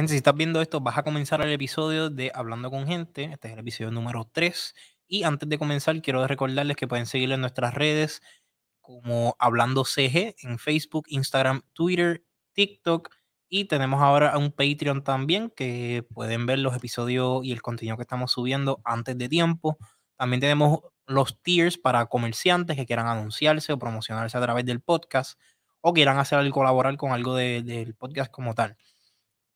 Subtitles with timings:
[0.00, 3.24] Gente, si estás viendo esto, vas a comenzar el episodio de Hablando con Gente.
[3.24, 4.74] Este es el episodio número 3.
[5.06, 8.22] Y antes de comenzar, quiero recordarles que pueden seguirlo en nuestras redes
[8.80, 12.24] como Hablando CG en Facebook, Instagram, Twitter,
[12.54, 13.10] TikTok.
[13.50, 18.04] Y tenemos ahora un Patreon también que pueden ver los episodios y el contenido que
[18.04, 19.76] estamos subiendo antes de tiempo.
[20.16, 25.38] También tenemos los tiers para comerciantes que quieran anunciarse o promocionarse a través del podcast
[25.82, 28.78] o quieran hacer y colaborar con algo del podcast como tal.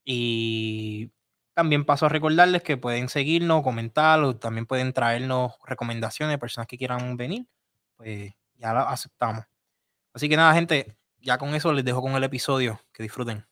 [0.05, 1.11] Y
[1.55, 6.79] también paso a recordarles que pueden seguirnos, comentar o también pueden traernos recomendaciones personas que
[6.79, 7.47] quieran venir.
[7.97, 9.45] Pues ya lo aceptamos.
[10.13, 12.81] Así que nada, gente, ya con eso les dejo con el episodio.
[12.93, 13.47] Que disfruten.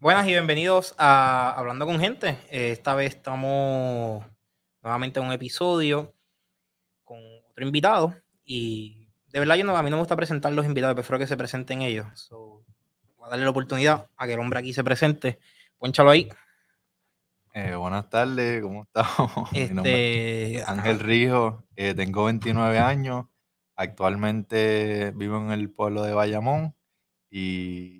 [0.00, 2.38] Buenas y bienvenidos a Hablando con Gente.
[2.50, 4.24] esta vez estamos
[4.80, 6.14] nuevamente en un episodio
[7.02, 7.18] con
[7.50, 8.14] otro invitado.
[8.44, 11.26] Y de verdad, yo no, a mí no me gusta presentar los invitados, prefiero que
[11.26, 12.28] se presenten ellos.
[12.30, 12.57] voy
[13.28, 15.38] a darle la oportunidad a que el hombre aquí se presente.
[15.78, 16.28] Pónchalo ahí.
[17.54, 19.50] Eh, buenas tardes, ¿cómo estamos?
[19.52, 23.26] Este, Mi nombre es Ángel Rijo, eh, tengo 29 años,
[23.74, 26.74] actualmente vivo en el pueblo de Bayamón
[27.30, 27.96] y,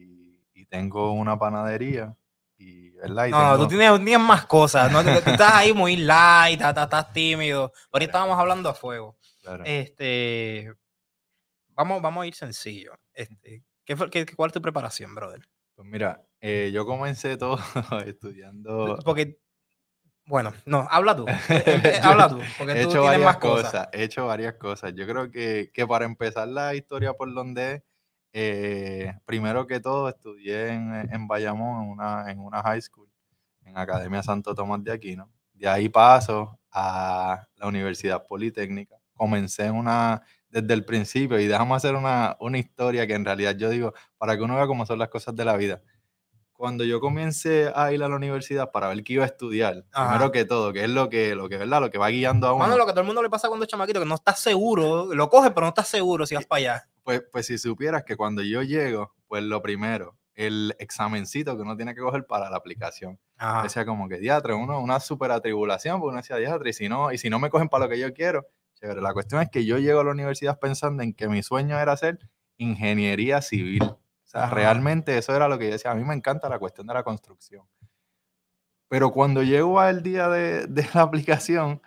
[0.71, 2.15] tengo una panadería.
[2.59, 3.29] Y, ¿verdad?
[3.29, 5.03] no, tú tienes, más cosas, ¿no?
[5.03, 9.17] tú, estás ahí muy light, estás, tímido, ahorita estábamos hablando a fuego.
[9.65, 10.71] Este,
[11.69, 12.93] vamos, vamos a ir sencillo.
[13.15, 15.41] Este, ¿qué, qué, ¿Cuál es tu preparación, brother?
[15.75, 17.59] Pues mira, eh, yo comencé todo
[18.07, 18.99] estudiando.
[19.05, 19.39] Porque,
[20.27, 21.25] bueno, no, habla tú.
[21.49, 23.89] Eh, habla tú, porque he hecho varias cosas.
[23.93, 24.93] He hecho varias cosas.
[24.95, 27.85] Yo creo que, para empezar la historia por donde
[28.33, 33.09] eh, primero que todo estudié en, en Bayamón, en una, en una high school,
[33.65, 35.31] en Academia Santo Tomás de Aquino.
[35.55, 38.97] De ahí paso a la Universidad Politécnica.
[39.15, 43.57] Comencé en una desde el principio y déjame hacer una, una historia que en realidad
[43.57, 45.83] yo digo, para que uno vea cómo son las cosas de la vida
[46.59, 50.33] cuando yo comencé a ir a la universidad para ver qué iba a estudiar, primero
[50.33, 51.81] que todo, que es lo que, lo que, ¿verdad?
[51.81, 52.65] Lo que va guiando a uno.
[52.65, 54.41] Bueno, lo que a todo el mundo le pasa cuando es chamaquito, que no estás
[54.41, 56.89] seguro, lo coges, pero no estás seguro si vas para allá.
[57.05, 61.77] Pues, pues si supieras que cuando yo llego, pues lo primero, el examencito que uno
[61.77, 63.21] tiene que coger para la aplicación.
[63.63, 67.13] Decía como que diatre, uno, una super atribulación, porque uno decía diatre, y si no,
[67.13, 69.01] y si no me cogen para lo que yo quiero, chévere.
[69.01, 71.93] La cuestión es que yo llego a la universidad pensando en que mi sueño era
[71.93, 72.19] hacer
[72.57, 73.83] ingeniería civil.
[73.83, 75.91] O sea, realmente eso era lo que yo decía.
[75.91, 77.67] A mí me encanta la cuestión de la construcción.
[78.89, 81.81] Pero cuando llego al día de, la aplicación,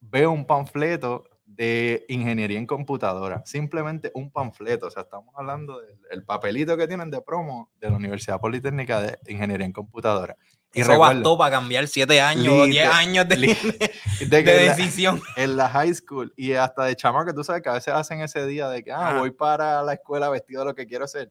[0.00, 3.42] veo un panfleto de ingeniería en computadora.
[3.44, 4.86] Simplemente un panfleto.
[4.86, 5.80] O sea, estamos hablando
[6.10, 10.36] del papelito que tienen de promo de la Universidad Politécnica de Ingeniería en Computadora.
[10.74, 13.36] Y Eso bastó para cambiar siete años, diez años de,
[14.26, 15.22] de, decisión.
[15.36, 18.20] En la, high school y hasta de chama que tú sabes que a veces hacen
[18.20, 21.30] ese día de que ah, voy para la escuela vestido de lo que quiero ser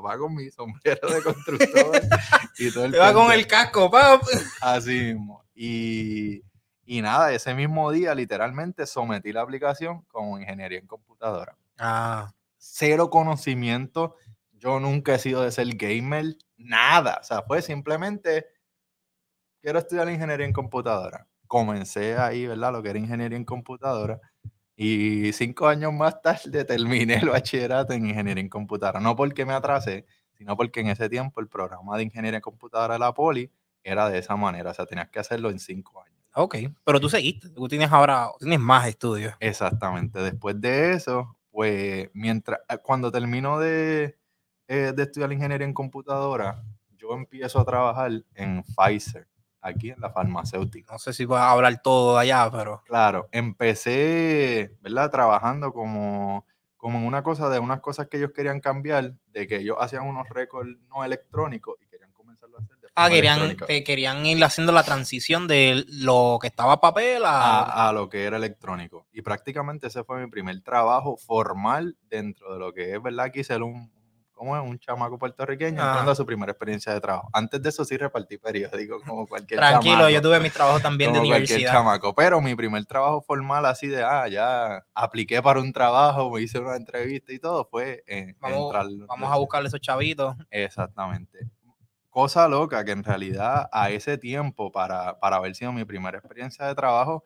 [0.00, 2.00] va con mi sombrero de constructor
[2.58, 4.22] y todo el Te va con el casco, pap.
[4.60, 5.44] Así mismo.
[5.54, 6.42] Y,
[6.84, 11.56] y, nada, ese mismo día literalmente sometí la aplicación como ingeniería en computadora.
[11.78, 12.32] Ah.
[12.56, 14.16] Cero conocimiento.
[14.52, 17.18] Yo nunca he sido de ser gamer, nada.
[17.20, 18.46] O sea, fue simplemente,
[19.62, 21.26] quiero estudiar ingeniería en computadora.
[21.46, 22.72] Comencé ahí, ¿verdad?
[22.72, 24.20] Lo que era ingeniería en computadora.
[24.74, 29.00] Y cinco años más tarde terminé el bachillerato en ingeniería en computadora.
[29.00, 32.94] No porque me atrasé, sino porque en ese tiempo el programa de ingeniería en computadora
[32.94, 33.50] de la Poli
[33.84, 34.70] era de esa manera.
[34.70, 36.18] O sea, tenías que hacerlo en cinco años.
[36.34, 39.34] Ok, pero tú seguiste, tú tienes ahora, tienes más estudios.
[39.38, 40.18] Exactamente.
[40.20, 44.16] Después de eso, pues, mientras, eh, cuando termino de,
[44.66, 46.64] eh, de estudiar ingeniería en computadora,
[46.96, 49.28] yo empiezo a trabajar en Pfizer
[49.62, 50.92] aquí en la farmacéutica.
[50.92, 52.82] No sé si voy a hablar todo allá, pero...
[52.84, 55.10] Claro, empecé, ¿verdad?
[55.10, 56.44] Trabajando como,
[56.76, 60.06] como en una cosa de unas cosas que ellos querían cambiar, de que ellos hacían
[60.06, 63.56] unos récords no electrónicos y querían comenzarlo a hacer de Ah, querían,
[63.86, 67.88] querían ir haciendo la transición de lo que estaba papel a...
[67.88, 67.92] a...
[67.92, 69.06] lo que era electrónico.
[69.12, 73.30] Y prácticamente ese fue mi primer trabajo formal dentro de lo que es, ¿verdad?
[73.32, 73.90] Quise un,
[74.42, 77.30] como es un chamaco puertorriqueño entrando a su primera experiencia de trabajo.
[77.32, 81.20] Antes de eso sí repartí periódicos como cualquier Tranquilo, yo tuve mis trabajos también de
[81.20, 81.70] universidad.
[81.70, 86.40] chamaco, pero mi primer trabajo formal así de, ah, ya apliqué para un trabajo, me
[86.40, 88.74] hice una entrevista y todo, fue en, vamos,
[89.06, 90.34] Vamos a buscarle esos chavitos.
[90.50, 91.48] Exactamente.
[92.10, 96.66] Cosa loca que en realidad a ese tiempo, para, para haber sido mi primera experiencia
[96.66, 97.22] de trabajo,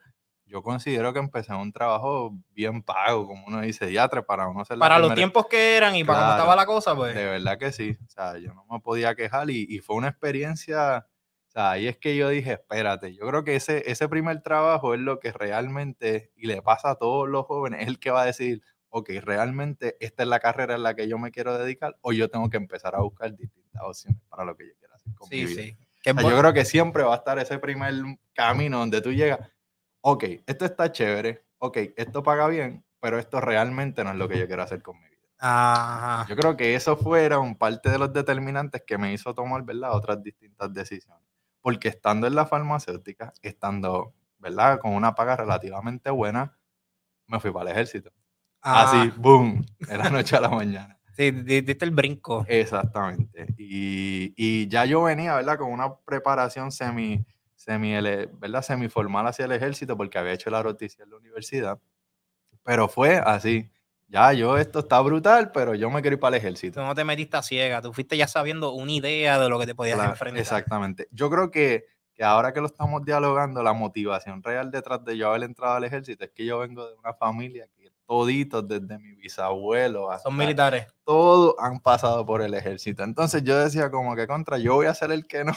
[0.47, 4.79] yo considero que empecé un trabajo bien pago, como uno dice, diatre, para uno ser
[4.79, 7.15] Para los tiempos que eran y para cómo estaba la cosa, pues.
[7.15, 7.97] De verdad que sí.
[8.07, 11.07] O sea, yo no me podía quejar y, fue una experiencia.
[11.49, 14.95] O sea, ahí es que yo dije, espérate, yo creo que ese, ese primer trabajo
[14.95, 18.23] es lo que realmente, y le pasa a todos los jóvenes, es el que va
[18.23, 21.97] a decir, ok, realmente esta es la carrera en la que yo me quiero dedicar
[22.03, 25.13] o yo tengo que empezar a buscar distintas opciones para lo que yo quiero hacer
[25.15, 25.63] con mi vida.
[25.63, 25.77] Sí.
[26.05, 27.95] yo creo que siempre va a estar ese primer
[28.33, 29.41] camino donde tú llegas,
[30.09, 34.39] ok, esto está chévere, ok, esto paga bien, pero esto realmente no es lo que
[34.39, 36.25] yo quiero hacer con mi vida.
[36.29, 39.97] Yo creo que eso fueron parte de los determinantes que me hizo tomar, ¿verdad?
[39.97, 41.25] Otras distintas decisiones.
[41.61, 44.79] Porque estando en la farmacéutica, estando, ¿verdad?
[44.79, 46.57] Con una paga relativamente buena,
[47.27, 48.13] me fui para el ejército.
[48.61, 49.15] Así, ah.
[49.17, 50.93] boom, de la noche a la mañana.
[51.17, 52.45] Sí, diste el brinco.
[52.47, 53.47] Exactamente.
[53.57, 55.57] Y, y, ya yo venía, ¿verdad?
[55.57, 57.25] Con una preparación semi,
[57.67, 58.63] semi, ¿verdad?
[58.63, 61.79] Semiformal hacia el ejército porque había hecho la roticia en la universidad.
[62.63, 63.71] Pero fue así.
[64.09, 66.81] Ya, yo, esto está brutal, pero yo me quiero ir para el ejército.
[66.81, 69.67] Tú no te metiste a ciega, tú fuiste ya sabiendo una idea de lo que
[69.67, 70.41] te podías enfrentar.
[70.41, 71.09] Exactamente.
[71.11, 75.29] Yo creo que, que ahora que lo estamos dialogando, la motivación real detrás de yo
[75.29, 79.15] haber entrado al ejército es que yo vengo de una familia que toditos, desde mi
[79.17, 80.29] bisabuelo hasta...
[80.29, 80.87] Son militares.
[81.05, 83.03] Todos han pasado por el ejército.
[83.03, 85.53] Entonces yo decía como que contra, yo voy a ser el que no,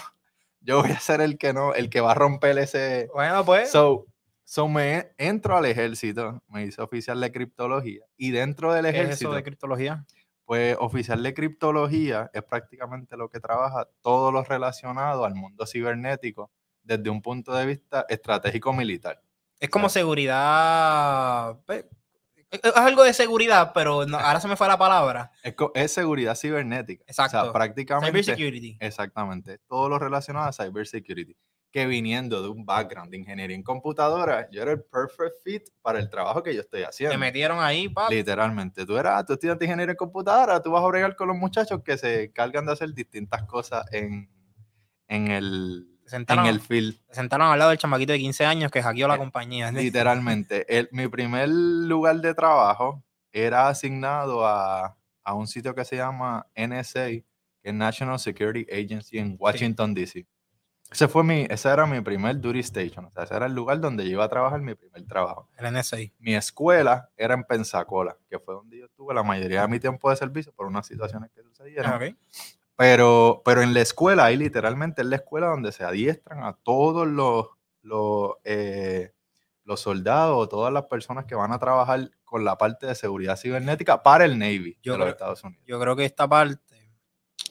[0.69, 3.09] yo voy a ser el que no, el que va a romper ese...
[3.11, 3.71] Bueno, pues...
[3.71, 9.07] So me entro al ejército, me hice oficial de criptología y dentro del ejército...
[9.07, 10.05] ¿Qué es eso de criptología?
[10.45, 16.51] Pues oficial de criptología es prácticamente lo que trabaja todo lo relacionado al mundo cibernético
[16.83, 19.19] desde un punto de vista estratégico militar.
[19.59, 21.85] Es como seguridad, pues,
[22.51, 25.31] es algo de seguridad, pero ahora se me fue la palabra.
[25.73, 27.03] Es, seguridad cibernética.
[27.07, 27.37] Exacto.
[27.37, 28.23] O sea, prácticamente.
[28.23, 28.77] Cybersecurity.
[28.79, 29.59] Exactamente.
[29.67, 31.35] Todo lo relacionado a cybersecurity
[31.71, 35.99] que viniendo de un background de ingeniería en computadora, yo era el perfect fit para
[35.99, 37.13] el trabajo que yo estoy haciendo.
[37.13, 38.13] Te metieron ahí, papá.
[38.13, 38.85] Literalmente.
[38.85, 41.81] Tú eras, tú estudiante de ingeniería en computadora, tú vas a bregar con los muchachos
[41.83, 44.29] que se cargan de hacer distintas cosas en,
[45.07, 46.95] en el, en el field.
[47.09, 49.71] Se sentaron al lado del chamaquito de 15 años que hackeó la eh, compañía.
[49.71, 50.65] Literalmente.
[50.77, 56.47] El, mi primer lugar de trabajo era asignado a, a, un sitio que se llama
[56.55, 57.25] NSA, que
[57.63, 60.25] es National Security Agency en Washington, D.C.
[60.91, 63.79] Ese, fue mi, ese era mi primer duty station, o sea, ese era el lugar
[63.79, 65.47] donde yo iba a trabajar mi primer trabajo.
[65.57, 65.97] El NSA.
[66.17, 70.09] Mi escuela era en Pensacola, que fue donde yo estuve la mayoría de mi tiempo
[70.09, 72.17] de servicio por unas situaciones que sucedieron.
[72.79, 77.05] Pero, pero en la escuela, ahí literalmente es la escuela donde se adiestran a todos
[77.05, 77.47] los,
[77.81, 79.11] los, eh,
[79.65, 84.01] los soldados, todas las personas que van a trabajar con la parte de seguridad cibernética
[84.01, 85.61] para el Navy de los Estados Unidos.
[85.67, 86.68] Yo creo que esta parte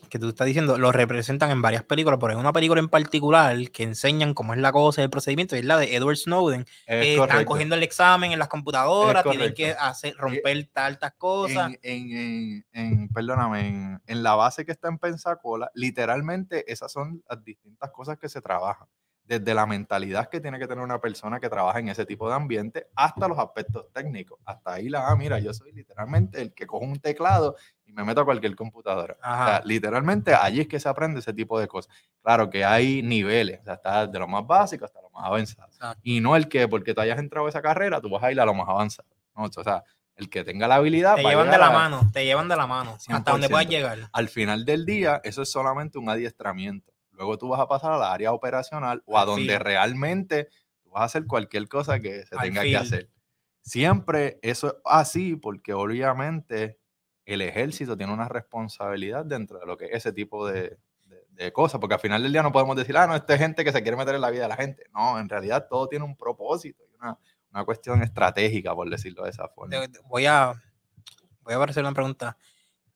[0.08, 3.70] que tú estás diciendo lo representan en varias películas, pero hay una película en particular
[3.70, 6.66] que enseñan cómo es la cosa, el procedimiento, y es la de Edward Snowden.
[6.86, 11.72] están cogiendo el examen en las computadoras, tienen que hacer, romper tantas cosas.
[11.82, 17.90] En, en, perdóname, en, la base que está en Pensacola, literalmente esas son las distintas
[17.90, 18.88] cosas que se trabajan
[19.28, 22.34] desde la mentalidad que tiene que tener una persona que trabaja en ese tipo de
[22.34, 24.40] ambiente hasta los aspectos técnicos.
[24.46, 27.54] Hasta ahí la, ah, mira, yo soy literalmente el que cojo un teclado
[27.84, 29.18] y me meto a cualquier computadora.
[29.20, 31.94] O sea, literalmente allí es que se aprende ese tipo de cosas.
[32.22, 35.68] Claro que hay niveles, o sea, está de lo más básico hasta lo más avanzado.
[36.02, 38.40] Y no el que porque tú hayas entrado a esa carrera, tú vas a ir
[38.40, 39.08] a lo más avanzado.
[39.34, 39.84] O sea,
[40.16, 41.16] el que tenga la habilidad.
[41.16, 43.98] Te llevan de la mano, te llevan de la mano, hasta donde puedas llegar.
[44.10, 46.92] Al final del día, eso es solamente un adiestramiento.
[47.18, 50.48] Luego tú vas a pasar a la área operacional o a donde realmente
[50.84, 53.10] tú vas a hacer cualquier cosa que se tenga que hacer.
[53.60, 56.78] Siempre eso es así porque obviamente
[57.24, 60.78] el ejército tiene una responsabilidad dentro de lo que es ese tipo de,
[61.52, 63.70] cosas, porque al final del día no podemos decir, ah, no, esta es gente que
[63.70, 64.84] se quiere meter en la vida de la gente.
[64.92, 67.16] No, en realidad todo tiene un propósito y una,
[67.52, 69.76] una cuestión estratégica, por decirlo de esa forma.
[70.08, 70.52] Voy a,
[71.42, 72.36] voy a hacer una pregunta.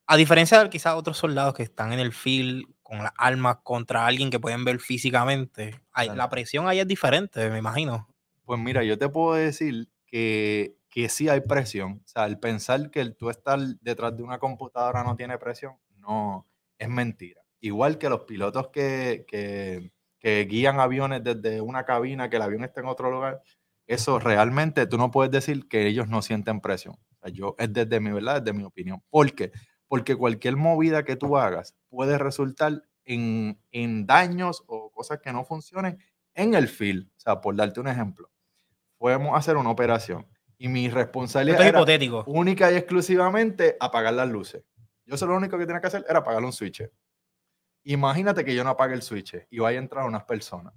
[0.07, 4.07] A diferencia de quizás otros soldados que están en el field con las armas contra
[4.07, 5.81] alguien que pueden ver físicamente,
[6.15, 8.07] la presión ahí es diferente, me imagino.
[8.45, 12.03] Pues mira, yo te puedo decir que, que sí hay presión.
[12.05, 15.77] O sea, el pensar que el tú estar detrás de una computadora no tiene presión,
[15.97, 16.47] no,
[16.79, 17.41] es mentira.
[17.61, 22.63] Igual que los pilotos que, que, que guían aviones desde una cabina, que el avión
[22.63, 23.41] está en otro lugar,
[23.87, 26.97] eso realmente tú no puedes decir que ellos no sienten presión.
[26.97, 29.03] O sea, yo, es desde mi verdad, desde mi opinión.
[29.09, 29.51] ¿Por qué?
[29.93, 35.99] Porque cualquier movida que tú hagas puede resultar en, daños o cosas que no funcionen
[36.33, 37.09] en el field.
[37.09, 38.31] O sea, por darte un ejemplo,
[38.97, 42.25] podemos hacer una operación y mi responsabilidad es hipotético.
[42.27, 44.65] única y exclusivamente apagar las luces.
[45.05, 46.89] Yo solo lo único que tenía que hacer era apagar un switch.
[47.85, 50.73] Imagínate que yo no apague el switch y vaya a entrar unas personas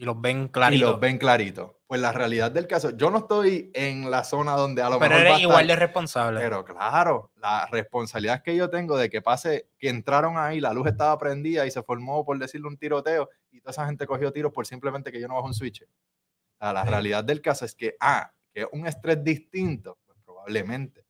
[0.00, 0.86] y los ven clarito.
[0.86, 1.78] Y los ven clarito.
[1.86, 5.08] Pues la realidad del caso, yo no estoy en la zona donde a lo mejor.
[5.14, 6.40] Pero eres igual de responsable.
[6.40, 10.86] Pero claro, la responsabilidad que yo tengo de que pase, que entraron ahí, la luz
[10.86, 14.54] estaba prendida y se formó, por decirlo, un tiroteo y toda esa gente cogió tiros
[14.54, 15.82] por simplemente que yo no bajo un switch.
[15.82, 21.04] O la realidad del caso es que, ah, que es un estrés distinto, pues probablemente.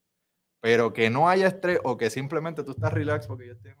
[0.59, 3.77] Pero que no haya estrés o que simplemente tú estás relax porque yo estoy en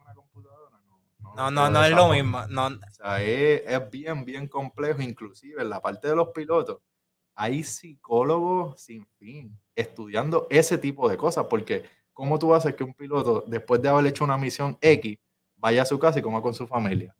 [1.35, 1.51] no.
[1.51, 2.45] No, no, no, es lo mismo.
[2.47, 2.67] No.
[2.67, 5.01] O sea, es, es bien, bien complejo.
[5.01, 6.79] Inclusive en la parte de los pilotos,
[7.35, 11.83] hay psicólogos sin fin estudiando ese tipo de cosas, porque
[12.13, 15.17] ¿cómo tú haces que un piloto, después de haber hecho una misión X,
[15.55, 17.15] vaya a su casa y coma con su familia?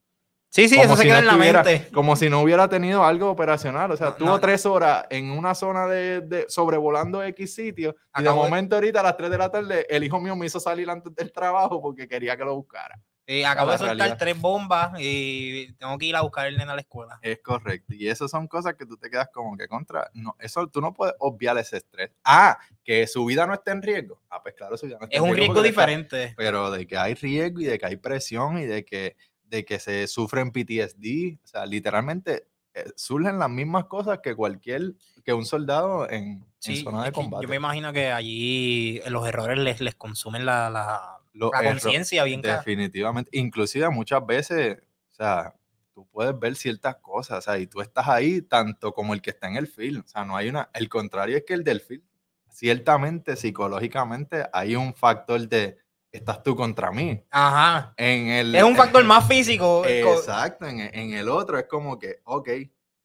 [0.51, 1.87] Sí, sí, eso se queda en la mente.
[1.93, 3.89] Como si no hubiera tenido algo operacional.
[3.89, 8.75] O sea, tuvo tres horas en una zona de, sobrevolando X sitio y de momento
[8.75, 11.31] ahorita a las 3 de la tarde el hijo mío me hizo salir antes del
[11.31, 12.99] trabajo porque quería que lo buscara.
[13.45, 16.81] Acabo de soltar tres bombas y tengo que ir a buscar el nene a la
[16.81, 17.19] escuela.
[17.21, 17.93] Es correcto.
[17.93, 20.09] Y esas son cosas que tú te quedas como que contra.
[20.13, 22.11] No, eso tú no puedes obviar ese estrés.
[22.23, 24.21] Ah, que su vida no está en riesgo.
[24.29, 25.43] Ah, pues claro, su vida no está es en riesgo.
[25.43, 26.33] Es un riesgo diferente.
[26.35, 29.15] pero de que hay riesgo y de que hay presión y de que
[29.51, 34.93] de que se sufren PTSD, o sea, literalmente eh, surgen las mismas cosas que cualquier,
[35.25, 37.43] que un soldado en, zona de combate.
[37.43, 43.29] Yo me imagino que allí los errores les, les consumen la, la, conciencia bien Definitivamente,
[43.33, 44.77] inclusive muchas veces,
[45.11, 45.53] o sea,
[45.93, 49.31] tú puedes ver ciertas cosas, o sea, y tú estás ahí tanto como el que
[49.31, 51.81] está en el film, o sea, no hay una, el contrario es que el del
[51.81, 52.03] film,
[52.49, 55.77] ciertamente, psicológicamente, hay un factor de
[56.11, 57.23] estás tú contra mí.
[57.29, 57.93] Ajá.
[57.95, 59.85] En el, es un factor más físico.
[59.85, 62.49] Exacto, en, en, el otro es como que, ok,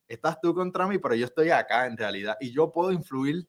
[0.08, 3.46] estás tú contra mí, pero yo estoy acá en realidad y yo puedo influir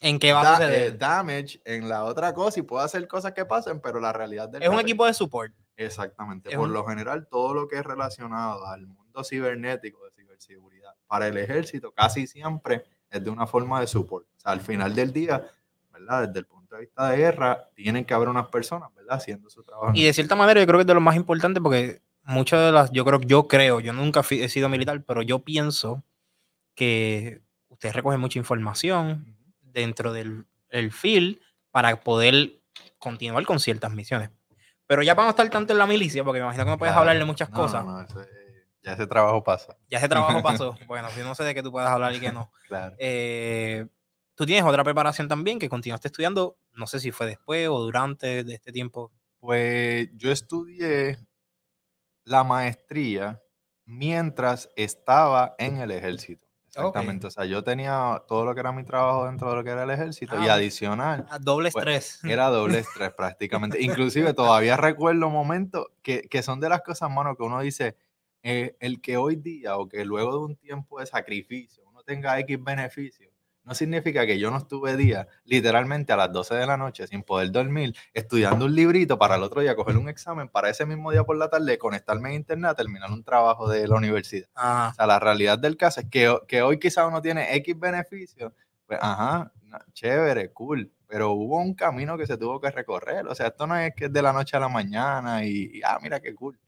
[0.00, 0.82] en qué va a suceder.
[0.82, 4.48] Eh, damage en la otra cosa y puedo hacer cosas que pasen, pero la realidad
[4.48, 5.52] del Es un equipo de support.
[5.76, 6.56] Exactamente.
[6.56, 11.36] Por lo general, todo lo que es relacionado al mundo cibernético, de ciberseguridad, para el
[11.36, 14.26] ejército casi siempre es de una forma de support.
[14.36, 15.44] O sea, al final del día,
[15.92, 16.28] ¿verdad?
[16.28, 19.16] Desde el punto de vista de guerra, tienen que haber unas personas, ¿verdad?
[19.16, 19.92] Haciendo su trabajo.
[19.94, 22.72] Y de cierta manera yo creo que es de lo más importante porque muchas de
[22.72, 26.02] las, yo creo, yo creo, yo nunca he sido militar, pero yo pienso
[26.74, 29.33] que ustedes recogen mucha información
[29.74, 31.38] dentro del el field
[31.70, 32.60] para poder
[32.98, 34.30] continuar con ciertas misiones.
[34.86, 36.94] Pero ya vamos a estar tanto en la milicia, porque me imagino que no puedes
[36.94, 37.84] hablar de muchas cosas.
[38.82, 39.76] ya ese trabajo pasa.
[39.88, 40.76] Ya ese trabajo pasó.
[40.86, 42.50] bueno, si no sé de qué tú puedes hablar y qué no.
[42.68, 42.94] claro.
[42.98, 43.86] Eh,
[44.34, 48.44] tú tienes otra preparación también que continuaste estudiando, no sé si fue después o durante
[48.44, 49.12] de este tiempo.
[49.40, 51.18] Pues yo estudié
[52.24, 53.42] la maestría
[53.84, 56.46] mientras estaba en el ejército.
[56.76, 57.26] Exactamente.
[57.26, 59.84] O sea, yo tenía todo lo que era mi trabajo dentro de lo que era
[59.84, 61.26] el ejército y ah, adicional.
[61.30, 62.20] Ah, doble pues, estrés.
[62.32, 63.80] era doble estrés prácticamente.
[63.80, 67.96] Inclusive todavía recuerdo momentos que, que, son de las cosas, mano, que uno dice,
[68.42, 72.38] eh, el que hoy día o que luego de un tiempo de sacrificio uno tenga
[72.40, 73.33] X beneficios,
[73.64, 77.22] no significa que yo no estuve día, literalmente a las 12 de la noche, sin
[77.22, 81.10] poder dormir, estudiando un librito para el otro día coger un examen, para ese mismo
[81.10, 84.48] día por la tarde conectarme a internet a terminar un trabajo de la universidad.
[84.54, 88.52] O sea, la realidad del caso es que, que hoy quizás uno tiene X beneficios,
[88.86, 89.50] pues, ajá,
[89.92, 93.26] chévere, cool, pero hubo un camino que se tuvo que recorrer.
[93.28, 95.98] O sea, esto no es que es de la noche a la mañana y, ah,
[96.02, 96.58] mira qué cool.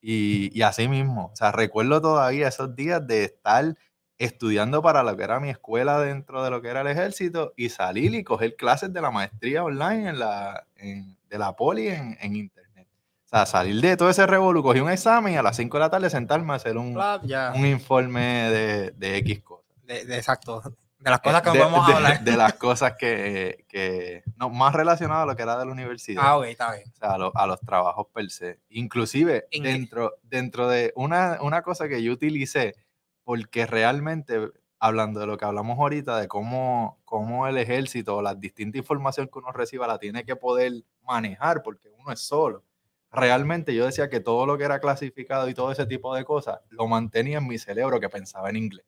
[0.00, 3.76] Y, y así mismo, o sea, recuerdo todavía esos días de estar
[4.24, 7.68] estudiando para lo que era mi escuela dentro de lo que era el ejército y
[7.68, 12.88] salir y coger clases de la maestría online en la, de la poli en, internet.
[13.24, 15.80] O sea, salir de todo ese revolú, cogí un examen y a las 5 de
[15.80, 19.72] la tarde sentarme a hacer un, un informe de, de X cosas.
[19.84, 20.62] De, exacto.
[21.02, 22.20] De las cosas que vamos a hablar.
[22.22, 26.22] De, las cosas que, que, no, más relacionadas a lo que era de la universidad.
[26.24, 26.84] Ah, ok, está bien.
[26.92, 28.60] O sea, a, los trabajos per se.
[28.68, 32.76] Inclusive, dentro, dentro de una, una cosa que yo utilicé,
[33.24, 38.34] porque realmente, hablando de lo que hablamos ahorita, de cómo, cómo el ejército o la
[38.34, 42.64] distinta información que uno reciba la tiene que poder manejar, porque uno es solo.
[43.10, 46.60] Realmente yo decía que todo lo que era clasificado y todo ese tipo de cosas
[46.70, 48.86] lo mantenía en mi cerebro que pensaba en inglés.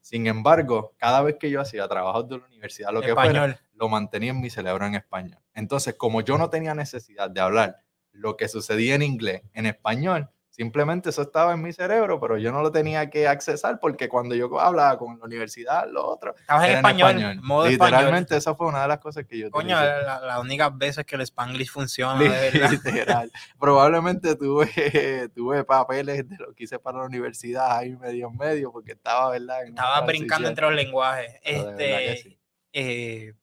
[0.00, 3.88] Sin embargo, cada vez que yo hacía trabajos de la universidad, lo que fuera, lo
[3.88, 5.38] mantenía en mi cerebro en español.
[5.54, 7.80] Entonces, como yo no tenía necesidad de hablar
[8.12, 12.52] lo que sucedía en inglés en español, Simplemente eso estaba en mi cerebro, pero yo
[12.52, 16.32] no lo tenía que accesar porque cuando yo hablaba con la universidad, lo otro.
[16.36, 20.22] Estabas en español, Modo Literalmente, esa fue una de las cosas que yo Coño, las
[20.22, 22.20] la únicas veces que el Spanglish funciona.
[22.70, 23.32] Literal.
[23.58, 28.70] Probablemente tuve, tuve papeles de lo que hice para la universidad ahí medio en medio
[28.70, 29.64] porque estaba, ¿verdad?
[29.64, 31.34] estaba brincando entre los lenguajes.
[31.42, 32.38] Este,
[32.72, 33.34] eh,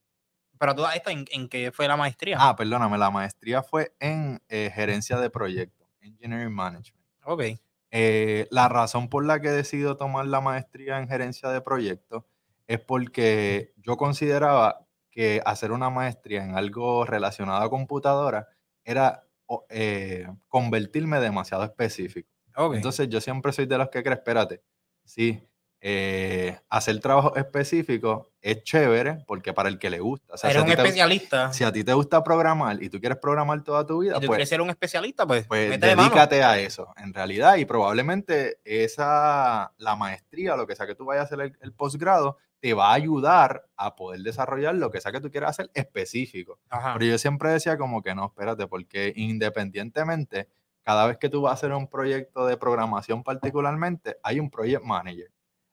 [0.57, 2.37] pero tú, ¿en, ¿en qué fue la maestría?
[2.39, 7.00] Ah, perdóname, la maestría fue en eh, gerencia de proyectos, Engineering Management.
[7.25, 7.43] Ok.
[7.91, 12.23] Eh, la razón por la que he decidido tomar la maestría en gerencia de proyectos
[12.67, 18.47] es porque yo consideraba que hacer una maestría en algo relacionado a computadora
[18.85, 19.27] era
[19.69, 22.29] eh, convertirme demasiado específico.
[22.73, 24.63] Entonces yo siempre soy de los que creen, espérate,
[25.03, 25.43] sí,
[25.81, 30.33] eh, hacer trabajo específico es chévere porque para el que le gusta.
[30.33, 31.53] O sea, Eres un especialista.
[31.53, 34.27] si a ti te gusta programar y tú quieres programar toda tu vida, ¿Y tú
[34.27, 37.57] pues, quieres ser un especialista, pues, pues dedícate a eso, en realidad.
[37.57, 42.37] Y probablemente esa, la maestría, lo que sea que tú vayas a hacer el, posgrado,
[42.59, 46.59] te va a ayudar a poder desarrollar lo que sea que tú quieras hacer específico.
[46.69, 50.47] Pero yo siempre decía como que no, espérate, porque independientemente,
[50.83, 54.83] cada vez que tú vas a hacer un proyecto de programación particularmente, hay un project
[54.83, 55.31] manager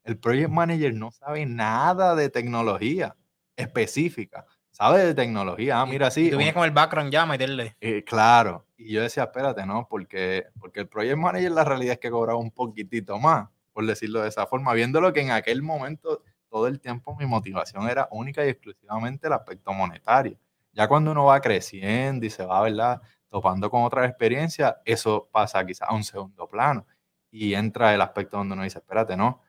[0.08, 3.14] el project manager no sabe nada de tecnología
[3.56, 4.46] específica.
[4.70, 5.80] Sabe de tecnología.
[5.80, 6.28] Ah, mira, sí.
[6.28, 7.76] Y tú vienes con el background ya a meterle.
[7.80, 8.64] Eh, claro.
[8.76, 12.38] Y yo decía, espérate, no, porque, porque el project manager la realidad es que cobraba
[12.38, 16.80] un poquitito más, por decirlo de esa forma, viéndolo que en aquel momento todo el
[16.80, 20.38] tiempo mi motivación era única y exclusivamente el aspecto monetario.
[20.72, 23.02] Ya cuando uno va creciendo y se va, ¿verdad?
[23.28, 26.86] Topando con otra experiencia, eso pasa quizás a un segundo plano
[27.30, 29.42] y entra el aspecto donde uno dice, espérate, no,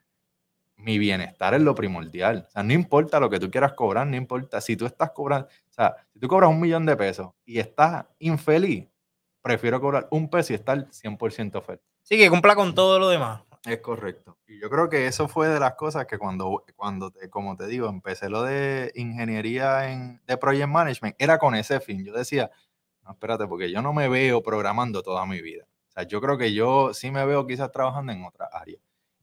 [0.79, 2.45] mi bienestar es lo primordial.
[2.47, 4.61] O sea, no importa lo que tú quieras cobrar, no importa.
[4.61, 8.05] Si tú estás cobrando, o sea, si tú cobras un millón de pesos y estás
[8.19, 8.87] infeliz,
[9.41, 11.81] prefiero cobrar un peso y estar 100% feliz.
[12.01, 13.43] Sí, que cumpla con todo lo demás.
[13.65, 14.37] Es correcto.
[14.47, 17.67] Y yo creo que eso fue de las cosas que cuando, cuando te, como te
[17.67, 22.05] digo, empecé lo de ingeniería en, de project management, era con ese fin.
[22.05, 22.49] Yo decía,
[23.03, 25.65] no, espérate, porque yo no me veo programando toda mi vida.
[25.89, 28.79] O sea, yo creo que yo sí me veo quizás trabajando en otra área.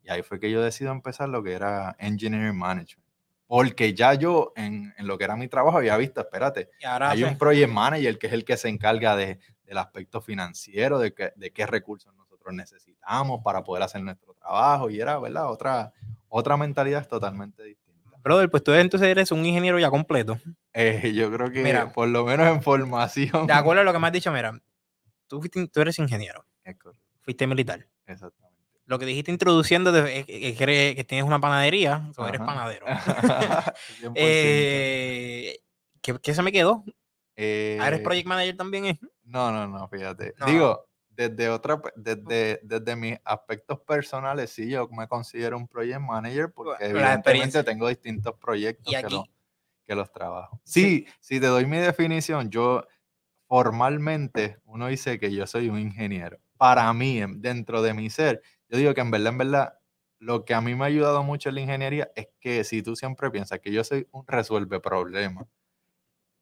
[0.07, 3.05] Y ahí fue que yo decidí empezar lo que era Engineering Management.
[3.49, 7.73] Porque ya yo en, lo que era mi trabajo había visto, espérate, hay un Project
[7.73, 11.67] Manager que es el que se encarga de, del aspecto financiero, de, que, de qué
[11.67, 14.91] recursos nosotros necesitamos para poder hacer nuestro trabajo.
[14.91, 15.51] Y era, ¿verdad?
[15.51, 15.93] Otra,
[16.29, 18.11] otra mentalidad totalmente distinta.
[18.23, 20.39] Brother, pues tú entonces eres un ingeniero ya completo.
[20.73, 23.47] Eh, yo creo que mira, por lo menos en formación.
[23.47, 24.61] De acuerdo a lo que me has dicho, mira,
[25.27, 25.41] tú,
[25.73, 26.45] tú eres ingeniero.
[27.23, 27.87] Fuiste militar.
[28.07, 28.46] Exacto
[28.87, 32.87] lo que dijiste introduciendo es que, tienes una panadería, o eres panadero.
[34.15, 35.59] eh,
[36.01, 36.85] ¿qué, se me quedó?
[37.35, 38.99] Eh, ¿Eres project manager también?
[39.25, 40.35] No, no, no, fíjate.
[40.47, 46.53] Digo, desde otra, desde, desde mis aspectos personales, sí, yo me considero un project manager
[46.53, 49.23] porque evidentemente tengo distintos proyectos que,
[49.85, 50.61] que los trabajo.
[50.63, 52.87] Sí, si te doy mi definición, yo
[53.49, 56.39] formalmente uno dice que yo soy un ingeniero.
[56.57, 59.79] Para mí, dentro de mi ser, yo digo que en verdad, en verdad,
[60.19, 62.97] lo que a mí me ha ayudado mucho en la ingeniería es que si tú
[62.97, 65.47] siempre piensas que yo soy un resuelve problemas,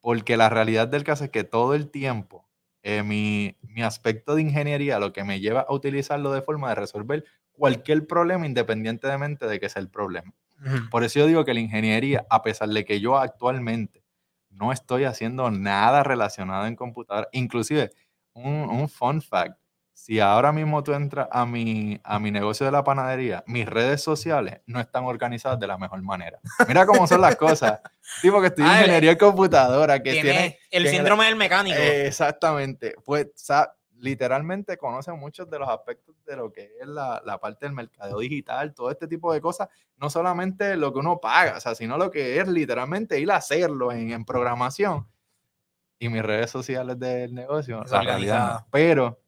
[0.01, 2.49] porque la realidad del caso es que todo el tiempo
[2.83, 6.75] eh, mi, mi, aspecto de ingeniería lo que me lleva a utilizarlo de forma de
[6.75, 10.35] resolver cualquier problema independientemente de que sea el problema.
[10.91, 14.03] Por eso yo digo que la ingeniería, a pesar de que yo actualmente
[14.51, 17.91] no estoy haciendo nada relacionado en computadora, inclusive
[18.35, 19.59] un, un fun fact,
[19.95, 24.03] si ahora mismo tú entras a mi, a mi negocio de la panadería, mis redes
[24.03, 26.41] sociales no están organizadas de la mejor manera.
[26.69, 27.81] Mira cómo son las cosas.
[28.21, 30.59] Tipo que estoy en ah, ingeniería de computadora, que tiene...
[30.71, 31.79] el síndrome del mecánico.
[31.79, 32.97] exactamente.
[33.05, 33.29] Pues
[33.99, 38.19] literalmente conoce muchos de los aspectos de lo que es la, la, parte del mercadeo
[38.19, 41.97] digital, todo este tipo de cosas, no solamente lo que uno paga, o sea, sino
[41.97, 45.09] lo que es literalmente ir a hacerlo en, en programación.
[45.99, 49.24] Y mis redes sociales del negocio, la realidad Pero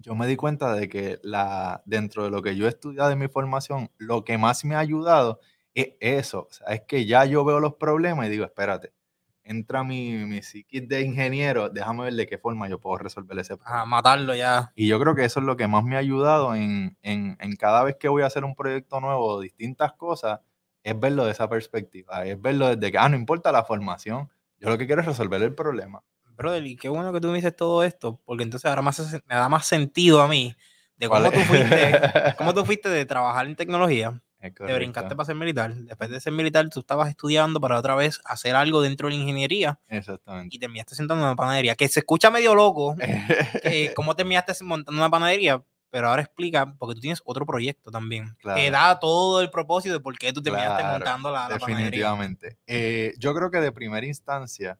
[0.00, 3.18] yo me di cuenta de que la, dentro de lo que yo he estudiado en
[3.18, 5.40] mi formación, lo que más me ha ayudado
[5.74, 6.46] es eso.
[6.48, 8.92] O sea, es que ya yo veo los problemas y digo, espérate,
[9.44, 13.56] entra mi, mi psiquis de ingeniero, déjame ver de qué forma yo puedo resolver ese
[13.56, 13.82] problema.
[13.82, 14.72] A matarlo ya.
[14.74, 17.56] Y yo creo que eso es lo que más me ha ayudado en, en, en
[17.56, 20.40] cada vez que voy a hacer un proyecto nuevo, distintas cosas,
[20.82, 24.70] es verlo de esa perspectiva, es verlo desde que, ah, no importa la formación, yo
[24.70, 26.02] lo que quiero es resolver el problema
[26.40, 29.34] brother, y qué bueno que tú me dices todo esto, porque entonces ahora más, me
[29.34, 30.54] da más sentido a mí
[30.96, 32.00] de cómo tú, fuiste,
[32.36, 35.74] cómo tú fuiste de trabajar en tecnología, te brincaste para ser militar.
[35.74, 39.20] Después de ser militar, tú estabas estudiando para otra vez hacer algo dentro de la
[39.20, 39.78] ingeniería.
[39.88, 40.54] Exactamente.
[40.54, 42.96] Y terminaste sentando en una panadería, que se escucha medio loco.
[43.94, 45.62] ¿Cómo terminaste montando una panadería?
[45.90, 50.00] Pero ahora explica, porque tú tienes otro proyecto también, que da todo el propósito de
[50.00, 52.58] por qué tú terminaste montando la, la definitivamente.
[52.66, 54.78] Eh, yo creo que de primera instancia,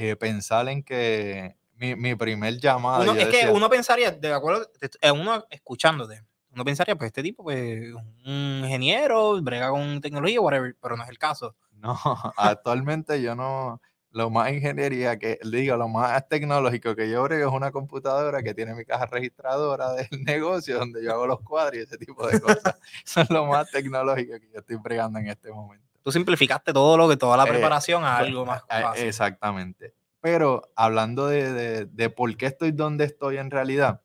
[0.00, 3.12] eh, pensar en que mi, primer llamado.
[3.14, 4.70] es que uno pensaría, de acuerdo,
[5.12, 7.92] uno escuchándote, uno pensaría, pues este tipo, pues
[8.24, 11.56] un ingeniero, brega con tecnología, whatever, pero no es el caso.
[11.72, 11.98] No,
[12.36, 13.80] actualmente yo no.
[14.10, 18.54] Lo más ingeniería que digo, lo más tecnológico que yo brego es una computadora que
[18.54, 22.40] tiene mi caja registradora del negocio donde yo hago los cuadros y ese tipo de
[22.40, 22.74] cosas.
[23.04, 26.96] Eso es lo más tecnológico que yo estoy bregando en este momento tú simplificaste todo
[26.96, 29.04] lo que, toda la eh, preparación a algo más fácil.
[29.04, 29.94] Exactamente.
[30.22, 34.00] Pero hablando de, de, por qué estoy donde estoy en realidad,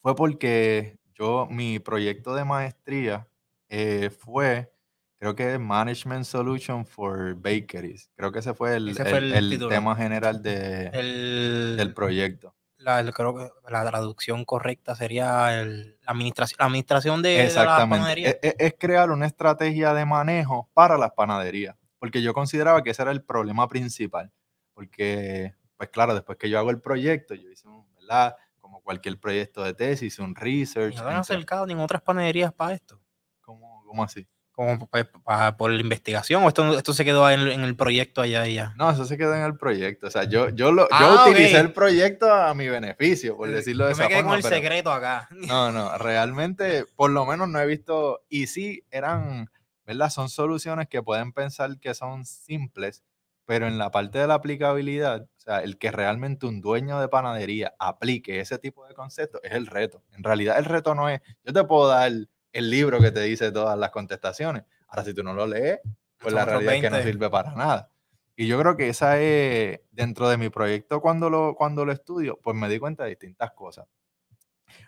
[0.00, 3.28] fue porque yo, mi proyecto de maestría
[3.68, 4.72] eh, fue,
[5.18, 8.10] creo que Management Solution for Bakeries.
[8.16, 8.96] Creo que ese fue el,
[9.68, 10.88] tema general de,
[11.76, 12.54] del proyecto.
[12.84, 18.28] La, creo que la traducción correcta sería el, la, administración, la administración de, la panadería.
[18.28, 22.90] Es, e, es, crear una estrategia de manejo para las panaderías, porque yo consideraba que
[22.90, 24.30] ese era el problema principal,
[24.74, 27.68] porque, pues claro, después que yo hago el proyecto, yo hice,
[28.00, 28.36] ¿verdad?
[28.60, 30.96] Como cualquier proyecto de tesis, un research.
[30.96, 33.00] ¿No han acercado ni en otras panaderías para esto?
[33.40, 34.26] ¿Cómo, cómo así?
[34.54, 35.06] Como pues,
[35.58, 38.72] por la investigación o esto, esto se quedó en, el proyecto allá y ya?
[38.76, 40.06] No, eso se quedó en el proyecto.
[40.06, 43.86] O sea, yo, yo, lo, yo ah, utilicé el proyecto a mi beneficio, por decirlo
[43.86, 44.16] de esa forma.
[44.16, 45.28] me quedé con el secreto acá.
[45.32, 49.50] No, no, realmente, por lo menos no he visto, y sí, eran,
[49.84, 50.10] ¿verdad?
[50.10, 53.02] Son soluciones que pueden pensar que son simples,
[53.46, 57.08] pero en la parte de la aplicabilidad, o sea, el que realmente un dueño de
[57.08, 60.04] panadería aplique ese tipo de conceptos es el reto.
[60.12, 62.12] En realidad el reto no es, yo te puedo dar
[62.54, 64.64] el libro que te dice todas las contestaciones.
[64.88, 65.80] Ahora, si tú no lo lees,
[66.18, 67.90] pues la realidad es que no sirve para nada.
[68.36, 72.38] Y yo creo que esa es, dentro de mi proyecto, cuando lo, cuando lo estudio,
[72.42, 73.86] pues me di cuenta de distintas cosas.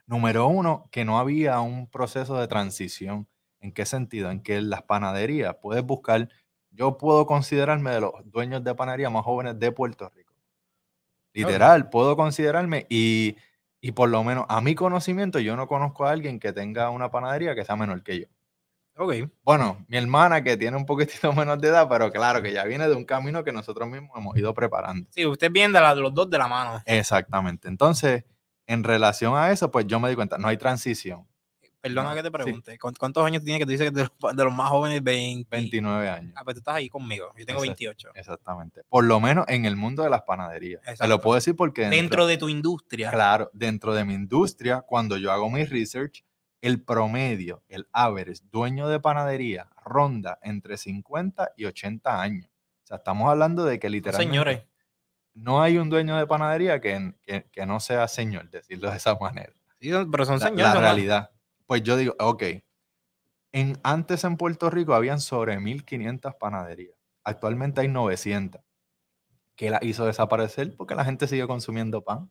[0.06, 3.28] Número uno, que no había un proceso de transición.
[3.60, 4.30] ¿En qué sentido?
[4.30, 6.28] En que en las panaderías puedes buscar,
[6.70, 10.34] yo puedo considerarme de los dueños de panadería más jóvenes de Puerto Rico.
[11.32, 13.36] Literal, puedo considerarme y
[13.86, 17.08] y por lo menos a mi conocimiento, yo no conozco a alguien que tenga una
[17.12, 18.26] panadería que sea menor que yo.
[18.96, 19.30] Ok.
[19.44, 22.88] Bueno, mi hermana que tiene un poquitito menos de edad, pero claro que ya viene
[22.88, 25.08] de un camino que nosotros mismos hemos ido preparando.
[25.12, 26.82] Sí, usted viene de, los dos de la mano.
[26.84, 27.68] Exactamente.
[27.68, 28.24] Entonces,
[28.66, 31.24] en relación a eso, pues yo me di cuenta, no hay transición.
[31.94, 34.70] Perdona que te pregunte, ¿cuántos años tiene que tú dices que de, de los más
[34.70, 35.02] jóvenes?
[35.02, 36.32] 20, 29 años.
[36.36, 38.10] Ah, pues tú estás ahí conmigo, yo tengo 28.
[38.14, 38.82] Exactamente.
[38.88, 40.82] Por lo menos en el mundo de las panaderías.
[40.98, 41.88] Te lo puedo decir porque...
[41.88, 43.10] Dentro, de tu industria.
[43.10, 46.24] Claro, dentro de mi industria, cuando yo hago mi research,
[46.60, 52.46] el promedio, el average, dueño de panadería, ronda entre 50 y 80 años.
[52.84, 54.30] O sea, estamos hablando de que literalmente...
[54.30, 54.62] Señores.
[55.34, 57.14] No hay un dueño de panadería que,
[57.52, 59.52] que, no sea señor, decirlo de esa manera.
[59.78, 60.74] Sí, pero son señores.
[60.74, 61.30] La, realidad.
[61.66, 62.42] Pues yo digo, ok,
[63.52, 66.96] en, antes en Puerto Rico habían sobre 1.500 panaderías.
[67.24, 68.60] Actualmente hay 900.
[69.56, 70.76] ¿Qué la hizo desaparecer?
[70.76, 72.30] Porque la gente sigue consumiendo pan.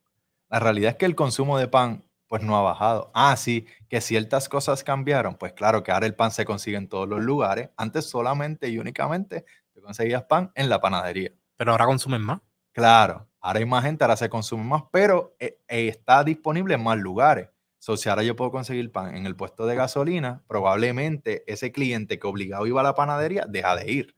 [0.50, 3.12] La realidad es que el consumo de pan pues no ha bajado.
[3.14, 5.36] Ah, sí, que ciertas cosas cambiaron.
[5.36, 7.70] Pues claro que ahora el pan se consigue en todos los lugares.
[7.78, 11.32] Antes solamente y únicamente te conseguías pan en la panadería.
[11.58, 12.40] Pero ahora consumen más.
[12.72, 16.84] Claro, ahora hay más gente, ahora se consume más, pero eh, eh, está disponible en
[16.84, 17.50] más lugares.
[17.86, 22.18] So, si ahora yo puedo conseguir pan en el puesto de gasolina, probablemente ese cliente
[22.18, 24.16] que obligado iba a la panadería deja de ir.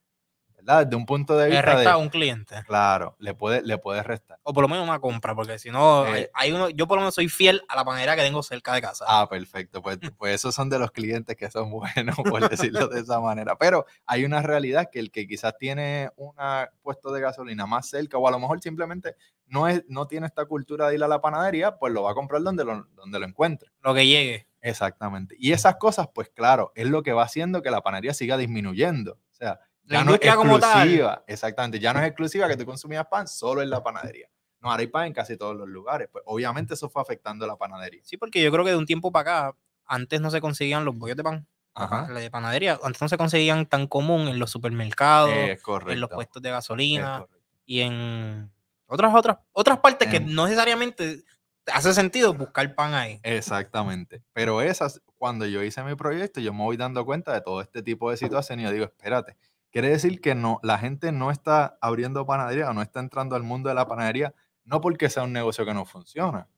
[0.68, 0.86] ¿Verdad?
[0.86, 1.66] Desde un punto de vista.
[1.66, 2.56] Le resta a un cliente.
[2.66, 4.40] Claro, le puede, le puede restar.
[4.44, 7.02] O por lo menos una compra, porque si no, eh, hay uno, yo por lo
[7.02, 9.06] menos soy fiel a la panadería que tengo cerca de casa.
[9.08, 9.82] Ah, perfecto.
[9.82, 13.58] Pues, pues esos son de los clientes que son buenos, por decirlo de esa manera.
[13.58, 16.34] Pero hay una realidad que el que quizás tiene un
[16.82, 20.46] puesto de gasolina más cerca, o a lo mejor simplemente no, es, no tiene esta
[20.46, 23.26] cultura de ir a la panadería, pues lo va a comprar donde lo, donde lo
[23.26, 23.72] encuentre.
[23.82, 24.48] Lo que llegue.
[24.62, 25.36] Exactamente.
[25.40, 29.14] Y esas cosas, pues claro, es lo que va haciendo que la panadería siga disminuyendo.
[29.14, 31.24] O sea, ya no es exclusiva.
[31.28, 34.30] Exactamente, ya no es exclusiva que tú consumías pan solo en la panadería.
[34.60, 36.10] No, ahora hay pan en casi todos los lugares.
[36.12, 38.02] Pues obviamente eso fue afectando la panadería.
[38.04, 40.98] Sí, porque yo creo que de un tiempo para acá, antes no se conseguían los
[40.98, 41.48] bollos de pan.
[41.74, 42.08] Ajá.
[42.10, 46.42] La de panadería, antes no se conseguían tan común en los supermercados, en los puestos
[46.42, 47.26] de gasolina
[47.66, 48.52] y en
[48.88, 51.24] otras, otras, otras partes que no necesariamente
[51.72, 53.20] hace sentido buscar pan ahí.
[53.22, 54.24] Exactamente.
[54.34, 57.84] Pero esas, cuando yo hice mi proyecto, yo me voy dando cuenta de todo este
[57.84, 59.38] tipo de situaciones y yo digo, espérate,
[59.78, 63.44] quiere decir que no, la gente no está abriendo panadería o no está entrando al
[63.44, 66.50] mundo de la panadería, no porque sea un negocio que no funciona,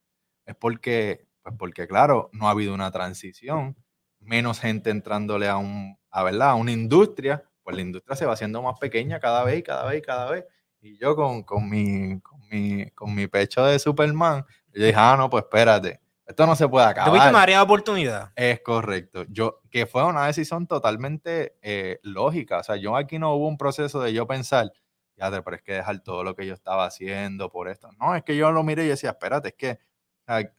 [0.45, 3.75] es porque, pues porque claro, no ha habido una transición,
[4.21, 6.51] menos gente entrándole a un, a, ¿verdad?
[6.51, 10.01] a una industria, pues la industria se va haciendo más pequeña cada vez, cada vez,
[10.01, 10.45] cada vez.
[10.79, 15.15] Y yo con, con, mi, con, mi, con mi pecho de Superman, yo dije, ah,
[15.17, 15.99] no, pues espérate,
[16.29, 17.09] esto no se puede acabar.
[17.09, 18.31] ¿Tuviste una área de oportunidad?
[18.35, 19.23] Es correcto.
[19.29, 22.59] Yo, que fue una decisión totalmente eh, lógica.
[22.59, 24.71] O sea, yo aquí no hubo un proceso de yo pensar,
[25.17, 27.89] ya, pero es que dejar todo lo que yo estaba haciendo por esto.
[27.99, 29.79] No, es que yo lo miré y decía, espérate, es que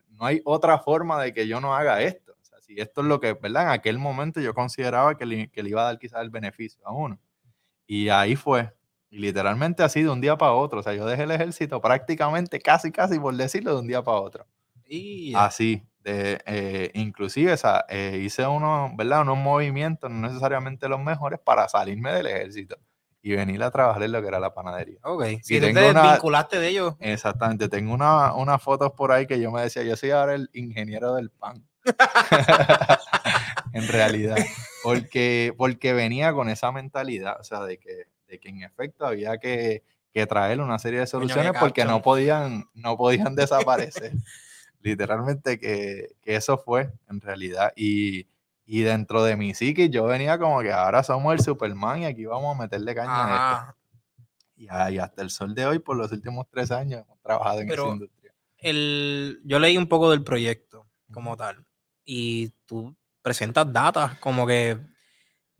[0.09, 2.33] no hay otra forma de que yo no haga esto.
[2.33, 3.63] O sea, si esto es lo que, ¿verdad?
[3.63, 6.85] En aquel momento yo consideraba que le, que le iba a dar quizás el beneficio
[6.85, 7.21] a uno.
[7.87, 8.75] Y ahí fue.
[9.09, 10.81] Y literalmente ha sido un día para otro.
[10.81, 14.19] O sea, yo dejé el ejército prácticamente, casi, casi por decirlo, de un día para
[14.19, 14.47] otro.
[14.91, 15.35] Y...
[15.35, 15.87] Así.
[16.03, 19.21] De, eh, inclusive esa, eh, hice unos, ¿verdad?
[19.21, 22.79] unos movimientos, no necesariamente los mejores, para salirme del ejército
[23.23, 24.99] y venir a trabajar en lo que era la panadería.
[25.03, 26.95] Ok, si te desvinculaste de ellos.
[27.01, 31.15] Exactamente, tengo unas fotos por ahí que yo me decía, yo soy ahora el ingeniero
[31.15, 31.67] del pan.
[33.73, 34.39] en realidad.
[34.83, 39.37] Porque, porque venía con esa mentalidad, o sea, de que, de que en efecto había
[39.37, 44.13] que, que traer una serie de soluciones porque no podían, no podían desaparecer.
[44.81, 47.73] Literalmente que, que, eso fue en realidad.
[47.77, 48.27] Y,
[48.65, 52.25] y dentro de mi psique yo venía como que ahora somos el Superman y aquí
[52.25, 53.77] vamos a meterle caña a esto.
[54.57, 57.89] Y, hasta el sol de hoy, por los últimos tres años, hemos trabajado en esa
[57.89, 58.35] industria.
[58.59, 61.65] El, yo leí un poco del proyecto como tal.
[62.05, 64.79] Y tú presentas datas como que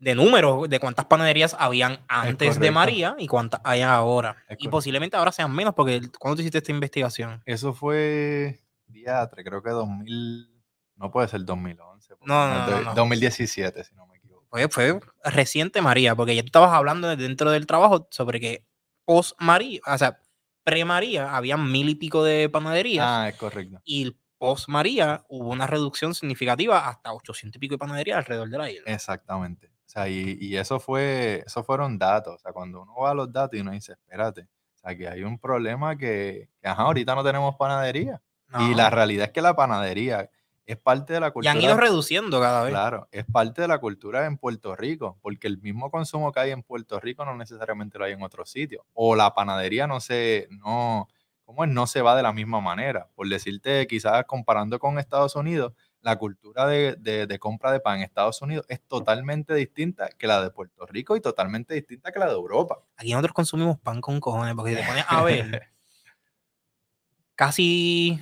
[0.01, 4.35] de números de cuántas panaderías habían antes de María y cuántas hay ahora.
[4.57, 7.41] y posiblemente ahora sean menos, porque ¿cuándo tú hiciste esta investigación?
[7.45, 8.59] Eso fue
[8.91, 10.49] diatre, creo que 2000,
[10.95, 12.15] no puede ser 2011.
[12.21, 14.45] No, no, no, 2017, si no me equivoco.
[14.49, 18.65] Fue, fue reciente María, porque ya tú estabas hablando dentro del trabajo sobre que
[19.05, 20.19] post María, o sea,
[20.63, 23.05] pre María, había mil y pico de panaderías.
[23.07, 23.81] Ah, es correcto.
[23.83, 28.57] Y post María hubo una reducción significativa hasta 800 y pico de panaderías alrededor de
[28.57, 28.91] la isla.
[28.91, 29.67] Exactamente.
[29.67, 32.35] O sea, y, y, eso fue, eso fueron datos.
[32.35, 35.07] O sea, cuando uno va a los datos y uno dice, espérate, o sea, que
[35.07, 38.21] hay un problema que, que ajá, ahorita no tenemos panadería.
[38.59, 40.29] Y la realidad es que la panadería
[40.65, 41.53] es parte de la cultura.
[41.53, 42.71] Y han ido reduciendo cada vez.
[42.71, 46.51] Claro, es parte de la cultura en Puerto Rico, porque el mismo consumo que hay
[46.51, 48.83] en Puerto Rico no necesariamente lo hay en otros sitios.
[48.93, 51.07] O la panadería no se, no,
[51.43, 51.69] ¿cómo es?
[51.69, 53.09] No se va de la misma manera.
[53.15, 58.41] Por decirte, quizás comparando con Estados Unidos, la cultura de, compra de pan en Estados
[58.41, 62.33] Unidos es totalmente distinta que la de Puerto Rico y totalmente distinta que la de
[62.33, 62.79] Europa.
[62.97, 65.67] Aquí nosotros consumimos pan con cojones, porque si te pones a ver,
[67.35, 68.19] casi,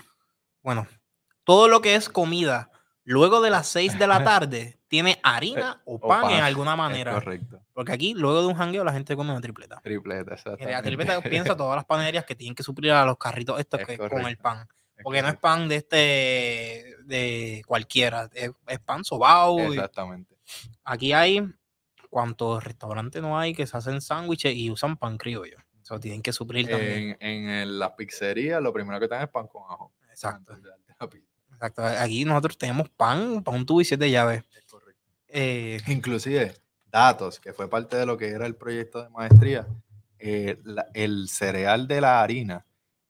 [0.62, 0.88] bueno,
[1.44, 2.70] todo lo que es comida
[3.10, 7.14] luego de las 6 de la tarde tiene harina o pan, en alguna manera.
[7.14, 7.62] Correcto.
[7.74, 9.80] Porque aquí, luego de un jangueo, la gente come una tripleta.
[9.82, 10.66] Tripleta, exacto.
[10.66, 13.98] La tripleta piensa todas las panaderías que tienen que suplir a los carritos estos que,
[13.98, 14.68] con el pan.
[15.02, 18.52] Porque no es pan de este, de cualquiera, es,
[18.84, 19.60] pan sobao.
[19.60, 20.36] Exactamente.
[20.84, 21.48] aquí hay,
[22.10, 25.58] ¿cuántos restaurantes no hay que se hacen sándwiches y usan pan criollo?
[25.82, 27.18] Eso tienen que suplir también.
[27.20, 29.94] En, en la pizzería, lo primero que tienen es pan con ajo.
[30.20, 30.58] Exacto.
[31.54, 31.84] Exacto.
[31.84, 34.44] Aquí nosotros tenemos pan, pan un tubo y siete llaves.
[34.70, 35.02] correcto.
[35.28, 36.54] Eh, Inclusive,
[36.92, 39.68] datos, que fue parte de lo que era el proyecto de maestría,
[40.20, 40.58] eh,
[40.94, 42.66] el cereal de la harina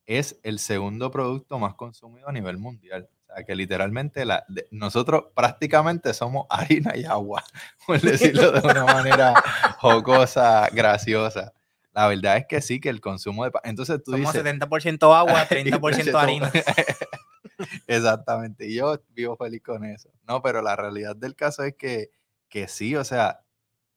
[0.05, 3.09] es el segundo producto más consumido a nivel mundial.
[3.27, 7.43] O sea, que literalmente la, nosotros prácticamente somos harina y agua,
[7.85, 9.33] por decirlo de una manera
[9.79, 11.53] jocosa, graciosa.
[11.99, 13.51] La verdad es que sí, que el consumo de...
[13.65, 16.49] Entonces tú Somos 70% agua, 30% harina.
[17.87, 20.09] Exactamente, y yo vivo feliz con eso.
[20.25, 22.09] No, pero la realidad del caso es que,
[22.47, 23.41] que sí, o sea,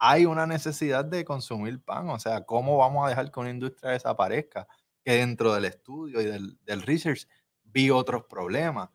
[0.01, 3.93] hay una necesidad de consumir pan, o sea, ¿cómo vamos a dejar que una industria
[3.93, 4.67] desaparezca?
[5.05, 7.29] Que dentro del estudio y del, del research
[7.63, 8.89] vi otros problemas.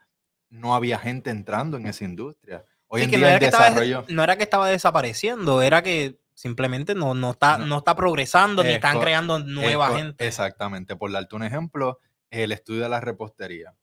[0.50, 2.66] No había gente entrando en esa industria.
[2.88, 4.04] Hoy en día el desarrollo...
[4.10, 8.70] no era que estaba desapareciendo, era que simplemente no, no, está, no, está progresando ni
[8.70, 10.26] están creando nueva gente.
[10.26, 10.96] Exactamente.
[10.96, 13.74] Por darte un ejemplo, el estudio de la repostería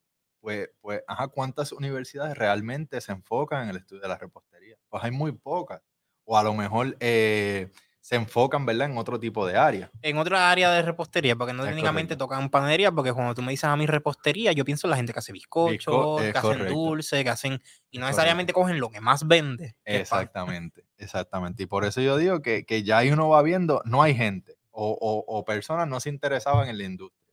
[0.45, 4.77] pues, pues, ajá, ¿cuántas universidades realmente se enfocan en el estudio de la repostería?
[4.90, 5.81] Pues hay muy pocas.
[6.25, 7.71] O a lo mejor eh,
[8.05, 9.90] se enfocan, ¿verdad?, en otro tipo de área.
[10.03, 13.64] En otra área de repostería, porque no técnicamente tocan panadería, porque cuando tú me dices
[13.64, 17.31] a mi repostería, yo pienso en la gente que hace bizcochos, que hacen dulce, que
[17.31, 19.75] hacen, y no necesariamente cogen lo que más vende.
[19.87, 21.62] Exactamente, exactamente.
[21.62, 24.59] Y por eso yo digo que, que, ya ahí uno va viendo, no hay gente
[24.71, 27.33] o, o, o personas no se interesaban en la industria.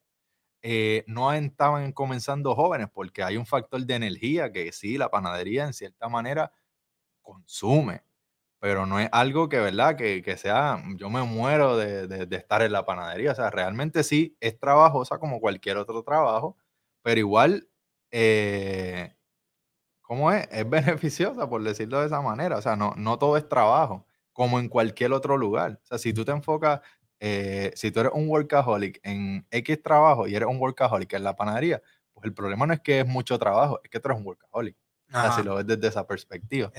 [0.62, 5.66] Eh, no estaban comenzando jóvenes porque hay un factor de energía que sí, la panadería
[5.66, 6.54] en cierta manera
[7.22, 8.04] consume,
[8.62, 9.96] pero no es algo que, ¿verdad?
[9.98, 14.60] Que, sea, yo me muero de, estar en la panadería, o sea, realmente sí es
[14.60, 16.58] trabajosa como cualquier otro trabajo,
[17.02, 17.68] pero igual,
[18.12, 19.16] eh,
[20.02, 20.48] ¿cómo es?
[20.52, 24.60] Es beneficiosa, por decirlo de esa manera, o sea, no, no todo es trabajo, como
[24.60, 26.82] en cualquier otro lugar, o sea, si tú te enfocas
[27.20, 31.36] eh, si tú eres un workaholic en X trabajo y eres un workaholic en la
[31.36, 31.82] panadería,
[32.14, 34.76] pues el problema no es que es mucho trabajo, es que tú eres un workaholic.
[35.36, 36.72] si lo ves desde esa perspectiva.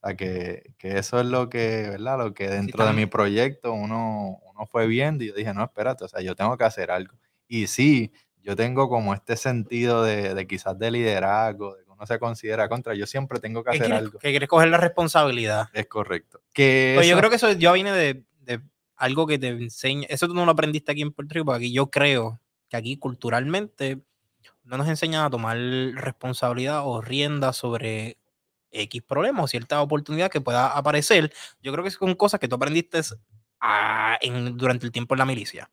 [0.00, 2.18] O sea, que, que, eso es lo que, ¿verdad?
[2.18, 6.04] Lo que dentro de mi proyecto uno, uno fue viendo y yo dije, no, espérate,
[6.04, 7.14] o sea, yo tengo que hacer algo.
[7.48, 12.06] Y sí, yo tengo como este sentido de, de quizás de liderazgo, de que uno
[12.06, 14.18] se considera contra, yo siempre tengo que hacer algo.
[14.20, 15.68] Que quieres coger la responsabilidad.
[15.72, 16.40] Es correcto.
[16.52, 18.60] Que pues yo creo que eso yo vine de, de
[18.96, 21.72] algo que te enseña, eso tú no lo aprendiste aquí en Puerto Rico, porque aquí
[21.72, 24.00] yo creo que aquí culturalmente
[24.64, 28.17] no nos enseñan a tomar responsabilidad o rienda sobre
[28.70, 31.32] X problemas o cierta oportunidad que pueda aparecer.
[31.62, 33.00] Yo creo que son cosas que tú aprendiste
[34.20, 35.70] en, durante el tiempo en la milicia.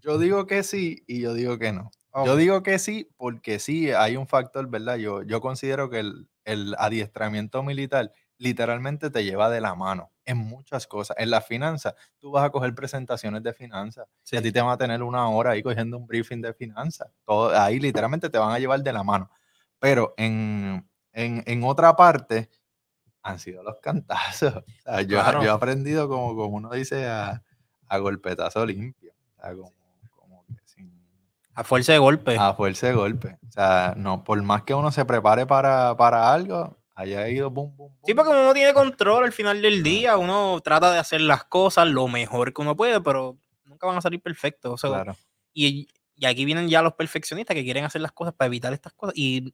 [0.00, 1.90] Yo digo que sí y yo digo que no.
[2.26, 4.96] Yo digo que sí porque sí hay un factor, ¿verdad?
[4.96, 10.36] Yo, yo considero que el, el adiestramiento militar literalmente te lleva de la mano en
[10.36, 11.16] muchas cosas.
[11.18, 14.70] En las finanzas, tú vas a coger presentaciones de finanzas y a ti te van
[14.70, 17.08] a tener una hora ahí cogiendo un briefing de finanzas.
[17.54, 19.30] Ahí literalmente te van a llevar de la mano.
[19.78, 22.50] Pero en, en, otra parte
[23.22, 24.64] han sido los cantazos.
[25.06, 27.42] yo, yo, he aprendido como, como uno dice a,
[27.88, 29.12] a golpetazo limpio.
[31.54, 32.36] a fuerza de golpe.
[32.38, 33.38] A fuerza de golpe.
[33.46, 37.76] O sea, no, por más que uno se prepare para, para algo, haya ido boom,
[37.76, 38.06] boom, boom.
[38.06, 41.86] Sí, porque uno tiene control al final del día, uno trata de hacer las cosas
[41.88, 44.80] lo mejor que uno puede, pero nunca van a salir perfectos.
[44.80, 45.14] claro.
[45.52, 48.94] y, y, aquí vienen ya los perfeccionistas que quieren hacer las cosas para evitar estas
[48.94, 49.14] cosas.
[49.16, 49.52] Y,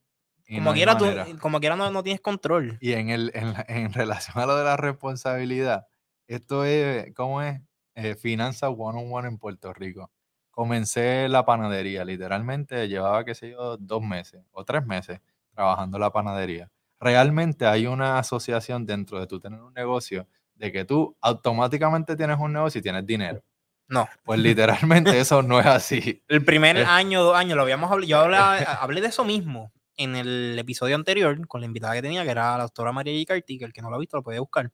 [0.54, 1.06] como, quiera, tú,
[1.40, 2.78] como quiera, no, no, tienes control.
[2.80, 5.86] Y en, el, en, en, relación a lo de la responsabilidad,
[6.26, 7.60] esto es, ¿cómo es?
[7.94, 10.10] Eh, finanzas one on one en Puerto Rico.
[10.50, 15.20] Comencé la panadería, literalmente llevaba, qué sé yo, dos meses o tres meses
[15.52, 20.84] trabajando la panadería realmente hay una asociación dentro de tú tener un negocio de que
[20.84, 23.42] tú automáticamente tienes un negocio y tienes dinero.
[23.86, 24.08] No.
[24.24, 26.22] Pues literalmente eso no es así.
[26.28, 28.18] El primer año, dos años, lo habíamos hablado, yo
[28.80, 32.56] hablé, de eso mismo en el episodio anterior con la invitada que tenía, que era
[32.56, 33.26] la doctora María G.
[33.26, 34.72] Carti, que el que no lo ha visto lo puede buscar.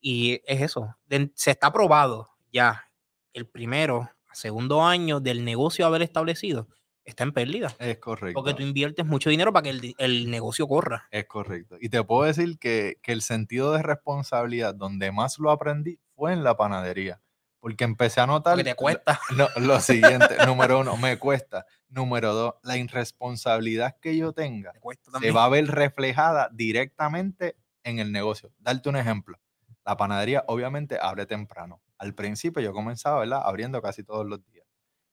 [0.00, 0.96] Y es eso,
[1.34, 2.90] se está probado ya
[3.32, 6.68] el primero, segundo año del negocio haber establecido,
[7.04, 7.74] está en pérdida.
[7.78, 8.40] Es correcto.
[8.40, 11.06] Porque tú inviertes mucho dinero para que el, negocio corra.
[11.10, 11.76] Es correcto.
[11.80, 16.44] Y te puedo decir que, el sentido de responsabilidad donde más lo aprendí fue en
[16.44, 17.20] la panadería.
[17.66, 18.56] Porque empecé a notar...
[18.56, 19.18] Que te cuesta.
[19.36, 21.66] Lo, lo siguiente, número uno, me cuesta.
[21.88, 24.72] Número dos, la irresponsabilidad que yo tenga
[25.20, 28.52] se va a ver reflejada directamente en el negocio.
[28.60, 29.40] Darte un ejemplo.
[29.84, 31.82] La panadería obviamente abre temprano.
[31.98, 33.42] Al principio yo comenzaba, ¿verdad?
[33.44, 34.64] Abriendo casi todos los días.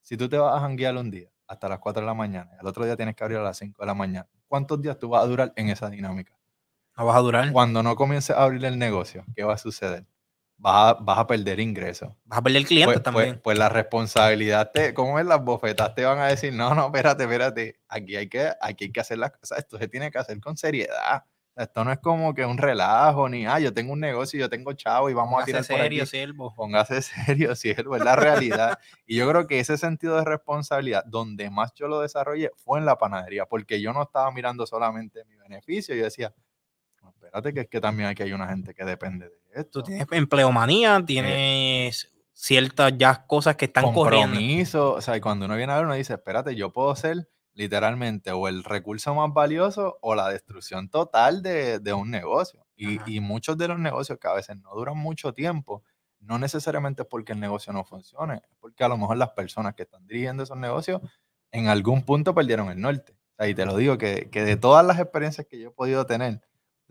[0.04, 2.60] Si tú te vas a janguear un día hasta las 4 de la mañana y
[2.60, 5.10] al otro día tienes que abrir a las 5 de la mañana, ¿cuántos días tú
[5.10, 6.38] vas a durar en esa dinámica?
[6.96, 7.52] No vas a durar.
[7.52, 10.06] Cuando no comiences a abrir el negocio, ¿qué va a suceder?
[10.64, 12.10] Vas a, vas a perder ingresos.
[12.24, 13.42] Vas a perder clientes pues, pues, también.
[13.44, 17.24] Pues, la responsabilidad, te, como es las bofetas, te van a decir, no, no, espérate,
[17.24, 20.40] espérate, aquí hay que, aquí hay que hacer las cosas, esto se tiene que hacer
[20.40, 21.26] con seriedad.
[21.58, 24.72] Esto no es como que un relajo, ni, ah, yo tengo un negocio, yo tengo
[24.72, 26.54] chavo y vamos a tirar serio, por siervo.
[26.56, 28.80] Póngase serio, siervo, es la realidad.
[29.06, 32.86] y yo creo que ese sentido de responsabilidad, donde más yo lo desarrollé, fue en
[32.86, 36.34] la panadería, porque yo no estaba mirando solamente mi beneficio, yo decía,
[37.24, 39.82] espérate que es que también aquí hay una gente que depende de esto.
[39.82, 44.36] Tú tienes empleomanía, eh, tienes ciertas ya cosas que están corriendo.
[44.36, 47.30] Compromiso, o sea, y cuando uno viene a ver, uno dice, espérate, yo puedo ser
[47.54, 52.66] literalmente o el recurso más valioso o la destrucción total de, un negocio.
[52.76, 55.84] Y, muchos de los negocios que a veces no duran mucho tiempo,
[56.20, 59.76] no necesariamente es porque el negocio no funcione, es porque a lo mejor las personas
[59.76, 61.02] que están dirigiendo esos negocios
[61.52, 63.16] en algún punto perdieron el norte.
[63.40, 66.42] y te lo digo, que, de todas las experiencias que yo he podido tener,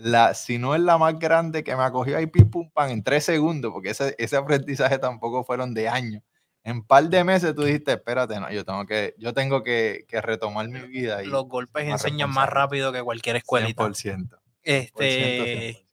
[0.03, 3.03] la, si no es la más grande que me acogió ahí pim pum pam en
[3.03, 6.23] tres segundos, porque ese, ese aprendizaje tampoco fueron de años,
[6.65, 10.07] en un par de meses tú dijiste, espérate, no, yo tengo que, yo tengo que,
[10.23, 11.23] retomar mi vida.
[11.23, 13.83] Y Los golpes enseñan más rápido que cualquier escuelita.
[13.83, 14.39] 100%.
[14.63, 15.85] Este,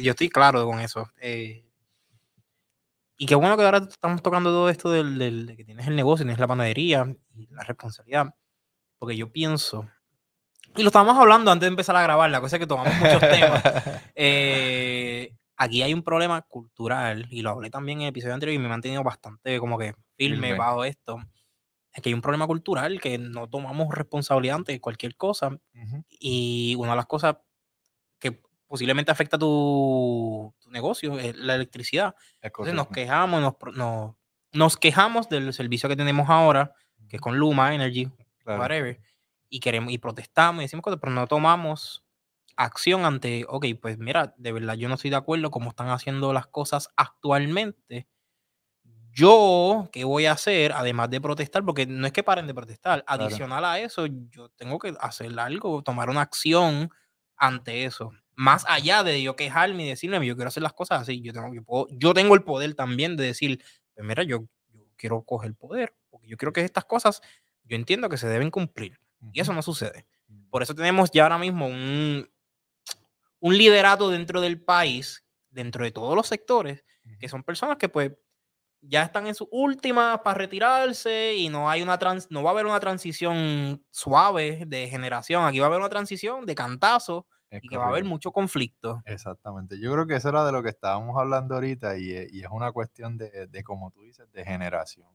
[0.00, 1.10] yo estoy claro con eso.
[1.20, 1.64] Eh,
[3.16, 6.24] y qué bueno que ahora estamos tocando todo esto del, de que tienes el negocio,
[6.24, 8.34] tienes la panadería y la responsabilidad.
[8.98, 9.90] Porque yo pienso,
[10.76, 13.20] y lo estábamos hablando antes de empezar a grabar, la cosa es que tomamos muchos
[13.20, 13.62] temas.
[14.16, 18.58] Eh, aquí hay un problema cultural, y lo hablé también en el episodio anterior y
[18.58, 21.18] me he mantenido bastante como que firme bajo esto.
[21.92, 25.56] Es que hay un problema cultural que no tomamos responsabilidad ante cualquier cosa.
[26.08, 27.36] Y una de las cosas
[28.18, 32.14] que posiblemente afecta tu, tu negocio es la electricidad.
[32.40, 34.14] Entonces nos quejamos, nos,
[34.52, 36.74] nos, quejamos del servicio que tenemos ahora,
[37.08, 38.10] que es con Luma Energy,
[38.44, 39.00] whatever,
[39.54, 42.04] y queremos y protestamos y decimos cosas, pero no tomamos
[42.56, 46.32] acción ante, ok, pues mira, de verdad yo no estoy de acuerdo cómo están haciendo
[46.32, 48.08] las cosas actualmente.
[49.12, 50.72] Yo, ¿qué voy a hacer?
[50.72, 54.80] Además de protestar, porque no es que paren de protestar, adicional a eso, yo tengo
[54.80, 56.90] que hacer algo, tomar una acción
[57.36, 58.10] ante eso.
[58.34, 61.54] Más allá de yo quejarme y decirle, yo quiero hacer las cosas así, yo tengo,
[61.54, 63.62] yo, puedo, yo tengo el poder también de decir,
[63.94, 67.22] pues mira, yo, yo quiero coger poder, porque yo creo que estas cosas,
[67.62, 68.98] yo entiendo que se deben cumplir.
[69.32, 70.06] Y eso no sucede.
[70.50, 72.28] Por eso tenemos ya ahora mismo un,
[73.40, 76.84] un liderato dentro del país, dentro de todos los sectores,
[77.18, 78.12] que son personas que pues
[78.80, 82.52] ya están en su última para retirarse y no hay una trans, no va a
[82.52, 87.68] haber una transición suave de generación, aquí va a haber una transición de cantazo y
[87.68, 89.00] que va a haber mucho conflicto.
[89.04, 89.78] Exactamente.
[89.78, 92.72] Yo creo que eso era de lo que estábamos hablando ahorita y, eh, es una
[92.72, 95.08] cuestión de, de, como tú dices, de generación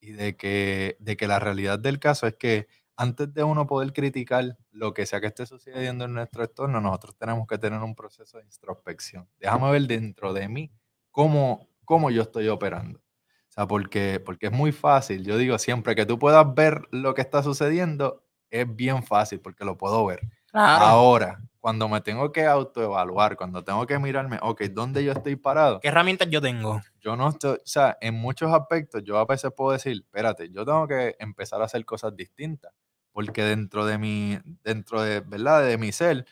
[0.00, 3.92] y de que, de que la realidad del caso es que antes de uno poder
[3.92, 7.94] criticar lo que sea que esté sucediendo en nuestro entorno, nosotros tenemos que tener un
[7.94, 9.28] proceso de introspección.
[9.38, 10.72] Déjame ver dentro de mí
[11.12, 12.98] cómo, cómo yo estoy operando.
[12.98, 15.24] O sea, porque, porque es muy fácil.
[15.24, 19.64] Yo digo siempre que tú puedas ver lo que está sucediendo, es bien fácil porque
[19.64, 20.20] lo puedo ver.
[20.52, 25.78] Ahora, cuando me tengo que autoevaluar, cuando tengo que mirarme, ok, ¿dónde yo estoy parado?
[25.78, 26.80] ¿Qué herramientas yo tengo?
[27.00, 30.64] Yo no estoy, o sea, en muchos aspectos yo a veces puedo decir, espérate, yo
[30.64, 32.72] tengo que empezar a hacer cosas distintas,
[33.18, 35.66] porque dentro de mi, dentro de, ¿verdad?
[35.66, 36.24] De mi ser,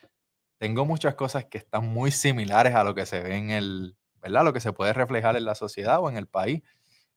[0.57, 4.45] tengo muchas cosas que están muy similares a lo que se ve en el, ¿verdad?
[4.45, 6.63] Lo que se puede reflejar en la sociedad o en el país.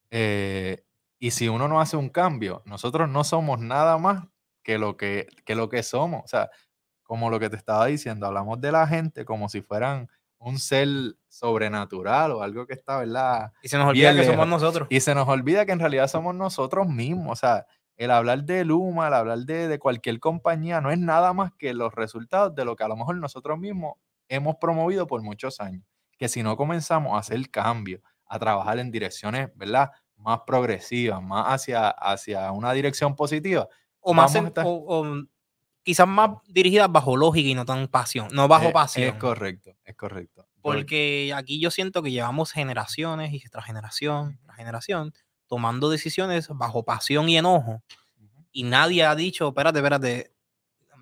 [0.09, 0.83] Eh,
[1.19, 4.23] y si uno no hace un cambio, nosotros no somos nada más
[4.63, 6.23] que lo que, que lo que somos.
[6.25, 6.49] O sea,
[7.03, 10.09] como lo que te estaba diciendo, hablamos de la gente como si fueran
[10.39, 10.87] un ser
[11.27, 13.53] sobrenatural o algo que está, ¿verdad?
[13.61, 14.87] Y se nos olvida que somos nosotros.
[14.89, 17.33] Y se nos olvida que en realidad somos nosotros mismos.
[17.33, 17.67] O sea,
[17.99, 21.73] el hablar de Luma, el hablar de, de cualquier compañía, no es nada más que
[21.73, 23.95] los resultados de lo que a lo mejor nosotros mismos
[24.29, 25.83] hemos promovido por muchos años.
[26.17, 29.91] Que si no comenzamos a hacer cambio, a trabajar en direcciones, ¿verdad?
[30.15, 33.67] Más progresivas, más hacia, hacia una dirección positiva.
[33.99, 34.33] O más,
[35.83, 39.09] quizás más dirigidas bajo lógica y no tan pasión, no bajo pasión.
[39.09, 40.47] Es correcto, es correcto.
[40.61, 45.13] Porque aquí yo siento que llevamos generaciones y tras generación, tras generación,
[45.49, 47.83] tomando decisiones bajo pasión y enojo.
[48.51, 50.31] Y nadie ha dicho, espérate, espérate,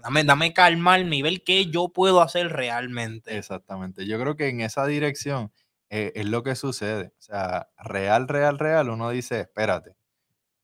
[0.02, 3.38] dame, dame calma al nivel que yo puedo hacer realmente.
[3.38, 4.08] Exactamente.
[4.08, 5.52] Yo creo que en esa dirección
[5.90, 7.14] eh, es lo que sucede.
[7.20, 9.96] O sea, real, real, real, uno dice, espérate,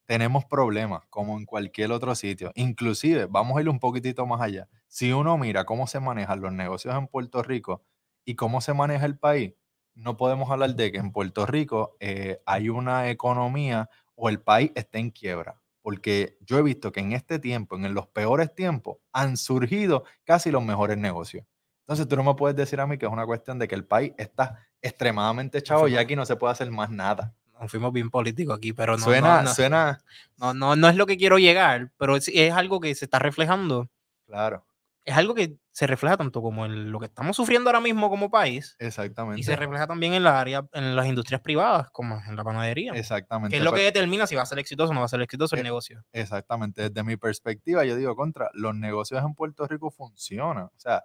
[0.06, 2.52] tenemos problemas como en cualquier otro sitio.
[2.56, 4.68] Inclusive, vamos a ir un poquitito más allá.
[4.88, 7.84] Si uno mira cómo se manejan los negocios en Puerto Rico
[8.26, 9.54] y cómo se maneja el país,
[9.96, 14.72] no podemos hablar de que en Puerto Rico eh, hay una economía o el país
[14.76, 15.60] está en quiebra.
[15.82, 20.50] Porque yo he visto que en este tiempo, en los peores tiempos, han surgido casi
[20.50, 21.46] los mejores negocios.
[21.82, 23.84] Entonces tú no me puedes decir a mí que es una cuestión de que el
[23.84, 27.36] país está extremadamente echado y aquí no se puede hacer más nada
[27.68, 29.04] fuimos bien políticos aquí, pero no.
[29.04, 30.04] Suena, no, suena.
[30.38, 33.90] No, no, no es lo que quiero llegar, pero es, algo que se está reflejando.
[34.26, 34.66] Claro.
[35.06, 38.30] Es algo que se refleja tanto como en lo que estamos sufriendo ahora mismo como
[38.30, 38.76] país.
[38.78, 39.42] Exactamente.
[39.42, 42.94] Y se refleja también en la área, en las industrias privadas, como en la panadería.
[42.94, 43.50] Exactamente.
[43.50, 45.22] Que es lo que determina si va a ser exitoso o no va a ser
[45.24, 46.06] exitoso el eh, negocio.
[46.12, 46.90] Exactamente.
[46.90, 50.66] Desde mi perspectiva, yo digo contra, los negocios en Puerto Rico funcionan.
[50.66, 51.04] O sea,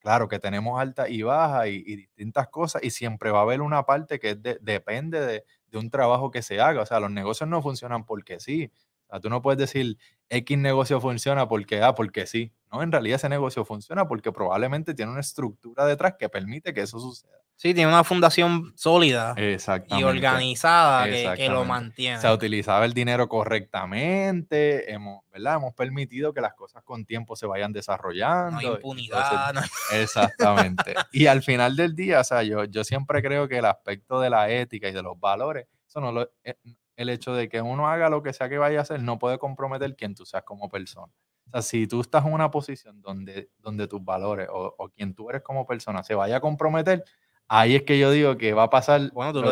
[0.00, 3.84] claro que tenemos alta y baja y, distintas cosas, y siempre va a haber una
[3.84, 6.82] parte que depende de, de un trabajo que se haga.
[6.82, 8.72] O sea, los negocios no funcionan porque sí.
[9.06, 9.96] O sea, tú no puedes decir
[10.28, 12.52] X negocio funciona porque, ah, porque sí.
[12.70, 16.82] No, en realidad ese negocio funciona porque probablemente tiene una estructura detrás que permite que
[16.82, 17.38] eso suceda.
[17.56, 22.20] Sí, tiene una fundación sólida y organizada que, lo mantiene.
[22.20, 25.56] Se ha utilizado el dinero correctamente, hemos, ¿verdad?
[25.56, 28.52] hemos permitido que las cosas con tiempo se vayan desarrollando.
[28.52, 29.54] No hay impunidad.
[29.92, 30.94] Exactamente.
[31.10, 34.30] y al final del día, o sea, yo, yo siempre creo que el aspecto de
[34.30, 36.54] la ética y de los valores, eso no lo, eh,
[36.94, 39.38] el hecho de que uno haga lo que sea que vaya a hacer no puede
[39.38, 41.12] comprometer quién tú seas como persona.
[41.48, 45.14] O sea, si tú estás en una posición donde, donde tus valores o, o quien
[45.14, 47.04] tú eres como persona se vaya a comprometer,
[47.48, 49.10] ahí es que yo digo que va a pasar.
[49.12, 49.50] Bueno, tú lo,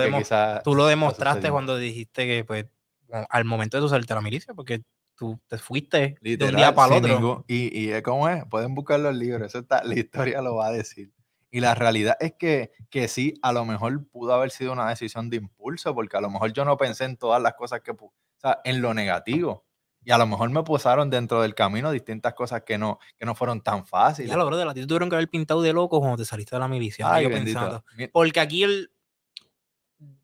[0.63, 2.67] tú lo demostraste cuando dijiste que, pues,
[3.31, 4.83] al momento de tu salirte a la milicia, porque
[5.17, 7.45] tú te fuiste de un día para el otro.
[7.49, 8.45] y, y ¿cómo es?
[8.47, 11.13] Pueden buscar los libros, eso está, la historia lo va a decir.
[11.51, 15.31] Y la realidad es que, que sí, a lo mejor pudo haber sido una decisión
[15.31, 18.13] de impulso, porque a lo mejor yo no pensé en todas las cosas que, o
[18.37, 19.65] sea, en lo negativo.
[20.07, 23.35] Y a lo mejor me pusaron dentro del camino distintas cosas que no, que no
[23.35, 24.31] fueron tan fáciles.
[24.31, 26.61] Ya lo de la ti tuvieron que haber pintado de loco cuando te saliste de
[26.61, 27.13] la milicia.
[27.13, 27.27] Ay,
[28.13, 28.93] Porque aquí el,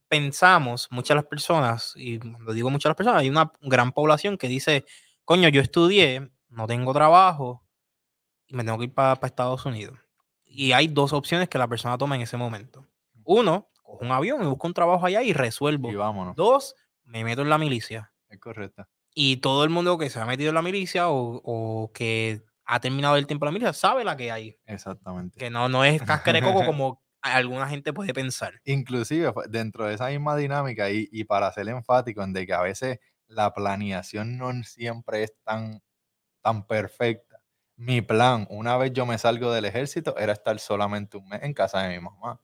[0.07, 4.47] pensamos, muchas las personas, y cuando digo muchas las personas, hay una gran población que
[4.47, 4.85] dice,
[5.25, 7.65] coño, yo estudié, no tengo trabajo
[8.47, 9.99] y me tengo que ir para Estados Unidos.
[10.45, 12.87] Y hay dos opciones que la persona toma en ese momento.
[13.25, 15.91] Uno, cojo un avión, me busco un trabajo allá y resuelvo.
[15.91, 16.37] Y vámonos.
[16.37, 18.13] Dos, me meto en la milicia.
[18.29, 18.87] Es correcto.
[19.15, 23.17] Y todo el mundo que se ha metido en la milicia o, que ha terminado
[23.17, 24.59] el tiempo en la milicia sabe la que hay.
[24.67, 25.39] Exactamente.
[25.39, 28.61] Que no, no es casca coco como alguna gente puede pensar.
[28.65, 32.63] Inclusive dentro de esa misma dinámica y, y, para ser enfático en de que a
[32.63, 32.99] veces
[33.29, 35.83] la planeación no siempre es tan,
[36.43, 37.43] tan perfecta.
[37.77, 41.55] Mi plan, una vez yo me salgo del ejército, era estar solamente un mes en
[41.55, 42.41] casa de mi mamá.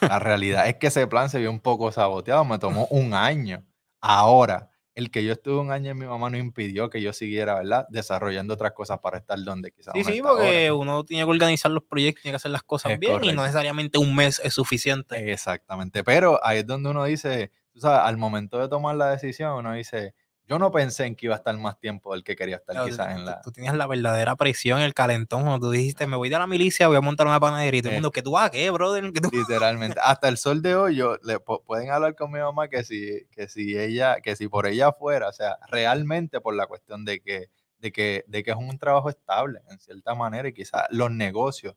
[0.00, 3.64] La realidad es que ese plan se vio un poco saboteado, me tomó un año.
[4.00, 7.54] Ahora, el que yo estuve un año en mi mamá no impidió que yo siguiera,
[7.54, 7.86] ¿verdad?
[7.88, 9.94] Desarrollando otras cosas para estar donde quizás.
[9.94, 13.22] Sí, sí, porque uno tiene que organizar los proyectos, tiene que hacer las cosas bien
[13.22, 15.32] y no necesariamente un mes es suficiente.
[15.32, 19.52] Exactamente, pero ahí es donde uno dice, tú sabes, al momento de tomar la decisión,
[19.52, 20.14] uno dice,
[20.48, 23.14] yo no pensé en que iba a estar más tiempo del que quería estar quizás
[23.14, 23.42] en la...
[23.42, 26.88] Tú, tenías la verdadera presión, el calentón, cuando tú dijiste, me voy de la milicia,
[26.88, 29.12] voy a montar una panadería, y todo el eh, mundo, ¿que tú vas qué, brother?
[29.30, 30.00] Literalmente.
[30.02, 33.46] Hasta el sol de hoy, yo, le, pueden hablar con mi mamá que si, que
[33.46, 37.50] si ella, que si por ella fuera, o sea, realmente por la cuestión de que,
[37.78, 41.74] de que, de que es un trabajo estable, en cierta manera, y quizás los negocios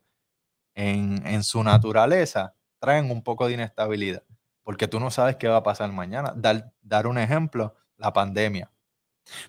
[0.75, 4.23] en, en su naturaleza traen un poco de inestabilidad,
[4.63, 6.31] porque tú no sabes qué va a pasar mañana.
[6.37, 8.71] Dar, dar un ejemplo, la pandemia.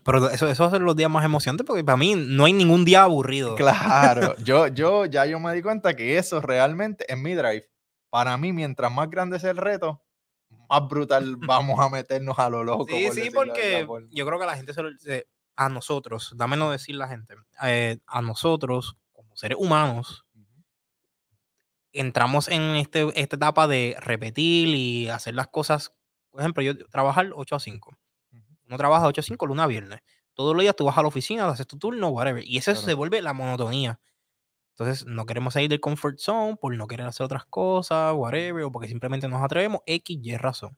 [0.04, 2.84] Pero eso, eso va a los días más emocionantes porque para mí no hay ningún
[2.84, 3.56] día aburrido.
[3.56, 7.68] Claro, yo, yo ya yo me di cuenta que eso realmente en mi drive.
[8.10, 10.02] Para mí, mientras más grande es el reto,
[10.68, 12.86] más brutal vamos a meternos a lo loco.
[12.88, 15.26] Sí, sí, porque yo creo que la gente se,
[15.56, 20.26] a nosotros, dámelo decir la gente, eh, a nosotros como seres humanos,
[21.92, 25.92] entramos en este, esta etapa de repetir y hacer las cosas.
[26.30, 27.98] Por ejemplo, yo trabajar 8 a 5
[28.72, 30.00] no trabaja 8 a 5, luna a viernes.
[30.34, 32.42] Todos los días tú vas a la oficina, haces tu turno, whatever.
[32.44, 34.00] Y eso se vuelve la monotonía.
[34.70, 38.72] Entonces, no queremos salir del comfort zone por no querer hacer otras cosas, whatever, o
[38.72, 40.74] porque simplemente nos atrevemos, X, Y razón.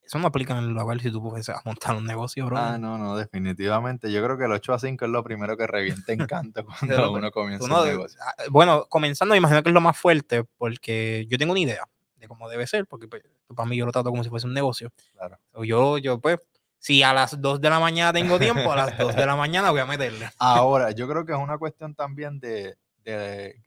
[0.00, 2.56] Eso no aplica en el lugar si tú puedes montar un negocio, bro.
[2.56, 4.12] Ah, no, no, definitivamente.
[4.12, 7.32] Yo creo que el 8 a 5 es lo primero que revienta encanto cuando uno
[7.32, 8.20] comienza un negocio.
[8.24, 11.84] Ah, bueno, comenzando, me imagino que es lo más fuerte, porque yo tengo una idea
[12.16, 13.24] de cómo debe ser, porque pues,
[13.56, 14.92] para mí yo lo trato como si fuese un negocio.
[15.14, 15.40] Claro.
[15.64, 16.38] yo, yo, pues,
[16.84, 19.70] si a las 2 de la mañana tengo tiempo, a las 2 de la mañana
[19.70, 20.28] voy a meterle.
[20.38, 22.76] Ahora, yo creo que es una cuestión también de,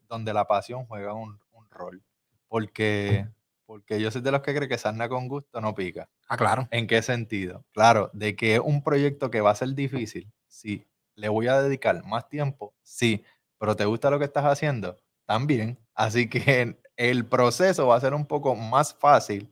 [0.08, 1.40] donde la pasión juega un,
[1.72, 2.04] rol.
[2.48, 3.28] Porque,
[3.66, 6.08] porque yo soy de los que cree que sarna con gusto no pica.
[6.30, 6.68] Ah, claro.
[6.70, 7.66] ¿En qué sentido?
[7.72, 10.86] Claro, de que es un proyecto que va a ser difícil, sí.
[11.16, 12.76] ¿Le voy a dedicar más tiempo?
[12.84, 13.24] Sí.
[13.58, 14.96] ¿Pero te gusta lo que estás haciendo?
[15.26, 15.80] También.
[15.96, 19.52] Así que el proceso va a ser un poco más fácil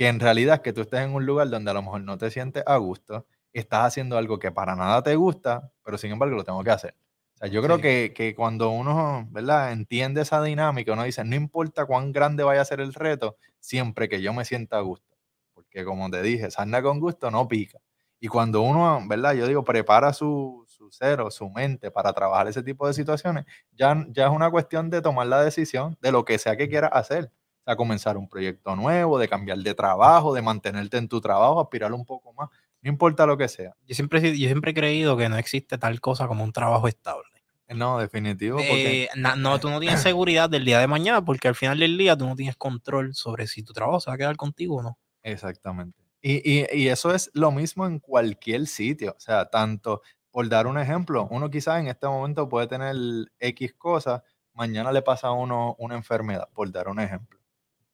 [0.00, 2.30] que en realidad que tú estés en un lugar donde a lo mejor no te
[2.30, 6.42] sientes a gusto, estás haciendo algo que para nada te gusta, pero sin embargo lo
[6.42, 6.94] tengo que hacer.
[7.34, 9.72] O sea, yo creo que, que, cuando uno, ¿verdad?
[9.72, 14.08] Entiende esa dinámica, uno dice, no importa cuán grande vaya a ser el reto, siempre
[14.08, 15.18] que yo me sienta a gusto.
[15.52, 17.78] Porque como te dije, sarna con gusto no pica.
[18.20, 19.34] Y cuando uno, ¿verdad?
[19.34, 23.44] Yo digo, prepara su, su ser o su mente para trabajar ese tipo de situaciones,
[23.72, 26.92] ya, ya es una cuestión de tomar la decisión de lo que sea que quieras
[26.94, 27.30] hacer
[27.70, 31.92] a comenzar un proyecto nuevo, de cambiar de trabajo, de mantenerte en tu trabajo, aspirar
[31.92, 32.48] un poco más,
[32.82, 33.74] no importa lo que sea.
[33.86, 37.28] Yo siempre, yo siempre he creído que no existe tal cosa como un trabajo estable.
[37.68, 38.56] No, definitivo.
[38.56, 39.04] Porque...
[39.04, 42.16] Eh, no, tú no tienes seguridad del día de mañana porque al final del día
[42.16, 44.98] tú no tienes control sobre si tu trabajo se va a quedar contigo o no.
[45.22, 45.98] Exactamente.
[46.22, 49.14] Y, y eso es lo mismo en cualquier sitio.
[49.16, 52.94] O sea, tanto, por dar un ejemplo, uno quizás en este momento puede tener
[53.38, 57.39] X cosas, mañana le pasa a uno una enfermedad, por dar un ejemplo.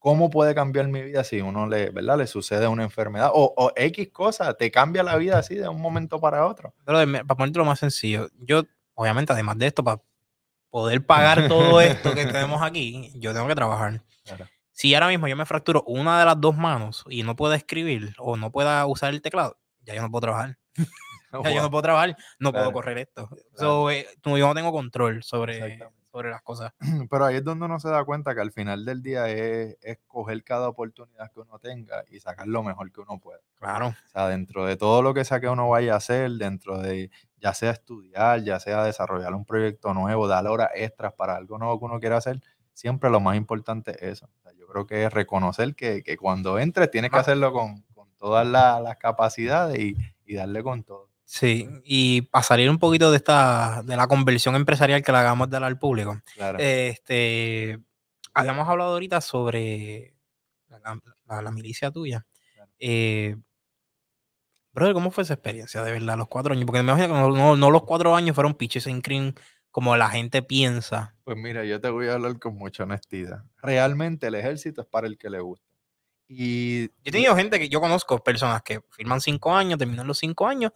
[0.06, 2.16] ¿Cómo puede cambiar mi vida si uno le, ¿verdad?
[2.16, 3.32] le sucede una enfermedad?
[3.34, 6.72] O, X cosa, te cambia la vida así de un momento para otro.
[6.84, 8.62] Pero para ponerte lo más sencillo, yo,
[8.94, 10.00] obviamente, además de esto, para
[10.70, 14.00] poder pagar todo esto que tenemos aquí, yo tengo que trabajar.
[14.70, 18.14] Si ahora mismo yo me fracturo una de las dos manos y no puedo escribir
[18.16, 20.56] o no pueda usar el teclado, ya yo no puedo trabajar.
[21.42, 23.28] ya yo no puedo trabajar, no puedo correr esto.
[23.90, 25.80] Eh, yo no tengo control sobre,
[26.16, 26.72] sobre las cosas.
[27.10, 30.42] Pero ahí es donde uno se da cuenta que al final del día es, escoger
[30.44, 33.40] cada oportunidad que uno tenga y sacar lo mejor que uno pueda.
[33.56, 33.88] Claro.
[33.88, 37.10] O sea, dentro de todo lo que sea que uno vaya a hacer, dentro de
[37.38, 41.78] ya sea estudiar, ya sea desarrollar un proyecto nuevo, dar horas extras para algo nuevo
[41.78, 42.40] que uno quiera hacer,
[42.72, 44.30] siempre lo más importante es eso.
[44.58, 47.84] yo creo que es reconocer que, cuando entres tienes que hacerlo con,
[48.16, 51.10] todas las, capacidades y, y darle con todo.
[51.28, 55.50] Sí, y para salir un poquito de esta, de la conversión empresarial que le hagamos
[55.50, 56.22] dar al público.
[56.56, 57.80] Este,
[58.32, 60.14] habíamos hablado ahorita sobre
[61.26, 62.24] la, milicia tuya.
[62.78, 63.36] Eh,
[64.72, 66.64] brother, ¿cómo fue esa experiencia de verdad, los cuatro años?
[66.64, 69.34] Porque me imagino que no, los cuatro años fueron pitches en cream
[69.72, 71.16] como la gente piensa.
[71.24, 73.42] Pues mira, yo te voy a hablar con mucha honestidad.
[73.60, 75.66] Realmente el ejército es para el que le gusta.
[76.28, 80.18] Y yo he tenido gente que yo conozco, personas que firman cinco años, terminan los
[80.18, 80.72] cinco años,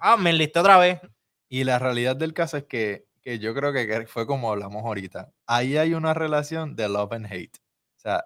[0.00, 1.00] ah, me enlisté otra vez.
[1.48, 5.32] Y la realidad del caso es que, que yo creo que fue como hablamos ahorita.
[5.46, 7.56] Ahí hay una relación de love and hate.
[7.96, 8.24] O sea,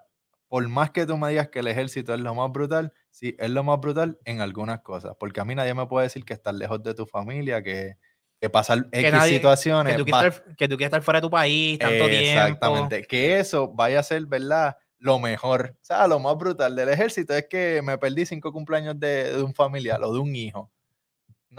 [0.49, 3.51] por más que tú me digas que el ejército es lo más brutal, sí, es
[3.51, 5.15] lo más brutal en algunas cosas.
[5.19, 7.97] Porque a mí nadie me puede decir que estar lejos de tu familia, que,
[8.41, 9.93] que pasar X situaciones.
[9.93, 10.43] Que tú, quieres
[10.81, 12.41] estar, fuera de tu país tanto tiempo.
[12.41, 13.03] Exactamente.
[13.03, 14.77] Que eso vaya a ser, ¿verdad?
[14.99, 15.77] Lo mejor.
[15.83, 19.43] O sea, lo más brutal del ejército es que me perdí cinco cumpleaños de, de
[19.43, 20.73] un familiar o de un hijo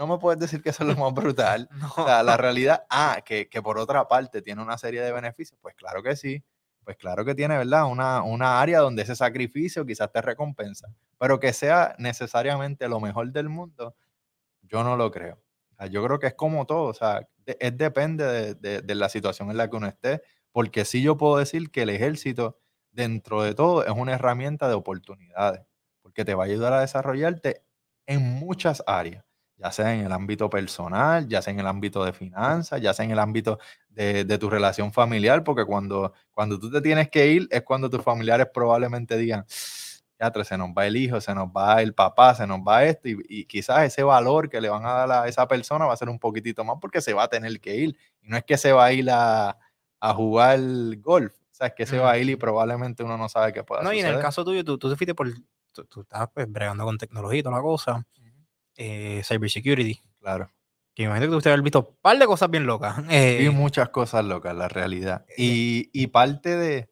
[0.00, 1.68] no me puedes decir que eso es lo más brutal.
[1.98, 5.74] O sea, la realidad, ah, que, por otra parte tiene una serie de beneficios, pues
[5.74, 6.42] claro que sí.
[6.84, 7.84] Pues claro que tiene, ¿verdad?
[7.84, 10.88] Una, una área donde ese sacrificio quizás te recompensa,
[11.18, 13.94] pero que sea necesariamente lo mejor del mundo,
[14.62, 15.38] Yo no lo creo.
[15.90, 19.58] yo creo que es como todo, o sea, es depende de, de, la situación en
[19.58, 20.22] la que uno esté,
[20.52, 22.58] porque sí yo puedo decir que el ejército,
[22.92, 25.62] dentro de todo, es una herramienta de oportunidades,
[26.02, 27.62] porque te va a ayudar a desarrollarte
[28.06, 29.29] en muchas áreas
[29.60, 33.04] ya sea en el ámbito personal, ya sea en el ámbito de finanzas, ya sea
[33.04, 33.58] en el ámbito
[33.90, 38.02] de, tu relación familiar, porque cuando, cuando tú te tienes que ir es cuando tus
[38.02, 39.44] familiares probablemente digan,
[40.18, 43.08] ya, se nos va el hijo, se nos va el papá, se nos va esto,
[43.08, 46.08] y, quizás ese valor que le van a dar a esa persona va a ser
[46.08, 47.96] un poquitito más porque se va a tener que ir.
[48.22, 49.58] Y no es que se va a ir a,
[50.14, 50.58] jugar
[50.98, 53.62] golf, o sea, es que se va a ir y probablemente uno no sabe qué
[53.62, 53.92] puede hacer.
[53.92, 55.28] No, y en el caso tuyo, tú, tú te fuiste por,
[55.72, 58.06] tú, tú estás pues bregando con tecnología y toda la cosa
[58.76, 60.02] eh, cybersecurity.
[60.20, 60.50] Claro.
[60.94, 62.96] Que imagino que usted haber visto un par de cosas bien locas.
[63.10, 65.24] Eh, y muchas cosas locas, la realidad.
[65.28, 66.88] Eh, y, y parte de.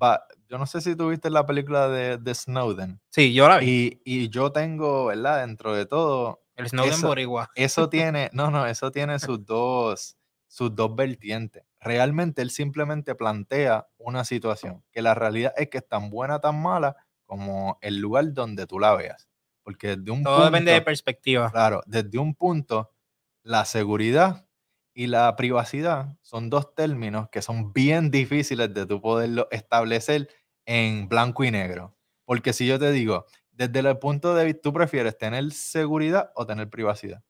[0.00, 3.00] Va, yo no sé si tuviste la película de, de, Snowden.
[3.10, 4.00] Sí, yo la vi.
[4.04, 5.46] Y, y, yo tengo, ¿verdad?
[5.46, 6.42] Dentro de todo.
[6.56, 7.50] El Snowden eso, Boricua.
[7.54, 10.16] Eso tiene, no, no, eso tiene sus dos,
[10.48, 11.64] sus dos vertientes.
[11.80, 16.60] Realmente él simplemente plantea una situación que la realidad es que es tan buena, tan
[16.60, 19.28] mala como el lugar donde tú la veas.
[19.62, 21.50] Porque de un Todo depende de perspectiva.
[21.50, 22.90] Claro, desde un punto,
[23.42, 24.46] la seguridad
[24.94, 30.28] y la privacidad son dos términos que son bien difíciles de tú poderlo establecer
[30.66, 31.96] en blanco y negro.
[32.24, 36.46] Porque si yo te digo, desde el punto de vista, ¿tú prefieres tener seguridad o
[36.46, 37.22] tener privacidad?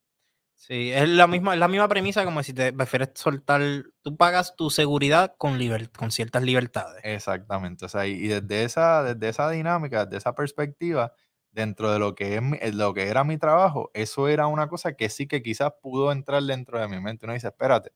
[0.55, 3.61] Sí, es la misma, es la misma premisa como si te prefieres soltar,
[4.01, 5.59] tú pagas tu seguridad con,
[5.99, 7.01] con ciertas libertades.
[7.03, 11.15] Exactamente, o sea, y, desde, esa, desde esa dinámica, desde esa perspectiva,
[11.53, 15.09] dentro de lo que, es lo que era mi trabajo, eso era una cosa que
[15.09, 17.27] sí que quizás pudo entrar dentro de mi mente.
[17.27, 17.93] Uno dice, espérate,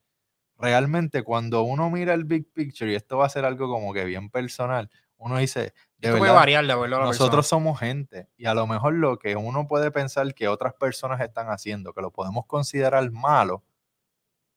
[0.59, 4.05] realmente cuando uno mira el big picture, y esto va a ser algo como que
[4.05, 9.19] bien personal, uno dice, de verdad, variar nosotros somos gente y a lo mejor lo
[9.19, 13.65] que uno puede pensar que otras personas están haciendo, que lo podemos considerar malo,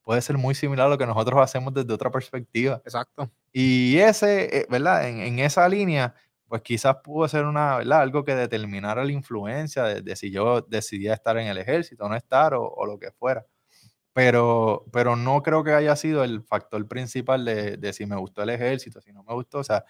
[0.03, 2.81] puede ser muy similar a lo que nosotros hacemos desde otra perspectiva.
[2.83, 3.31] Exacto.
[3.53, 5.07] Y ese, eh, ¿verdad?
[5.07, 6.13] En, en esa línea,
[6.49, 8.01] pues quizás pudo ser una, ¿verdad?
[8.01, 12.15] algo que determinara la influencia de, si yo decidía estar en el ejército o no
[12.15, 13.45] estar o, lo que fuera.
[14.13, 18.49] Pero, pero no creo que haya sido el factor principal de, si me gustó el
[18.49, 19.59] ejército, si no me gustó.
[19.59, 19.85] O sea,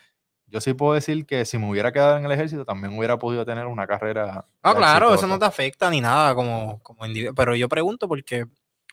[0.48, 3.46] yo sí puedo decir que si me hubiera quedado en el ejército también hubiera podido
[3.46, 4.46] tener una carrera.
[4.62, 7.34] Ah, claro, eso no te afecta ni nada como, como individuo.
[7.34, 8.46] Pero yo pregunto porque,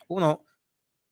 [0.07, 0.45] uno,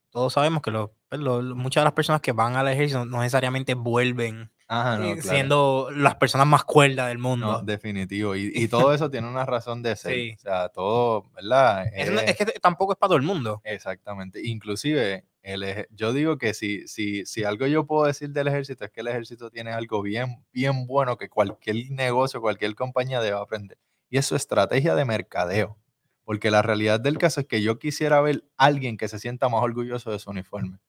[0.09, 4.49] todos sabemos que pues, muchas de las personas que van al ejército no necesariamente vuelven
[4.67, 7.51] eh, siendo las personas más cuerdas del mundo.
[7.51, 8.35] No, definitivo.
[8.35, 10.35] Y, todo eso tiene una razón de ser.
[10.35, 11.85] O sea, todo, ¿verdad?
[11.93, 13.61] Es, que tampoco es para todo el mundo.
[13.63, 14.41] Exactamente.
[14.43, 18.91] Inclusive, el, yo digo que si, si, si algo yo puedo decir del ejército es
[18.91, 23.77] que el ejército tiene algo bien, bien bueno que cualquier negocio, cualquier compañía debe aprender.
[24.09, 25.77] Y es su estrategia de mercadeo.
[26.23, 29.47] Porque la realidad del caso es que yo quisiera ver a alguien que se sienta
[29.47, 30.79] más orgulloso de su uniforme.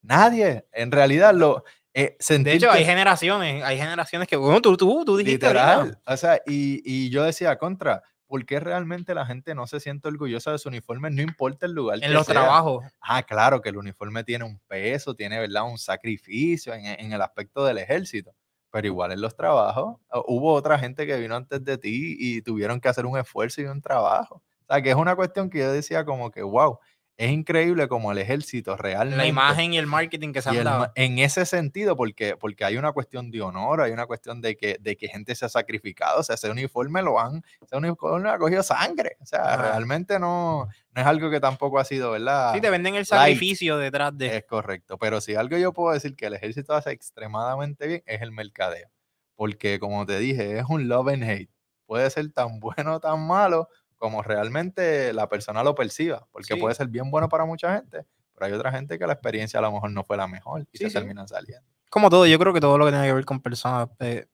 [0.00, 0.66] Nadie.
[0.72, 1.64] En realidad, lo,
[1.94, 5.46] eh, de hecho, hay generaciones, hay generaciones que, bueno, tú, tú, tú dijiste.
[5.46, 5.98] Literal.
[6.06, 10.08] O sea, y, y, yo decía, contra, ¿por qué realmente la gente no se siente
[10.08, 11.10] orgullosa de su uniforme?
[11.10, 11.98] No importa el lugar.
[12.02, 12.84] En los trabajos.
[13.00, 15.64] Ah, claro, que el uniforme tiene un peso, tiene, ¿verdad?
[15.64, 18.32] Un sacrificio en, en el aspecto del ejército.
[18.70, 22.80] Pero igual en los trabajos, hubo otra gente que vino antes de ti y tuvieron
[22.80, 24.42] que hacer un esfuerzo y un trabajo.
[24.68, 26.78] O sea, que es una cuestión que yo decía como que, wow,
[27.18, 29.16] es increíble como el ejército realmente.
[29.16, 30.92] La imagen y el marketing que se han dado.
[30.94, 34.76] En ese sentido, porque, porque hay una cuestión de honor, hay una cuestión de que,
[34.80, 36.20] de que gente se ha sacrificado.
[36.20, 39.16] O sea, ese uniforme lo han, ese uniforme ha cogido sangre.
[39.20, 42.54] O sea, realmente no, no es algo que tampoco ha sido, ¿verdad?
[42.54, 44.36] Sí, te venden el sacrificio detrás de.
[44.36, 44.96] Es correcto.
[44.96, 48.88] Pero si algo yo puedo decir que el ejército hace extremadamente bien, es el mercadeo.
[49.34, 51.50] Porque, como te dije, es un love and hate.
[51.84, 56.74] Puede ser tan bueno o tan malo como realmente la persona lo perciba, porque puede
[56.74, 59.72] ser bien bueno para mucha gente, pero hay otra gente que la experiencia a lo
[59.72, 61.66] mejor no fue la mejor y se terminan saliendo.
[61.90, 64.26] Como todo, yo creo que todo lo que tiene que ver con personas eh,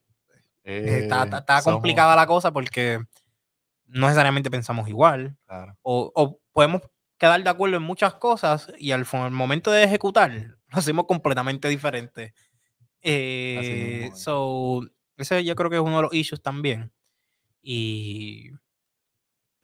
[0.64, 2.98] eh, está, complicada la cosa porque
[3.86, 5.36] no necesariamente pensamos igual
[5.82, 6.82] o, podemos
[7.16, 10.30] quedar de acuerdo en muchas cosas y al, momento de ejecutar
[10.68, 12.34] lo hacemos completamente diferente.
[13.00, 14.82] Eh, so,
[15.16, 16.92] ese yo creo que es uno de los issues también.
[17.62, 18.50] Y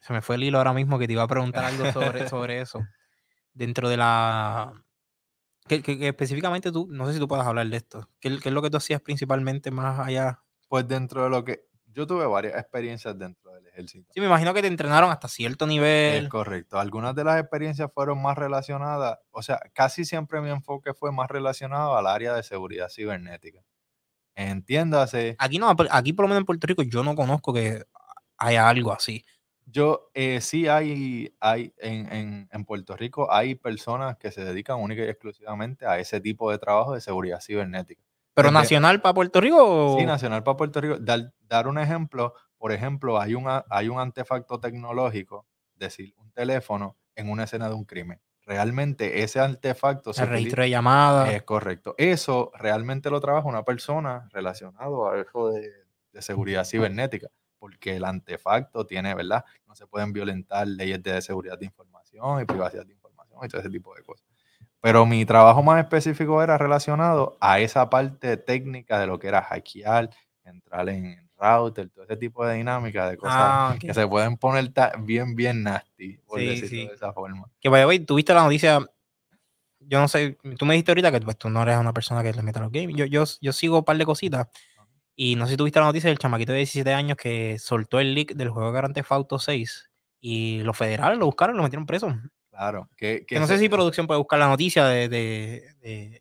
[0.01, 2.61] se me fue el hilo ahora mismo que te iba a preguntar algo sobre, sobre
[2.61, 2.85] eso.
[3.53, 4.73] Dentro de la.
[5.67, 8.09] Que, específicamente tú, no sé si tú puedes hablar de esto.
[8.19, 10.43] ¿Qué, es lo que tú hacías principalmente más allá?
[10.67, 11.65] Pues dentro de lo que.
[11.93, 14.09] Yo tuve varias experiencias dentro del ejército.
[14.13, 16.23] Sí, me imagino que te entrenaron hasta cierto nivel.
[16.23, 16.79] Es correcto.
[16.79, 21.29] Algunas de las experiencias fueron más relacionadas, o sea, casi siempre mi enfoque fue más
[21.29, 23.59] relacionado al área de seguridad cibernética.
[24.35, 25.35] Entiéndase.
[25.37, 27.83] Aquí no, aquí por lo menos en Puerto Rico yo no conozco que
[28.37, 29.25] haya algo así.
[29.65, 35.03] Yo, eh, sí hay, hay en, en, Puerto Rico hay personas que se dedican única
[35.03, 38.01] y exclusivamente a ese tipo de trabajo de seguridad cibernética.
[38.33, 39.97] ¿Pero nacional para Puerto Rico?
[39.99, 40.97] Sí, nacional para Puerto Rico.
[40.99, 45.45] Dar, dar, un ejemplo, por ejemplo, hay, una, hay un artefacto tecnológico,
[45.75, 48.21] decir, un teléfono en una escena de un crimen.
[48.43, 50.11] Realmente ese artefacto...
[50.17, 51.29] El registro de llamadas.
[51.29, 51.93] Es correcto.
[51.97, 55.71] Eso realmente lo trabaja una persona relacionado a eso de,
[56.11, 57.27] de seguridad cibernética
[57.61, 59.45] porque el artefacto tiene, ¿verdad?
[59.67, 63.61] No se pueden violentar leyes de seguridad de información y privacidad de información y todo
[63.61, 64.25] ese tipo de cosas.
[64.79, 69.43] Pero mi trabajo más específico era relacionado a esa parte técnica de lo que era
[69.43, 70.09] hackear,
[70.43, 74.71] entrar en router, todo ese tipo de dinámica de cosas ah, que se pueden poner
[75.01, 77.47] bien, bien nasty, por decirlo de esa forma.
[77.59, 78.79] Que vaya, tuviste la noticia,
[79.81, 82.33] yo no sé, tú me dijiste ahorita que pues, tú no eres una persona que
[82.33, 82.95] le meta los games.
[82.95, 84.47] Yo, yo, yo sigo un par de cositas
[85.15, 88.13] y no sé si tuviste la noticia del chamaquito de 17 años que soltó el
[88.13, 89.89] leak del juego Grand Theft Auto 6
[90.19, 92.15] y los federales lo buscaron y lo metieron preso.
[92.49, 92.89] Claro.
[92.95, 95.73] Que, no sé si producción puede buscar la noticia de,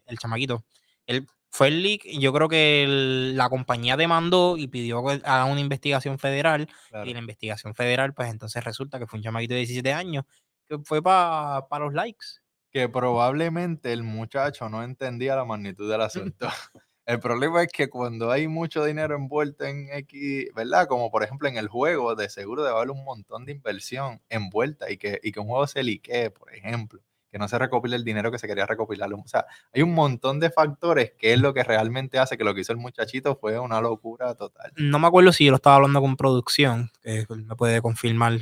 [0.07, 0.65] el chamaquito.
[1.07, 2.87] Él fue el leak y yo creo que
[3.35, 6.69] la compañía demandó y pidió que haga una investigación federal
[7.05, 10.25] y la investigación federal pues entonces resulta que fue un chamaquito de 17 años
[10.69, 12.27] que fue para los likes.
[12.71, 16.49] Que probablemente el muchacho no entendía la magnitud del asunto.
[17.11, 20.87] El problema es que cuando hay mucho dinero envuelto en X, ¿verdad?
[20.87, 24.89] Como por ejemplo en el juego, de seguro debe haber un montón de inversión envuelta
[24.93, 28.05] y que, y que un juego se liquee, por ejemplo, que no se recopile el
[28.05, 29.13] dinero que se quería recopilar.
[29.13, 29.45] O sea,
[29.75, 32.73] hay un montón de factores que es lo que realmente hace que lo que hizo
[32.73, 34.71] el muchachito fue una locura total.
[34.77, 38.39] No me acuerdo si yo lo estaba hablando con producción, que me puede confirmar.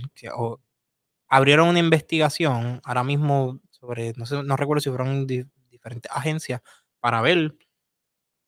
[1.27, 6.61] Abrieron una investigación ahora mismo sobre, no sé, no recuerdo si fueron diferentes agencias
[7.01, 7.55] para ver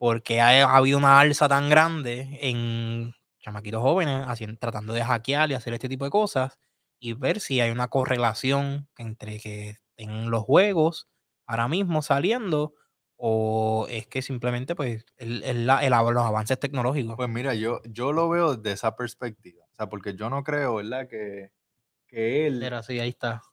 [0.01, 5.53] porque ha, habido una alza tan grande en chamaquitos jóvenes haciendo, tratando de hackear y
[5.53, 6.57] hacer este tipo de cosas
[6.97, 11.07] y ver si hay una correlación entre que en los juegos
[11.45, 12.73] ahora mismo saliendo
[13.15, 17.15] o es que simplemente pues el, el, los avances tecnológicos.
[17.15, 20.77] Pues mira, yo, yo lo veo desde esa perspectiva, o sea, porque yo no creo,
[20.77, 21.07] ¿verdad?
[21.07, 21.51] Que,
[22.07, 22.63] que él...
[22.63, 23.33] Era así, ahí está.
[23.33, 23.50] Ahí está.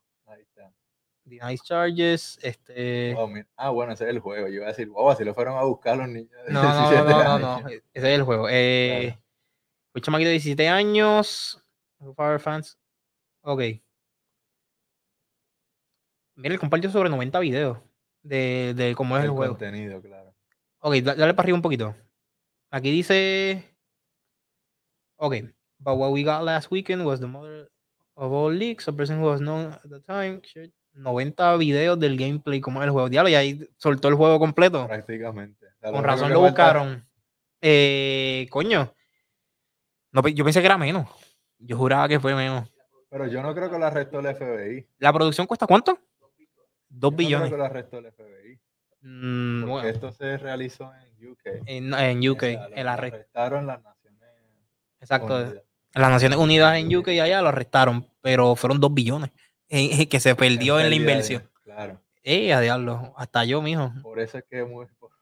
[1.28, 3.16] Nice Charges, este...
[3.56, 4.48] ah, bueno, ese es el juego.
[4.48, 6.90] Yo iba a decir, wow, si lo fueron a buscar los niños de no, no,
[6.90, 8.48] no, no, no, ese es el juego.
[8.50, 9.18] Eh,
[9.92, 11.62] Fue chamaquito de 17 años,
[12.16, 12.78] Power Fans.
[13.42, 13.60] Ok.
[16.36, 17.78] Mira, él compartió sobre 90 videos
[18.22, 19.54] de, de cómo es el, juego.
[19.54, 20.34] contenido, claro.
[20.80, 21.94] Ok, dale para arriba un poquito.
[22.70, 23.64] Aquí dice...
[25.16, 25.34] Ok.
[25.80, 27.70] But what we got last weekend was the mother
[28.16, 28.88] of all leaks.
[28.88, 30.40] A person who was known at the time
[30.98, 33.08] 90 videos del gameplay, como el juego.
[33.08, 34.86] Diablo, y ahí soltó el juego completo.
[34.86, 35.66] Prácticamente.
[35.80, 37.06] Con razón lo buscaron.
[37.60, 38.92] Eh, coño.
[40.12, 41.08] No, yo pensé que era menos.
[41.58, 42.68] Yo juraba que fue menos.
[43.10, 44.86] Pero yo no creo que lo arrestó el FBI.
[44.98, 45.98] ¿La producción cuesta cuánto?
[46.88, 47.50] Dos billones.
[47.50, 48.60] No creo que lo arrestó el FBI.
[49.00, 51.40] Mm, porque esto se realizó en UK.
[51.66, 52.42] En, UK.
[52.74, 54.28] el arrestaron las Naciones
[55.00, 55.36] Exacto.
[55.36, 55.62] Unidas.
[55.94, 59.30] Las Naciones Unidas en UK y allá lo arrestaron, pero fueron dos billones
[59.68, 61.48] que se perdió en, la inversión.
[61.64, 62.00] Claro.
[62.22, 63.92] Eh, a diablo, hasta yo, mijo.
[64.02, 64.66] Por eso es que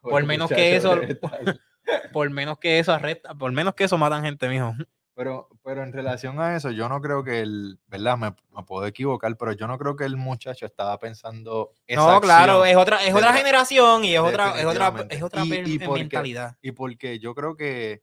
[0.01, 0.99] por, menos que eso,
[2.13, 4.75] por, menos que eso arresta, por menos que eso matan gente, mijo.
[5.15, 8.19] Pero, pero en relación a eso, yo no creo que el, ¿verdad?
[8.19, 8.33] Me,
[8.65, 13.03] puedo equivocar, pero yo no creo que el muchacho estaba pensando No, claro, es otra,
[13.05, 16.57] es otra generación y es otra, es otra, es otra mentalidad.
[16.61, 18.03] y porque yo creo que,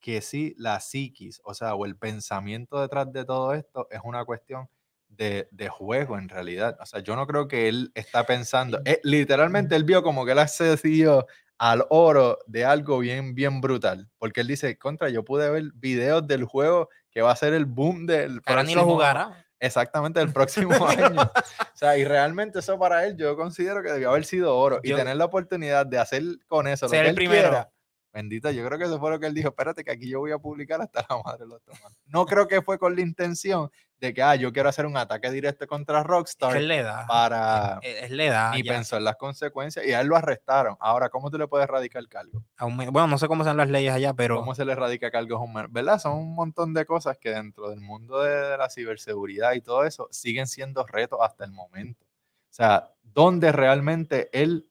[0.00, 4.24] que sí, la psiquis, o sea, o el pensamiento detrás de todo esto es una
[4.24, 4.68] cuestión
[5.10, 6.76] de, juego en realidad.
[6.80, 10.32] O sea, yo no creo que él está pensando, eh, literalmente él vio como que
[10.32, 11.26] él accedió
[11.58, 14.08] al oro de algo bien, bien brutal.
[14.18, 17.66] Porque él dice, contra, yo pude ver videos del juego que va a ser el
[17.66, 18.40] boom del...
[18.42, 19.44] Pero ni lo jugará.
[19.58, 21.20] Exactamente, el próximo año.
[21.20, 24.80] O sea, y realmente eso para él yo considero que debió haber sido oro.
[24.82, 27.70] y tener la oportunidad de hacer con eso lo que él primero.
[28.12, 29.50] Bendita, yo creo que eso fue lo que él dijo.
[29.50, 31.96] Espérate, que aquí yo voy a publicar hasta la madre de los tomates.
[32.06, 35.30] No creo que fue con la intención de que, ah, yo quiero hacer un ataque
[35.30, 36.56] directo contra Rockstar.
[36.56, 37.06] Es le da.
[37.06, 37.78] Para.
[37.82, 38.58] Es, le da.
[38.58, 40.76] Y pensó en las consecuencias y a él lo arrestaron.
[40.80, 42.42] Ahora, ¿cómo tú le puedes radicar cargo?
[42.58, 44.36] Bueno, no sé cómo son las leyes allá, pero.
[44.36, 46.00] ¿Cómo se le radica cargo a un ¿Verdad?
[46.00, 50.08] Son un montón de cosas que dentro del mundo de, la ciberseguridad y todo eso
[50.10, 52.04] siguen siendo retos hasta el momento.
[52.04, 54.66] O sea, ¿dónde realmente él.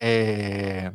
[0.00, 0.90] Eh,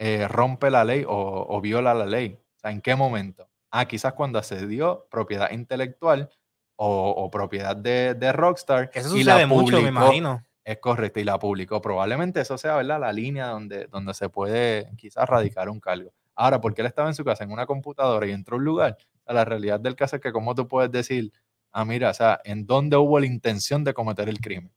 [0.00, 2.38] eh, rompe la ley o, viola la ley?
[2.56, 3.48] O sea, ¿en qué momento?
[3.70, 6.30] Ah, quizás cuando accedió propiedad intelectual
[6.76, 8.90] o, propiedad de, Rockstar.
[8.94, 10.42] Eso y la mucho, me imagino.
[10.64, 11.82] Es correcto, y la publicó.
[11.82, 12.98] Probablemente eso sea, ¿verdad?
[13.00, 16.10] La línea donde, donde se puede quizás radicar un cargo.
[16.34, 18.96] Ahora, porque él estaba en su casa en una computadora y entró a un lugar,
[19.26, 21.30] la realidad del caso es que, como tú puedes decir,
[21.72, 24.72] ah, mira, o sea, en dónde hubo la intención de cometer el crimen,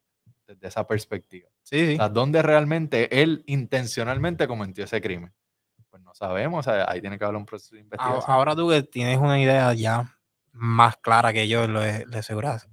[0.53, 1.49] desde esa perspectiva.
[1.63, 1.93] Sí, sí.
[1.93, 5.33] O sea, dónde realmente él intencionalmente cometió ese crimen.
[5.89, 8.23] Pues no sabemos, ahí tiene que haber un proceso de investigación.
[8.27, 10.17] Ahora tú que tienes una idea ya
[10.51, 12.63] más clara que yo lo de, de seguridad,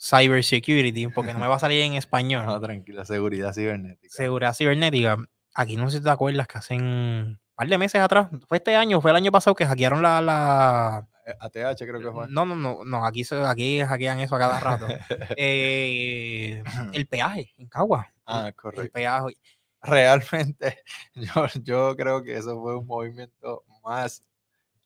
[0.00, 2.44] cybersecurity, porque no me va a salir en español.
[2.46, 4.14] No, tranquila, seguridad cibernética.
[4.14, 5.16] Seguridad cibernética.
[5.54, 8.76] Aquí no sé si te acuerdas que hacen un par de meses atrás, fue este
[8.76, 11.08] año, fue el año pasado que hackearon la, la...
[11.38, 12.28] ATH creo que fue.
[12.28, 14.86] No, no, no, no aquí, aquí hackean eso a cada rato.
[15.36, 16.62] Eh,
[16.92, 18.12] el peaje en Cagua.
[18.26, 18.82] Ah, correcto.
[18.82, 19.36] El peaje
[19.82, 20.78] realmente
[21.14, 24.24] yo, yo creo que eso fue un movimiento más,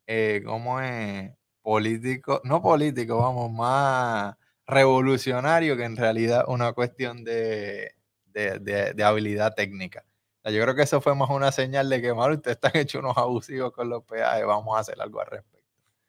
[0.07, 1.33] eh, ¿cómo es?
[1.63, 4.37] Político, no político, vamos, más
[4.67, 7.95] revolucionario que en realidad una cuestión de,
[8.27, 10.05] de, habilidad técnica.
[10.45, 13.17] yo creo que eso fue más una señal de que, mal, ustedes están hechos unos
[13.17, 15.54] abusivos con los peajes, vamos a hacer algo al respecto.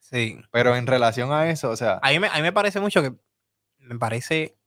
[0.10, 0.39] Sí.
[0.51, 1.99] Pero en relación a eso, o sea...
[2.01, 3.14] A mí me, a mí me parece mucho que,
[3.80, 4.58] me parece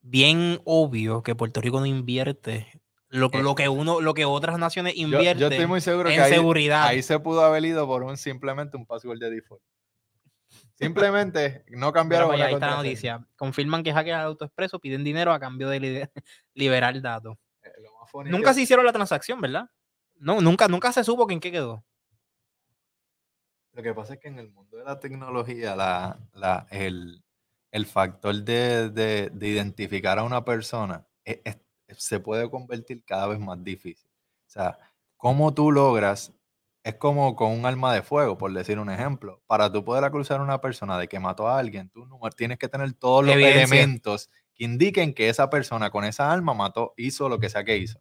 [0.00, 4.58] bien obvio que Puerto Rico no invierte lo, eh, lo, que uno, lo que otras
[4.58, 6.86] naciones invierten yo, estoy muy seguro en que ahí, seguridad.
[6.86, 9.62] Ahí se pudo haber ido por un simplemente un password de default.
[10.74, 12.28] Simplemente no cambiaron.
[12.28, 13.26] Pues, ahí está la noticia.
[13.36, 16.10] Confirman que hackean AutoExpreso, piden dinero a cambio de
[16.54, 17.36] liberar datos.
[17.62, 17.70] Eh,
[18.24, 19.70] nunca se hicieron la transacción, ¿verdad?
[20.16, 21.84] No, nunca, nunca se supo que en qué quedó.
[23.76, 27.22] Lo que pasa es que en el mundo de la tecnología, la, la, el,
[27.70, 31.58] el factor de, de, de, identificar a una persona es, es
[31.98, 34.10] se puede convertir cada vez más difícil.
[34.46, 34.78] O sea,
[35.18, 36.32] cómo tú logras,
[36.84, 39.42] es como con un arma de fuego, por decir un ejemplo.
[39.46, 42.68] Para tú poder acusar a una persona de que mató a alguien, tú tienes que
[42.68, 47.38] tener todos los elementos que indiquen que esa persona con esa arma mató, hizo lo
[47.38, 48.00] que sea que hizo.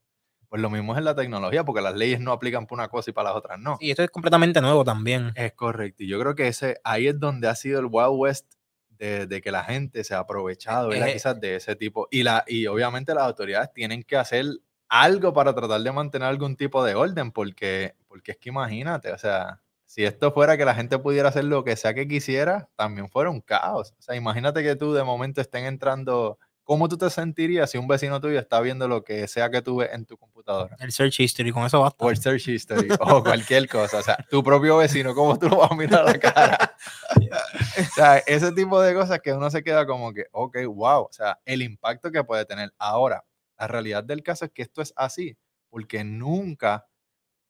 [0.56, 3.10] Pues lo mismo es en la tecnología, porque las leyes no aplican para una cosa
[3.10, 3.76] y para las otras no.
[3.82, 5.34] Y esto es completamente nuevo también.
[5.36, 6.02] Es correcto.
[6.02, 8.54] Y yo creo que ese, ahí es donde ha sido el Wild West
[8.88, 12.08] de, que la gente se ha aprovechado eh, quizás de ese tipo.
[12.10, 14.46] Y, la, y obviamente las autoridades tienen que hacer
[14.88, 19.18] algo para tratar de mantener algún tipo de orden, porque, porque es que imagínate, o
[19.18, 23.10] sea, si esto fuera que la gente pudiera hacer lo que sea que quisiera, también
[23.10, 23.94] fuera un caos.
[24.00, 27.88] O sea, imagínate que tú de momento estén entrando ¿Cómo tú te sentirías si un
[27.88, 30.76] vecino tuyo está viendo lo que sea que tú ves en tu computadora?
[30.80, 32.04] El search history, con eso basta.
[32.04, 34.00] O el search history, o cualquier cosa.
[34.00, 36.76] O sea, tu propio vecino, ¿cómo tú lo vas a mirar a la cara?
[37.16, 41.04] o sea, ese tipo de cosas que uno se queda como que, ok, wow.
[41.04, 42.74] O sea, el impacto que puede tener.
[42.80, 43.24] Ahora,
[43.60, 45.38] la realidad del caso es que esto es así,
[45.70, 46.88] porque nunca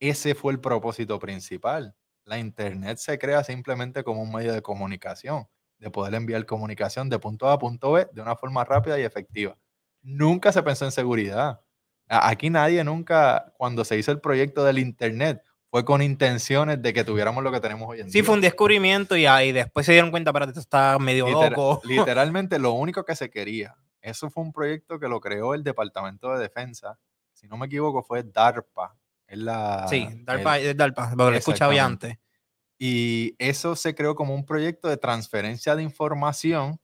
[0.01, 1.95] ese fue el propósito principal.
[2.25, 5.47] La Internet se crea simplemente como un medio de comunicación
[5.85, 9.03] de poder enviar comunicación de punto A a punto B de una forma rápida y
[9.03, 9.55] efectiva.
[10.01, 11.61] Nunca se pensó en seguridad.
[12.07, 17.03] Aquí nadie nunca, cuando se hizo el proyecto del Internet, fue con intenciones de que
[17.03, 18.13] tuviéramos lo que tenemos hoy en día.
[18.13, 21.81] Sí, fue un descubrimiento y ahí después se dieron cuenta, para esto está medio loco.
[21.85, 23.75] Literalmente lo único que se quería.
[24.01, 26.97] Eso fue un proyecto que lo creó el Departamento de Defensa.
[27.33, 28.95] Si no me equivoco, fue DARPA.
[29.27, 32.17] Es la, sí, DARPA, es DARPA, lo he escuchado ya antes.
[32.77, 36.79] Y eso se creó como un proyecto de transferencia de información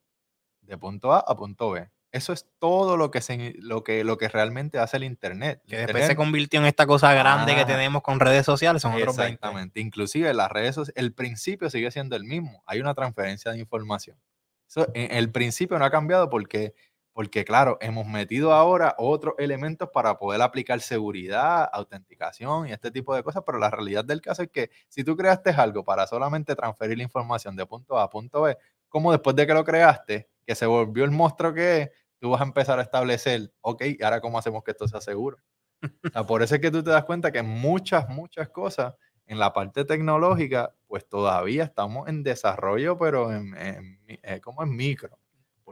[0.62, 1.90] de punto A a punto B.
[2.12, 5.62] Eso es todo lo que, se, lo que, lo que realmente hace el Internet.
[5.66, 8.82] Que después se convirtió en esta cosa grande que tenemos con redes sociales.
[8.82, 9.80] Son exactamente.
[9.80, 12.64] Inclusive las redes sociales, el principio sigue siendo el mismo.
[12.66, 14.18] Hay una transferencia de información.
[14.68, 16.74] Eso, el principio no ha cambiado porque
[17.14, 23.14] porque claro, hemos metido ahora otros elementos para poder aplicar seguridad, autenticación y este tipo
[23.16, 26.56] de cosas, pero la realidad del caso es que si tú creaste algo para solamente
[26.56, 28.58] transferir la información de punto A a punto B,
[28.88, 31.90] como después de que lo creaste, que se volvió el monstruo que es,
[32.20, 35.38] tú vas a empezar a establecer, ok, ¿y ahora cómo hacemos que esto sea seguro?
[36.28, 38.96] por eso es que tú te das cuenta que muchas, muchas cosas
[39.26, 43.56] en la parte tecnológica, pues todavía estamos en desarrollo, pero en,
[44.08, 45.21] eh, como en micro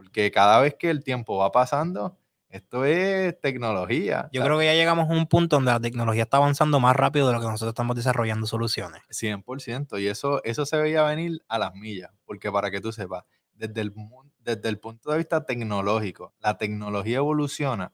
[0.00, 2.16] porque cada vez que el tiempo va pasando,
[2.48, 4.30] esto es tecnología.
[4.32, 7.26] Yo creo que ya llegamos a un punto donde la tecnología está avanzando más rápido
[7.26, 9.02] de lo que nosotros estamos desarrollando soluciones.
[9.10, 13.24] 100%, y eso, eso se veía venir a las millas, porque para que tú sepas,
[13.52, 13.94] desde el,
[14.38, 17.92] desde el punto de vista tecnológico, la tecnología evoluciona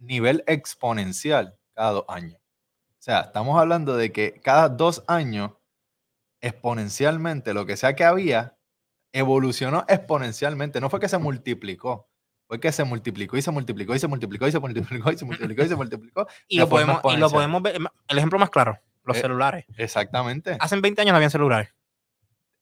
[0.00, 2.40] nivel exponencial cada dos años.
[2.40, 5.52] O sea, estamos hablando de que cada dos años,
[6.40, 8.56] exponencialmente, lo que sea que había,
[9.12, 10.80] evolucionó exponencialmente.
[10.80, 12.08] No fue que se multiplicó,
[12.46, 15.24] fue que se multiplicó y se multiplicó y se multiplicó y se multiplicó y se
[15.24, 16.26] multiplicó y se multiplicó.
[16.48, 19.66] y, lo podemos, y lo podemos ver, el ejemplo más claro, los eh, celulares.
[19.76, 20.56] Exactamente.
[20.58, 21.74] Hace 20 años no habían celulares.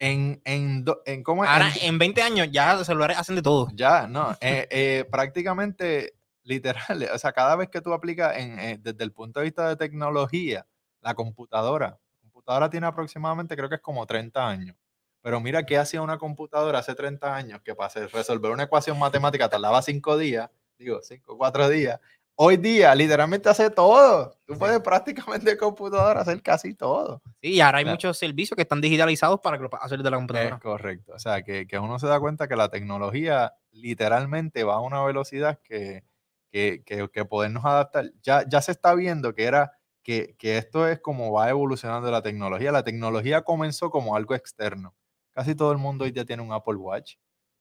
[0.01, 3.69] En, en, en ¿cómo Ahora, en, 20 años ya los celulares hacen de todo.
[3.75, 9.05] Ya, no, eh, eh, prácticamente literal, o sea, cada vez que tú aplicas en, desde
[9.05, 10.67] el punto de vista de tecnología,
[11.01, 14.77] la computadora, la computadora tiene aproximadamente, creo que es como 30 años
[15.23, 19.49] Pero mira qué hacía una computadora hace 30 años que para resolver una ecuación matemática
[19.49, 22.01] tardaba 5 días, digo 5, 4 días.
[22.41, 24.39] Hoy día literalmente hace todo.
[24.47, 27.21] Tú puedes prácticamente de computadora hacer casi todo.
[27.43, 30.19] Sí, y ahora hay muchos servicios que están digitalizados para que lo hacer de la
[30.19, 30.55] computadora.
[30.55, 31.15] Es correcto.
[31.15, 35.03] O sea, que, que, uno se da cuenta que la tecnología literalmente va a una
[35.03, 36.05] velocidad que,
[36.53, 38.13] que, que, podernos adaptar.
[38.23, 39.73] Ya, ya se está viendo que era
[40.05, 42.71] que, que, esto es como va evolucionando la tecnología.
[42.71, 44.95] La tecnología comenzó como algo externo.
[45.39, 47.15] Casi todo el mundo hoy ya tiene un Apple Watch.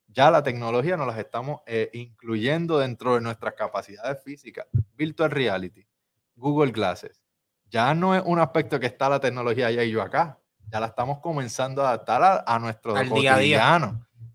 [0.07, 4.65] Ya la tecnología nos las estamos eh, incluyendo dentro de nuestras capacidades físicas.
[4.95, 5.87] Virtual Reality,
[6.35, 7.21] Google Glasses.
[7.69, 10.39] Ya no es un aspecto que está la tecnología allá y yo acá.
[10.71, 13.75] Ya la estamos comenzando a adaptar a, nuestro Al día a día.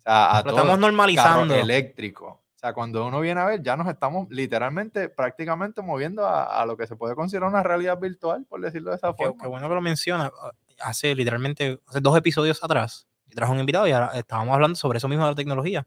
[0.05, 1.53] a Lo estamos normalizando.
[1.53, 2.27] eléctrico.
[2.29, 6.77] O sea, cuando uno viene a ver, ya nos estamos literalmente, prácticamente moviendo a, lo
[6.77, 9.43] que se puede considerar una realidad virtual, por decirlo de esa forma.
[9.43, 10.31] Qué, bueno que lo menciona.
[10.79, 15.09] Hace literalmente, hace dos episodios atrás, trajo un invitado y ahora estábamos hablando sobre eso
[15.09, 15.87] mismo de la tecnología.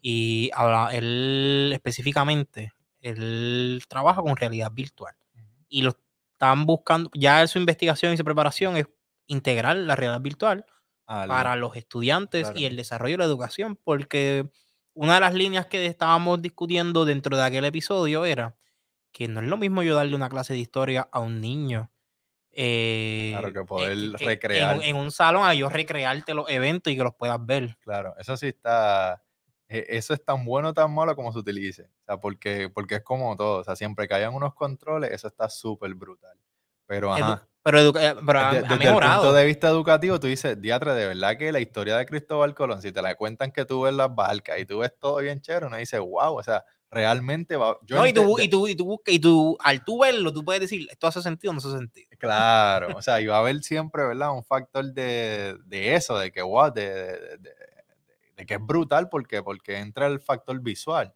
[0.00, 5.14] Y ahora él específicamente, él trabaja con realidad virtual.
[5.68, 5.96] Y lo
[6.32, 8.86] están buscando, ya su investigación y su preparación es
[9.26, 10.66] integrar la realidad virtual
[11.06, 14.48] para los estudiantes y el desarrollo de la educación, porque
[14.94, 18.56] una de las líneas que estábamos discutiendo dentro de aquel episodio era
[19.12, 21.90] que no es lo mismo yo darle una clase de historia a un niño
[22.52, 24.82] eh, claro, que eh, poder recrear.
[24.82, 27.76] En, un salón a yo recrearte los eventos y que los puedas ver.
[27.80, 29.22] Claro, eso sí está.
[29.68, 31.84] E, eso es tan bueno o tan malo como se utilice.
[31.84, 33.60] O sea, porque, porque es como todo.
[33.60, 36.36] O sea, siempre que hayan unos controles, eso está súper brutal.
[36.86, 37.48] Pero, ajá.
[37.62, 41.52] pero, eh, pero desde, el punto de vista educativo, tú dices, diatre, de verdad que
[41.52, 44.66] la historia de Cristóbal Colón, si te la cuentan que tú ves las barcas y
[44.66, 47.78] tú ves todo bien chévere, uno dice, wow, o sea, realmente va.
[47.88, 50.86] no, y tú, y tú, y tú, y tú, al tú verlo, tú puedes decir,
[50.90, 52.06] esto hace sentido o no hace sentido.
[52.18, 54.32] Claro, o sea, y va a haber siempre, ¿verdad?
[54.32, 57.54] Un factor de, de eso, de que, wow, de, de,
[58.36, 61.14] de, que es brutal porque, porque entra el factor visual.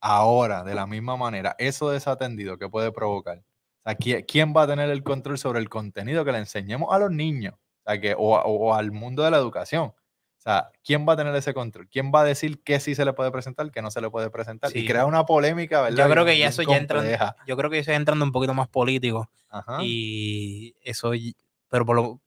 [0.00, 3.38] Ahora, de la misma manera, eso desatendido, ¿qué puede provocar?
[3.38, 6.88] O sea, ¿quién, ¿quién, va a tener el control sobre el contenido que le enseñemos
[6.94, 7.54] a los niños?
[7.54, 9.92] O, sea, que, o, o al mundo de la educación.
[10.40, 11.86] O sea, ¿quién va a tener ese control?
[11.90, 14.30] ¿Quién va a decir qué sí se le puede presentar, qué no se le puede
[14.30, 14.74] presentar?
[14.74, 16.06] Y crea una polémica, ¿verdad?
[16.06, 18.54] Yo creo que ya eso ya entra, yo creo que eso ya entrando un poquito
[18.54, 19.30] más político.
[19.82, 21.12] Y eso,
[21.68, 22.22] pero por lo,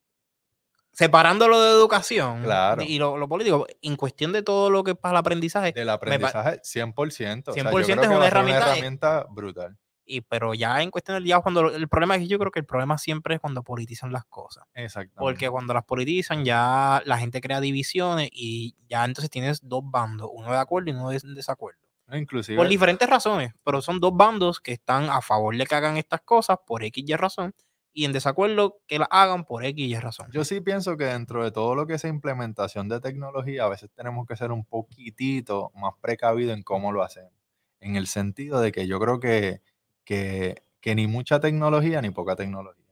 [0.91, 2.45] separándolo de educación
[2.85, 5.71] y lo, político, en cuestión de todo lo que es para el aprendizaje.
[5.71, 7.45] Del aprendizaje, 100%.
[7.45, 9.75] 100% es una herramienta brutal.
[10.05, 12.59] Y, pero ya en cuestión del día, cuando el problema es que yo creo que
[12.59, 14.65] el problema siempre es cuando politizan las cosas.
[14.73, 15.15] Exacto.
[15.17, 20.29] Porque cuando las politizan, ya la gente crea divisiones y ya entonces tienes dos bandos,
[20.33, 21.79] uno de acuerdo y uno de desacuerdo.
[22.11, 22.57] Inclusive.
[22.57, 26.21] Por diferentes razones, pero son dos bandos que están a favor de que hagan estas
[26.21, 27.55] cosas por X y razón
[27.93, 30.27] y en desacuerdo que las hagan por X y razón.
[30.31, 33.91] Yo sí pienso que dentro de todo lo que es implementación de tecnología, a veces
[33.93, 37.31] tenemos que ser un poquitito más precavido en cómo lo hacemos.
[37.79, 39.61] En el sentido de que yo creo que
[40.03, 42.83] que, ni mucha tecnología ni poca tecnología.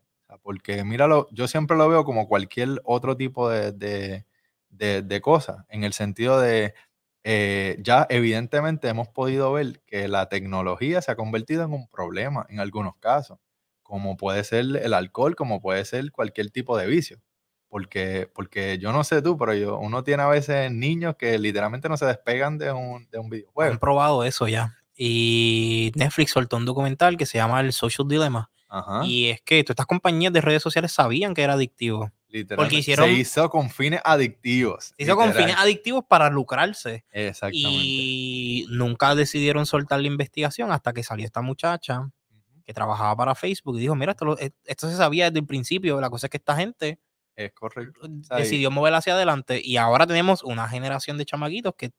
[0.42, 4.24] porque míralo, yo siempre lo veo como cualquier otro tipo de,
[4.70, 6.74] de, cosa, en el sentido de,
[7.24, 12.46] eh, ya evidentemente hemos podido ver que la tecnología se ha convertido en un problema
[12.48, 13.38] en algunos casos,
[13.82, 17.20] como puede ser el alcohol, como puede ser cualquier tipo de vicio.
[17.68, 21.88] Porque, porque yo no sé tú, pero yo, uno tiene a veces niños que literalmente
[21.88, 23.72] no se despegan de un, de un videojuego.
[23.72, 24.76] Han probado eso ya.
[24.96, 28.50] Y Netflix soltó un documental que se llama El Social Dilemma.
[29.04, 32.10] Y es que todas estas compañías de redes sociales sabían que era adictivo.
[32.56, 34.94] Porque hicieron, se hizo con fines adictivos.
[34.96, 37.04] Se hizo con fines adictivos para lucrarse.
[37.10, 37.68] Exactamente.
[37.68, 42.10] Y nunca decidieron soltar la investigación hasta que salió esta muchacha
[42.64, 46.00] que trabajaba para Facebook y dijo, mira, esto, eh, esto se sabía desde el principio.
[46.00, 46.98] La cosa es que esta gente
[47.36, 48.00] es correcto.
[48.36, 51.90] decidió mover hacia adelante y ahora tenemos una generación de chamaquitos que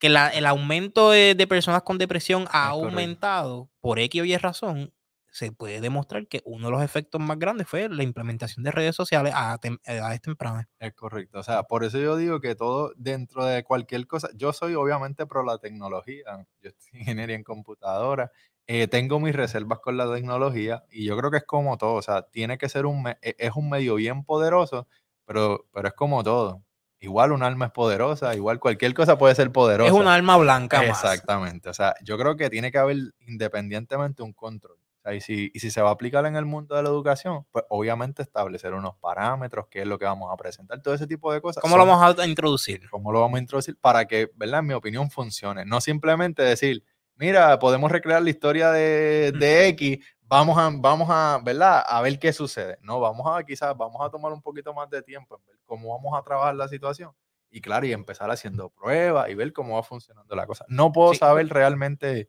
[0.00, 4.92] que el aumento de, personas con depresión ha aumentado por X o Y razón,
[5.30, 8.96] se puede demostrar que uno de los efectos más grandes fue la implementación de redes
[8.96, 10.66] sociales a edades tempranas.
[10.80, 11.38] Es correcto.
[11.38, 15.26] O sea, por eso yo digo que todo dentro de cualquier cosa, yo soy obviamente
[15.26, 18.32] pro la tecnología, yo estoy en ingeniería en computadora,
[18.66, 22.02] eh, tengo mis reservas con la tecnología y yo creo que es como todo, o
[22.02, 24.88] sea, tiene que ser un, e, es un medio bien poderoso,
[25.26, 26.64] pero, pero es como todo
[27.00, 29.88] igual un alma es poderosa, igual cualquier cosa puede ser poderosa.
[29.88, 30.84] Es un alma blanca.
[30.84, 31.68] Exactamente.
[31.68, 32.96] O sea, yo creo que tiene que haber
[33.26, 34.76] independientemente un control.
[34.76, 36.90] O sea, y, si, y si se va a aplicar en el mundo de la
[36.90, 41.06] educación, pues obviamente establecer unos parámetros, qué es lo que vamos a presentar, todo ese
[41.06, 41.62] tipo de cosas.
[41.62, 42.88] ¿Cómo lo vamos a introducir?
[42.90, 43.78] ¿Cómo lo vamos a introducir?
[43.80, 44.60] Para que, ¿verdad?
[44.60, 45.64] En mi opinión, funcione.
[45.64, 46.84] No simplemente decir,
[47.16, 51.82] mira, podemos recrear la historia de, de X, vamos a, vamos a, ¿verdad?
[51.86, 52.78] A ver qué sucede.
[52.82, 55.40] No, vamos a, quizás, vamos a tomar un poquito más de tiempo
[55.70, 57.12] cómo vamos a trabajar la situación.
[57.48, 60.64] Y claro, y empezar haciendo pruebas y ver cómo va funcionando la cosa.
[60.68, 62.28] No puedo saber realmente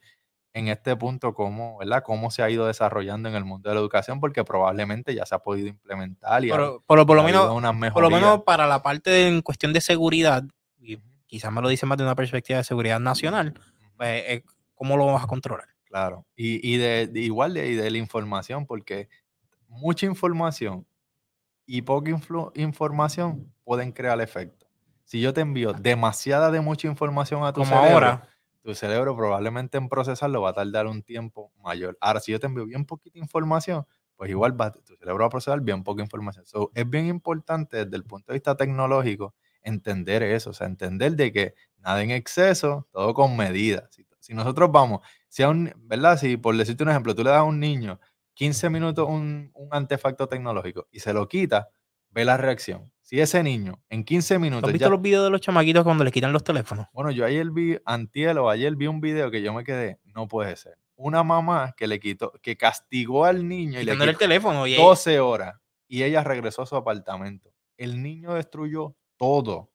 [0.53, 2.03] en este punto cómo, ¿verdad?
[2.03, 5.33] Cómo se ha ido desarrollando en el mundo de la educación, porque probablemente ya se
[5.33, 7.47] ha podido implementar y por, por, lo menos,
[7.93, 10.43] por lo menos para la parte en cuestión de seguridad,
[10.77, 13.53] y quizás me lo dice más de una perspectiva de seguridad nacional,
[13.97, 14.43] pues, eh,
[14.75, 15.69] ¿cómo lo vas a controlar?
[15.85, 19.09] Claro, y, y de, igual de, de la información, porque
[19.67, 20.85] mucha información
[21.73, 22.11] y poca
[22.55, 24.67] información pueden crear efecto.
[25.05, 28.29] Si yo te envío demasiada de mucha información a tu Como cerebro, ahora
[28.61, 31.97] tu cerebro probablemente en procesarlo va a tardar un tiempo mayor.
[32.01, 35.29] Ahora, si yo te envío bien poquita información, pues igual va, tu cerebro va a
[35.29, 36.43] procesar bien poca información.
[36.75, 41.31] es bien importante desde el punto de vista tecnológico entender eso, o sea, entender de
[41.31, 43.87] que nada en exceso, todo con medida.
[44.19, 44.99] Si, nosotros vamos,
[45.29, 46.17] si a un, ¿verdad?
[46.17, 47.97] Si por decirte un ejemplo, tú le das a un niño
[48.41, 51.69] 15 minutos un, un artefacto tecnológico y se lo quita,
[52.09, 52.91] ve la reacción.
[52.99, 54.67] Si ese niño en 15 minutos.
[54.67, 56.87] ¿Has visto los videos de los chamaquitos cuando les quitan los teléfonos?
[56.91, 60.27] Bueno, yo ayer vi, antiel o ayer vi un video que yo me quedé, no
[60.27, 60.75] puede ser.
[60.95, 64.65] Una mamá que le quitó, que castigó al niño y le quitó el teléfono.
[64.65, 67.53] Y 12 horas y ella regresó a su apartamento.
[67.77, 69.71] El niño destruyó todo,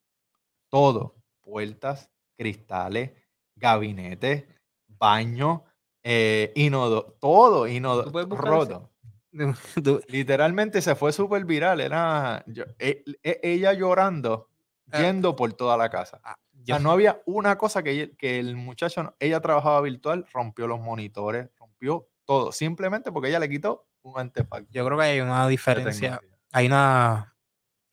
[0.69, 1.15] todo.
[1.41, 3.13] Puertas, cristales,
[3.55, 4.49] gabinete,
[4.89, 5.63] baño,
[6.09, 8.93] eh, inodo, todo inodo, roto.
[10.07, 11.81] Literalmente se fue súper viral.
[11.81, 12.45] Era
[12.79, 14.49] e, e, ella llorando,
[14.93, 15.01] ah.
[15.01, 16.21] yendo por toda la casa.
[16.23, 16.39] Ah,
[16.79, 22.09] no había una cosa que, que el muchacho, ella trabajaba virtual, rompió los monitores, rompió
[22.25, 24.69] todo, simplemente porque ella le quitó un antefacto.
[24.71, 26.21] Yo creo que hay una diferencia.
[26.53, 27.35] Hay una.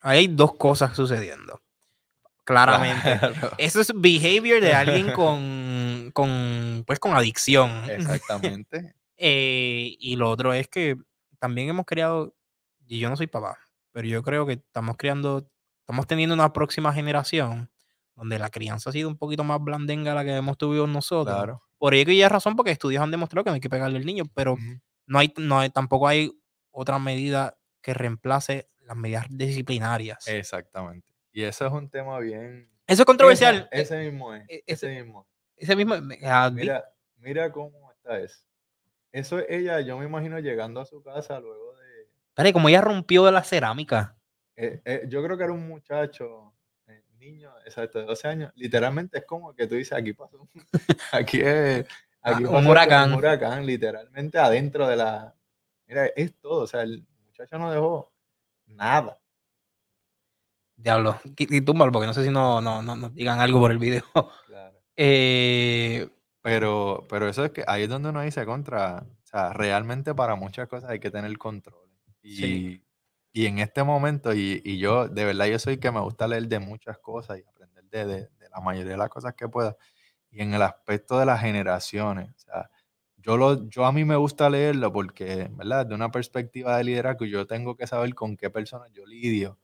[0.01, 1.63] Hay dos cosas sucediendo.
[2.43, 3.19] Claramente.
[3.57, 5.39] Eso es behavior de alguien con,
[6.13, 7.89] con, pues, con adicción.
[7.89, 8.95] Exactamente.
[9.25, 10.97] Eh, y lo otro es que
[11.39, 12.35] también hemos creado,
[12.87, 13.57] y yo no soy papá,
[13.91, 15.47] pero yo creo que estamos creando,
[15.79, 17.69] estamos teniendo una próxima generación
[18.15, 21.59] donde la crianza ha sido un poquito más blandenga la que hemos tenido nosotros.
[21.77, 24.05] Por ello que ya razón, porque estudios han demostrado que no hay que pegarle al
[24.05, 24.57] niño, pero
[25.05, 26.31] no hay, no hay, tampoco hay
[26.71, 30.27] otra medida que reemplace las medidas disciplinarias.
[30.27, 31.07] Exactamente.
[31.31, 32.69] Y eso es un tema bien.
[32.87, 33.67] Eso es controversial.
[33.71, 34.43] Ese, mismo es.
[34.49, 35.27] E, ese, mismo.
[35.57, 35.95] Ese mismo.
[36.01, 38.43] Mira, mira cómo está eso.
[39.11, 42.09] Eso es ella, yo me imagino llegando a su casa luego de.
[42.35, 44.17] Dale, como ella rompió de la cerámica.
[44.55, 46.53] Eh, eh, yo creo que era un muchacho,
[46.87, 48.51] eh, niño, exacto, de 12 años.
[48.55, 50.47] Literalmente es como que tú dices, aquí pasó.
[51.11, 51.85] aquí es.
[52.21, 53.11] Aquí un huracán.
[53.11, 55.35] Un huracán, literalmente adentro de la.
[55.85, 56.63] Mira, es todo.
[56.63, 58.11] O sea, el muchacho no dejó
[58.65, 59.19] nada.
[60.75, 63.77] Diablo, y, túmbalo, porque no sé si no, no, no, no digan algo por el
[63.77, 64.03] video.
[64.47, 64.72] Claro.
[64.95, 66.09] Eh,
[66.41, 70.35] pero, pero eso es que ahí es donde uno dice contra, o sea, realmente para
[70.35, 71.89] muchas cosas hay que tener control.
[72.21, 72.81] Y,
[73.33, 76.47] y en este momento, y, y, yo, de verdad, yo soy que me gusta leer
[76.47, 79.75] de muchas cosas y aprender de, de, de, la mayoría de las cosas que pueda.
[80.31, 82.69] Y en el aspecto de las generaciones, o sea,
[83.17, 85.85] yo, lo, yo a mí me gusta leerlo porque, ¿verdad?
[85.85, 89.59] De una perspectiva de liderazgo, yo tengo que saber con qué personas yo lidio,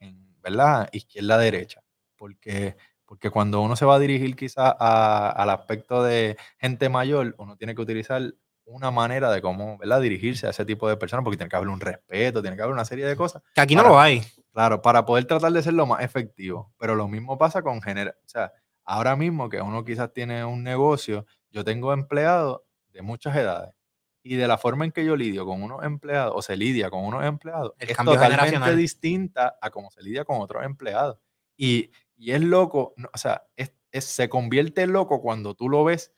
[0.00, 0.88] en, ¿verdad?
[0.92, 1.82] Izquierda-derecha.
[2.16, 2.76] Porque
[3.10, 7.74] porque cuando uno se va a dirigir quizás al aspecto de gente mayor, uno tiene
[7.74, 8.22] que utilizar
[8.64, 10.00] una manera de cómo ¿verdad?
[10.00, 12.72] dirigirse a ese tipo de personas, porque tiene que haber un respeto, tiene que haber
[12.72, 13.42] una serie de cosas.
[13.52, 14.22] Que aquí no lo hay.
[14.52, 16.72] Claro, para poder tratar de ser lo más efectivo.
[16.78, 18.16] Pero lo mismo pasa con generar.
[18.24, 18.52] O sea,
[18.84, 22.60] ahora mismo que uno quizás tiene un negocio, yo tengo empleados
[22.92, 23.74] de muchas edades.
[24.22, 27.04] Y de la forma en que yo lidio con unos empleados, o se lidia con
[27.04, 31.18] unos empleados, es totalmente distinta a cómo se lidia con otros empleados.
[31.56, 31.90] Y,
[32.20, 33.72] y es loco, o sea, es,
[34.04, 36.12] se convierte loco cuando tú lo ves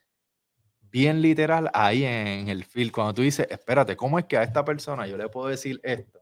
[0.80, 2.90] bien literal ahí en, el field.
[2.90, 6.20] Cuando tú dices, espérate, ¿cómo es que a esta persona yo le puedo decir esto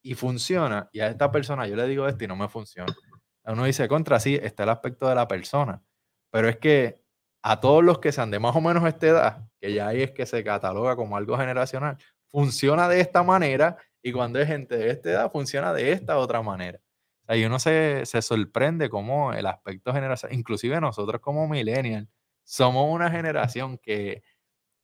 [0.00, 0.88] y funciona?
[0.92, 2.94] Y a esta persona yo le digo esto y no me funciona.
[3.44, 5.82] Uno dice, contra sí, está el aspecto de la persona.
[6.30, 7.02] Pero es que
[7.42, 10.12] a todos los que sean de más o menos esta edad, que ya ahí es
[10.12, 11.98] que se cataloga como algo generacional,
[12.28, 16.42] funciona de esta manera y cuando es gente de esta edad, funciona de esta otra
[16.42, 16.80] manera
[17.28, 22.08] y uno se, se sorprende cómo el aspecto generacional, inclusive nosotros como millennials,
[22.44, 24.22] somos una generación que,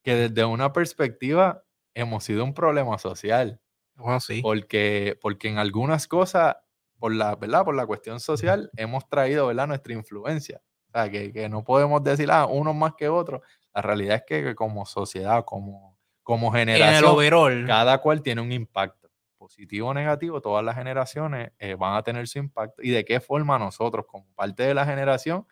[0.03, 1.63] que desde una perspectiva
[1.95, 3.61] hemos sido un problema social.
[3.99, 4.41] Oh, sí.
[4.43, 6.57] porque, porque en algunas cosas,
[6.99, 7.65] por la, ¿verdad?
[7.65, 9.69] por la cuestión social, hemos traído ¿verdad?
[9.69, 10.63] nuestra influencia.
[10.89, 13.43] O sea, que, que no podemos decir, ah, uno más que otro.
[13.75, 19.02] La realidad es que, como sociedad, como, como generación, cada cual tiene un impacto
[19.43, 23.19] positivo o negativo, todas las generaciones eh, van a tener su impacto y de qué
[23.21, 25.47] forma nosotros, como parte de la generación,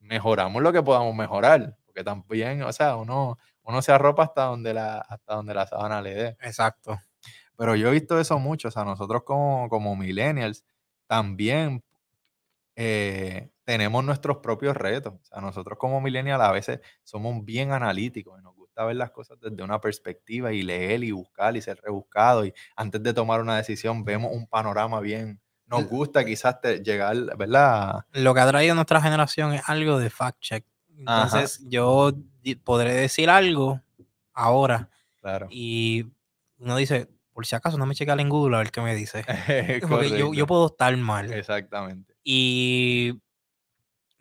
[0.00, 1.76] mejoramos lo que podamos mejorar.
[1.84, 6.02] porque también, o sea, uno, uno se arropa hasta donde la, hasta donde la sábana
[6.02, 6.36] le dé.
[6.40, 6.98] Exacto.
[7.56, 10.64] Pero yo he visto eso mucho, o sea, nosotros como, como millennials
[11.06, 11.84] también
[12.74, 15.14] eh, tenemos nuestros propios retos.
[15.14, 19.10] O sea, nosotros como millennials a veces somos bien analíticos y nos gusta ver las
[19.10, 23.40] cosas desde una perspectiva y leer y buscar y ser rebuscado y antes de tomar
[23.40, 25.40] una decisión vemos un panorama bien.
[25.66, 28.04] Nos gusta quizás llegar, ¿verdad?
[28.12, 30.64] Lo que ha traído nuestra generación es algo de fact check.
[30.96, 32.12] Entonces yo
[32.62, 33.80] podré decir algo
[34.32, 34.90] ahora.
[35.20, 35.48] Claro.
[35.50, 36.06] Y
[36.58, 39.24] uno dice, por si acaso no me checa en Google a ver qué me dice.
[39.88, 41.32] Porque yo, puedo estar mal.
[41.32, 42.14] Exactamente.
[42.22, 43.20] Y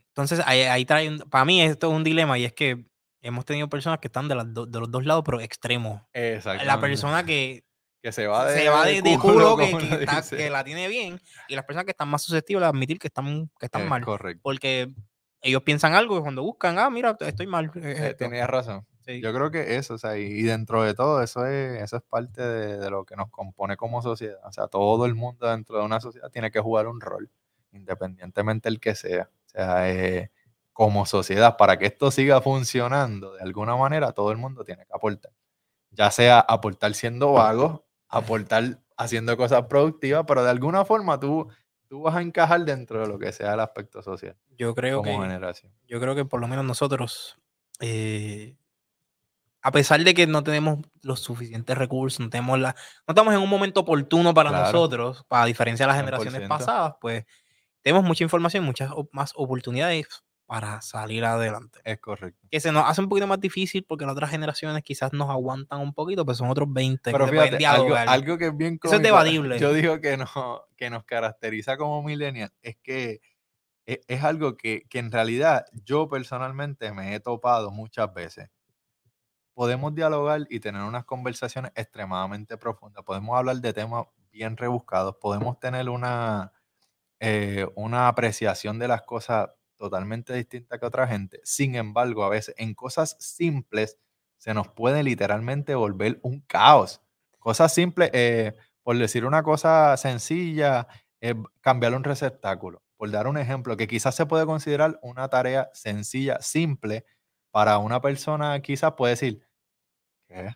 [0.07, 2.85] entonces ahí, trae, para mí esto es un dilema y es que
[3.25, 6.01] hemos tenido personas que están de, de los dos lados, pero extremos.
[6.13, 6.65] Exactamente.
[6.65, 7.65] La persona que,
[8.01, 10.05] que se va de, se va de, culo, que,
[10.37, 13.49] que, la tiene bien y las personas que están más susceptibles a admitir que están,
[13.59, 14.03] que están mal.
[14.05, 14.41] Correcto.
[14.43, 14.93] Porque
[15.41, 17.71] ellos piensan algo y cuando buscan, ah, mira, estoy mal.
[17.75, 18.85] Eh, tenías razón.
[19.07, 22.41] Yo creo que eso, o sea, y, dentro de todo, eso es, eso es parte
[22.41, 24.39] de, lo que nos compone como sociedad.
[24.43, 27.29] O sea, todo el mundo dentro de una sociedad tiene que jugar un rol,
[27.71, 29.29] independientemente el que sea.
[29.45, 30.31] O sea, eh,
[30.75, 34.91] como sociedad, para que esto siga funcionando de alguna manera, todo el mundo tiene que
[34.93, 35.31] aportar.
[35.89, 41.47] Ya sea aportar siendo vago, aportar haciendo cosas productivas, pero de alguna forma tú,
[41.87, 44.35] tú vas a encajar dentro de lo que sea el aspecto social.
[44.57, 45.71] Yo creo como que, generación.
[45.87, 47.37] Yo creo que por lo menos nosotros
[47.79, 48.57] eh,
[49.61, 52.75] a pesar de que no tenemos los suficientes recursos, no, tenemos la,
[53.07, 57.23] no estamos en un momento oportuno para nosotros, para diferenciar las generaciones pasadas, pues
[57.81, 61.79] tenemos mucha información, muchas más oportunidades para salir adelante.
[61.83, 62.47] Es correcto.
[62.51, 65.79] Que se nos hace un poquito más difícil porque las otras generaciones quizás nos aguantan
[65.79, 69.03] un poquito, pero son otros 20 pero fíjate, algo, que es bien cómico, Eso es
[69.03, 69.59] debatible.
[69.59, 70.27] Yo digo que, no,
[70.75, 73.21] que nos caracteriza como millennials es que
[73.85, 78.49] es, es algo que, que en realidad yo personalmente me he topado muchas veces
[79.55, 83.03] podemos dialogar y tener unas conversaciones extremadamente profundas.
[83.03, 86.51] Podemos hablar de temas bien rebuscados, podemos tener una,
[87.21, 91.39] eh, una apreciación de las cosas totalmente distinta que otra gente.
[91.43, 93.97] Sin embargo, a veces en cosas simples
[94.37, 97.01] se nos puede literalmente volver un caos.
[97.39, 98.53] Cosas simples, eh,
[98.83, 100.87] por decir una cosa sencilla,
[101.61, 102.81] cambiar un receptáculo.
[102.97, 107.05] Por dar un ejemplo, que quizás se puede considerar una tarea sencilla, simple,
[107.51, 109.45] para una persona quizás puede decir,
[110.27, 110.55] ¿qué?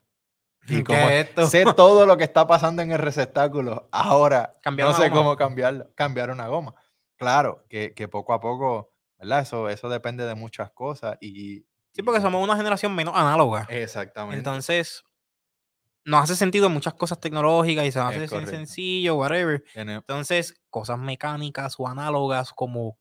[0.68, 1.00] Y como
[1.48, 6.30] sé todo lo que está pasando en el receptáculo, ahora no sé cómo cambiarlo, cambiar
[6.30, 6.76] una goma.
[7.18, 9.42] Claro, que, poco a poco, ¿verdad?
[9.42, 11.66] Eso, eso depende de muchas cosas y...
[11.92, 13.68] Sí, porque somos una generación menos análoga.
[13.70, 14.38] Exactamente.
[14.38, 15.04] Entonces,
[16.06, 19.64] nos hace sentido muchas cosas tecnológicas y se nos hace sencillo, whatever.
[19.74, 22.98] Entonces, cosas mecánicas o análogas como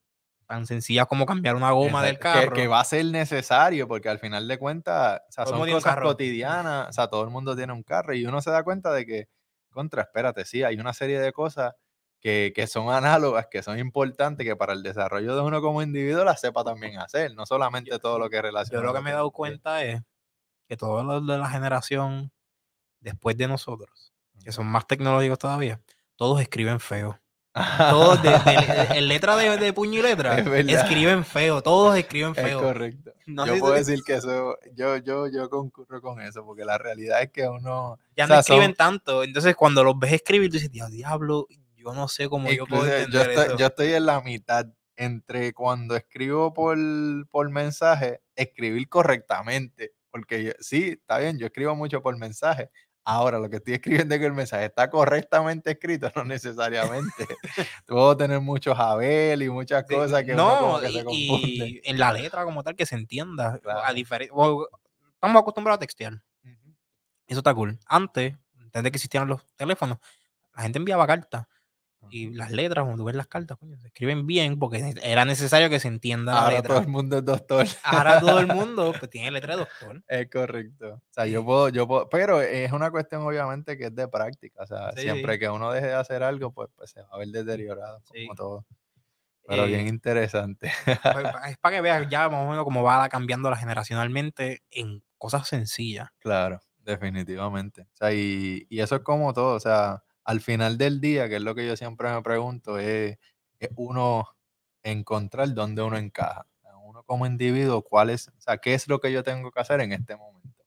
[0.49, 2.55] tan sencilla como cambiar una goma del carro.
[2.55, 6.89] Que, va a ser necesario, porque al final de cuentas, o sea, son cosas cotidianas,
[6.89, 9.29] o sea, todo el mundo tiene un carro y uno se da cuenta de que,
[9.71, 11.75] contra, espérate, sí, hay una serie de cosas
[12.21, 16.41] que, son análogas, que son importantes, que para el desarrollo de uno como individuo las
[16.41, 18.83] sepa también hacer, no solamente todo lo que relaciona.
[18.83, 20.03] Yo lo que me he dado cuenta es
[20.69, 22.31] que todos los de la generación
[23.01, 24.13] después de nosotros,
[24.45, 25.81] que son más tecnológicos todavía,
[26.17, 27.19] todos escriben feo.
[27.91, 28.21] Todos,
[28.95, 32.59] en letra de, puño y letra, escriben feo, todos escriben feo.
[32.59, 33.13] Es correcto.
[33.27, 37.31] yo puedo decir que eso, yo, yo, yo concurro con eso, porque la realidad es
[37.31, 37.99] que uno...
[38.17, 42.09] Ya no escriben tanto, entonces cuando los ves escribir, tú dices, Dios, diablo, yo no
[42.09, 46.53] sé cómo yo puedo entender yo estoy, Yo estoy en la mitad entre cuando escribo
[46.53, 46.77] por,
[47.31, 52.71] por mensaje, escribir correctamente, porque sí, está bien, yo escribo mucho por mensaje,
[53.11, 57.27] Ahora, lo que estoy escribiendo es que el mensaje está correctamente escrito, no necesariamente.
[57.87, 62.63] Puedo tener muchos Abel y muchas cosas que, no, se y en la letra como
[62.63, 63.59] tal que se entienda.
[63.65, 66.23] A estamos acostumbrados a textear.
[67.27, 67.79] Eso está cool.
[67.87, 69.97] Antes, antes de que existieran los teléfonos,
[70.55, 71.47] la gente enviaba cartas.
[72.11, 75.71] Y las letras, cuando tú ves las cartas, coño, se escriben bien porque era necesario
[75.71, 77.67] que se entienda Ahora todo el mundo es doctor.
[77.83, 80.03] Ahora todo el mundo pues, tiene letra de doctor.
[80.09, 80.95] Es correcto.
[80.95, 84.63] O sea, yo puedo, yo puedo, pero es una cuestión obviamente que es de práctica.
[84.63, 87.29] O sea, siempre que uno deje de hacer algo, pues, pues se va a ver
[87.29, 88.67] deteriorado, como todo.
[89.49, 90.71] Pero bien eh, interesante.
[90.85, 90.97] Pues,
[91.49, 95.49] es para que veas ya más o menos cómo va cambiando la generacionalmente en cosas
[95.49, 96.11] sencillas.
[96.19, 97.83] Claro, definitivamente.
[97.83, 99.55] O sea, y, y eso es como todo.
[99.55, 103.17] O sea, al final del día, que es lo que yo siempre me pregunto, es,
[103.77, 104.29] uno
[104.83, 106.47] encontrar dónde uno encaja.
[106.85, 109.81] Uno como individuo, cuál es, o sea, qué es lo que yo tengo que hacer
[109.81, 110.65] en este momento,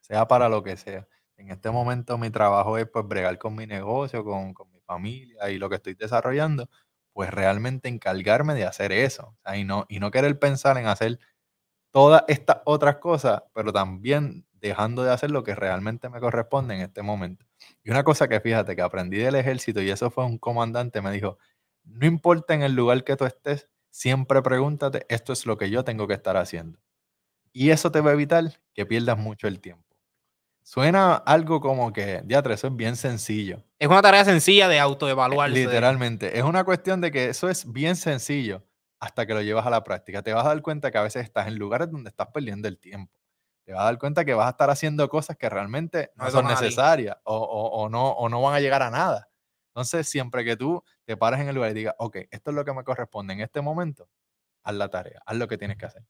[0.00, 1.06] sea para lo que sea.
[1.36, 5.58] En este momento mi trabajo es pues bregar con mi negocio, con, mi familia y
[5.58, 6.68] lo que estoy desarrollando,
[7.12, 9.36] pues realmente encargarme de hacer eso.
[9.54, 11.20] y, no, y no querer pensar en hacer
[11.92, 16.80] todas estas otras cosas, pero también dejando de hacer lo que realmente me corresponde en
[16.82, 17.46] este momento.
[17.82, 21.10] Y una cosa que fíjate que aprendí del ejército, y eso fue un comandante, me
[21.10, 21.38] dijo,
[21.84, 25.84] no importa en el lugar que tú estés, siempre pregúntate, esto es lo que yo
[25.84, 26.78] tengo que estar haciendo.
[27.52, 29.84] Y eso te va a evitar que pierdas mucho el tiempo.
[30.62, 33.62] Suena algo como que, ya, eso es bien sencillo.
[33.78, 35.54] Es una tarea sencilla de autoevaluarse.
[35.54, 36.38] Literalmente.
[36.38, 38.64] Es una cuestión de que eso es bien sencillo
[38.98, 40.22] hasta que lo llevas a la práctica.
[40.22, 42.78] Te vas a dar cuenta que a veces estás en lugares donde estás perdiendo el
[42.78, 43.12] tiempo.
[43.64, 46.46] Te vas a dar cuenta que vas a estar haciendo cosas que realmente no, son
[46.46, 49.28] necesarias o, no, o no van a llegar a nada.
[49.68, 52.64] Entonces, siempre que tú te pares en el lugar y digas, ok, esto es lo
[52.64, 54.08] que me corresponde en este momento,
[54.62, 56.04] haz la tarea, haz lo que tienes que hacer.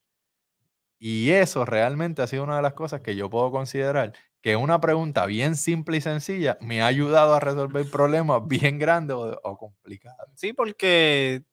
[0.98, 4.12] Y eso realmente ha sido una de las cosas que yo puedo considerar
[4.44, 9.16] que una pregunta bien simple y sencilla me ha ayudado a resolver problemas bien grandes
[9.16, 10.28] o, complicados.
[10.34, 11.44] Sí, porque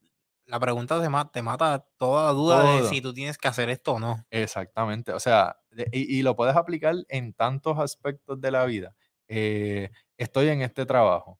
[0.45, 1.01] la pregunta
[1.31, 4.25] te, mata toda duda de si tú tienes que hacer esto o no.
[4.29, 5.13] Exactamente.
[5.13, 5.60] O sea,
[5.91, 8.95] y, lo puedes aplicar en tantos aspectos de la vida.
[9.27, 11.39] Eh, estoy en este trabajo.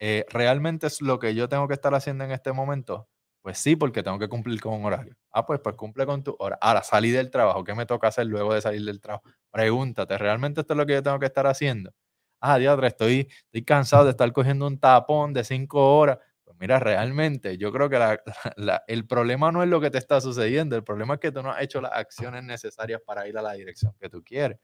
[0.00, 3.08] Eh, ¿Realmente es lo que yo tengo que estar haciendo en este momento?
[3.42, 5.16] Pues sí, porque tengo que cumplir con un horario.
[5.32, 6.58] Ah, pues, pues cumple con tu hora.
[6.60, 7.64] Ahora, salí del trabajo.
[7.64, 9.24] ¿Qué me toca hacer luego de salir del trabajo?
[9.50, 11.92] Pregúntate, ¿realmente esto es lo que yo tengo que estar haciendo?
[12.40, 16.18] Ah, diadre, estoy, estoy cansado de estar cogiendo un tapón de cinco horas.
[16.52, 17.98] Pues mira, realmente yo creo que
[18.86, 21.50] el problema no es lo que te está sucediendo, el problema es que tú no
[21.50, 24.58] has hecho las acciones necesarias para ir a la dirección que tú quieres.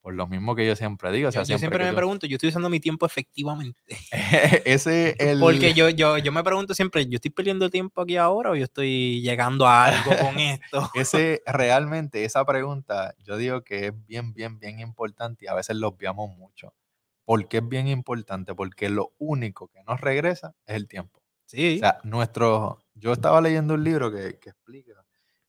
[0.00, 1.30] Por lo mismo que yo siempre digo.
[1.30, 3.80] yo, siempre, me pregunto, yo estoy usando mi tiempo efectivamente.
[4.64, 5.40] Ese el...
[5.40, 8.62] Porque yo, yo, yo me pregunto siempre, ¿yo estoy perdiendo tiempo aquí ahora o yo
[8.62, 10.90] estoy llegando a algo con esto?
[10.94, 15.74] Ese, realmente, esa pregunta, yo digo que es bien, bien, bien importante y a veces
[15.74, 16.72] lo obviamos mucho.
[17.26, 18.54] ¿Por qué es bien importante?
[18.54, 21.20] Porque lo único que nos regresa es el tiempo.
[21.44, 21.76] Sí.
[21.76, 22.78] O sea, nuestro...
[22.94, 25.04] Yo estaba leyendo un libro que, que explica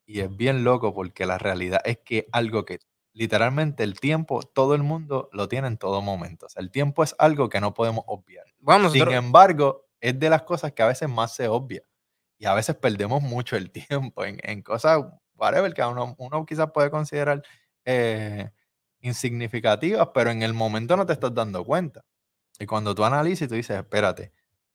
[0.06, 2.80] y es bien loco porque la realidad es que algo que
[3.18, 6.46] literalmente el tiempo, todo el mundo lo tiene en todo momento.
[6.46, 8.46] O sea, el tiempo es algo que no podemos obviar.
[8.92, 11.82] Sin embargo, es de las cosas que a veces más se obvia.
[12.38, 13.72] Y a veces perdemos mucho el
[14.12, 15.04] tiempo en, cosas,
[15.36, 17.42] whatever, que uno, uno quizás puede considerar
[17.86, 18.52] eh,
[19.02, 22.04] insignificativas, pero en el momento no te estás dando cuenta.
[22.60, 24.34] Y cuando tú analizas y tú dices, espérate,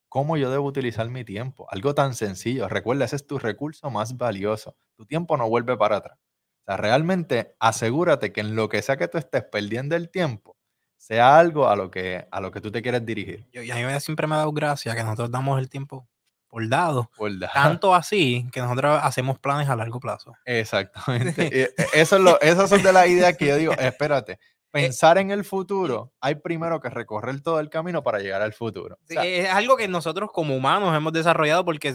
[0.08, 1.66] ¿cómo yo debo utilizar mi tiempo?
[1.70, 2.68] Algo tan sencillo.
[2.68, 4.76] Recuerda, ese es tu recurso más valioso.
[4.96, 6.18] Tu tiempo no vuelve para atrás.
[6.18, 10.56] O sea, realmente asegúrate que en lo que sea que tú estés perdiendo el tiempo,
[10.96, 13.48] sea algo a lo que, a lo que tú te quieres dirigir.
[13.52, 16.08] y a mí siempre me ha dado gracia que nosotros damos el tiempo
[16.52, 17.10] por dado.
[17.54, 20.34] Tanto así que nosotros hacemos planes a largo plazo.
[20.44, 21.32] Exactamente.
[21.52, 24.38] E, eso es lo, esas son de las ideas que yo digo, espérate,
[24.70, 28.98] pensar en el futuro, hay primero que recorrer todo el camino para llegar al futuro.
[29.08, 31.94] es algo que nosotros como humanos hemos desarrollado porque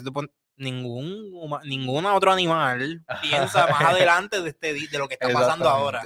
[0.57, 1.31] ningún
[1.63, 6.01] ningún otro animal piensa más adelante de, este, de lo que está pasando ahora.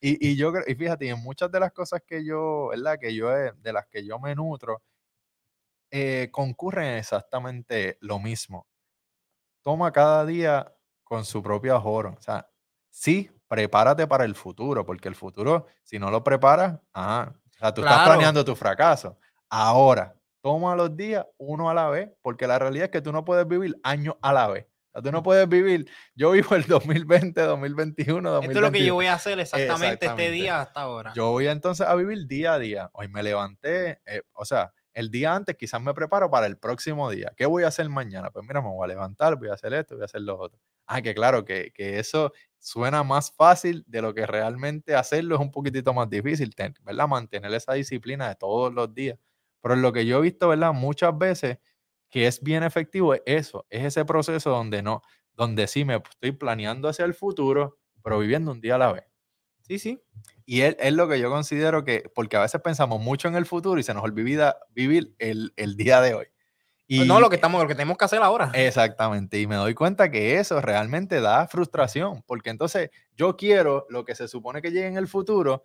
[0.00, 2.98] Y, y yo y fíjate, en muchas de las cosas que yo, ¿verdad?
[3.00, 4.82] Que yo de las que yo me nutro,
[5.90, 8.66] eh, concurren exactamente lo mismo.
[9.62, 10.72] Toma cada día
[11.04, 12.14] con su propio ahorro.
[12.18, 12.48] O sea,
[12.90, 17.72] sí, prepárate para el futuro, porque el futuro, si no lo preparas, ajá, o sea,
[17.72, 19.18] tú estás planeando tu fracaso.
[19.48, 23.24] Ahora, toma los días uno a la vez, porque la realidad es que tú no
[23.24, 24.66] puedes vivir años a la vez.
[25.02, 28.42] tú no puedes vivir, yo vivo el 2020, 2021, 2022.
[28.44, 31.12] Esto es lo que yo voy a hacer exactamente, este día hasta ahora.
[31.14, 32.90] Yo voy entonces a vivir día a día.
[32.92, 37.10] Hoy me levanté, eh, o sea, el día antes quizás me preparo para el próximo
[37.10, 37.32] día.
[37.36, 38.30] ¿Qué voy a hacer mañana?
[38.30, 40.58] Pues mira, me voy a levantar, voy a hacer esto, voy a hacer lo otro.
[40.86, 45.40] Ah, que claro, que, que eso suena más fácil de lo que realmente hacerlo es
[45.40, 47.08] un poquitito más difícil, ¿verdad?
[47.08, 49.18] Mantener esa disciplina de todos los días.
[49.62, 50.72] Pero lo que yo he visto, ¿verdad?
[50.72, 51.58] Muchas veces
[52.10, 55.02] que es bien efectivo es eso, es ese proceso donde no,
[55.34, 59.04] donde sí me estoy planeando hacia el futuro, pero viviendo un día a la vez.
[59.62, 60.02] Sí, sí.
[60.46, 63.46] Y es, es lo que yo considero que, porque a veces pensamos mucho en el
[63.46, 66.26] futuro y se nos olvida vivir el, el día de hoy.
[66.88, 68.52] Y, pues no, lo que, estamos, lo que tenemos que hacer ahora.
[68.54, 69.40] Exactamente.
[69.40, 74.14] Y me doy cuenta que eso realmente da frustración, porque entonces yo quiero lo que
[74.14, 75.64] se supone que llegue en el futuro,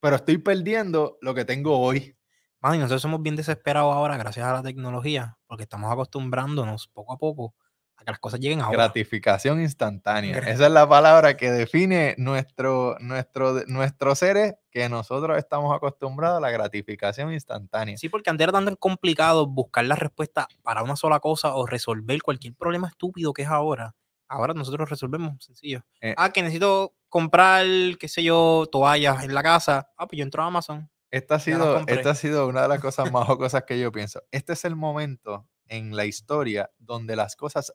[0.00, 2.16] pero estoy perdiendo lo que tengo hoy.
[2.60, 7.18] Man, nosotros somos bien desesperados ahora gracias a la tecnología, porque estamos acostumbrándonos poco a
[7.18, 7.54] poco
[8.00, 8.84] a que las cosas lleguen ahora.
[8.84, 10.38] Gratificación instantánea.
[10.38, 16.40] Esa es la palabra que define nuestro, nuestro, nuestro ser, que nosotros estamos acostumbrados a
[16.40, 17.96] la gratificación instantánea.
[17.96, 22.22] Sí, porque antes era tan complicado buscar la respuesta para una sola cosa o resolver
[22.22, 23.94] cualquier problema estúpido que es ahora.
[24.28, 25.82] Ahora nosotros resolvemos sencillo.
[26.00, 26.14] Eh.
[26.16, 27.66] ah, que necesito comprar,
[27.98, 29.90] qué sé yo, toallas en la casa.
[29.96, 32.80] Ah, pues yo entro a Amazon esta ha, sido, esta ha sido una de las
[32.80, 34.22] cosas más cosas que yo pienso.
[34.30, 37.74] Este es el momento en la historia donde las cosas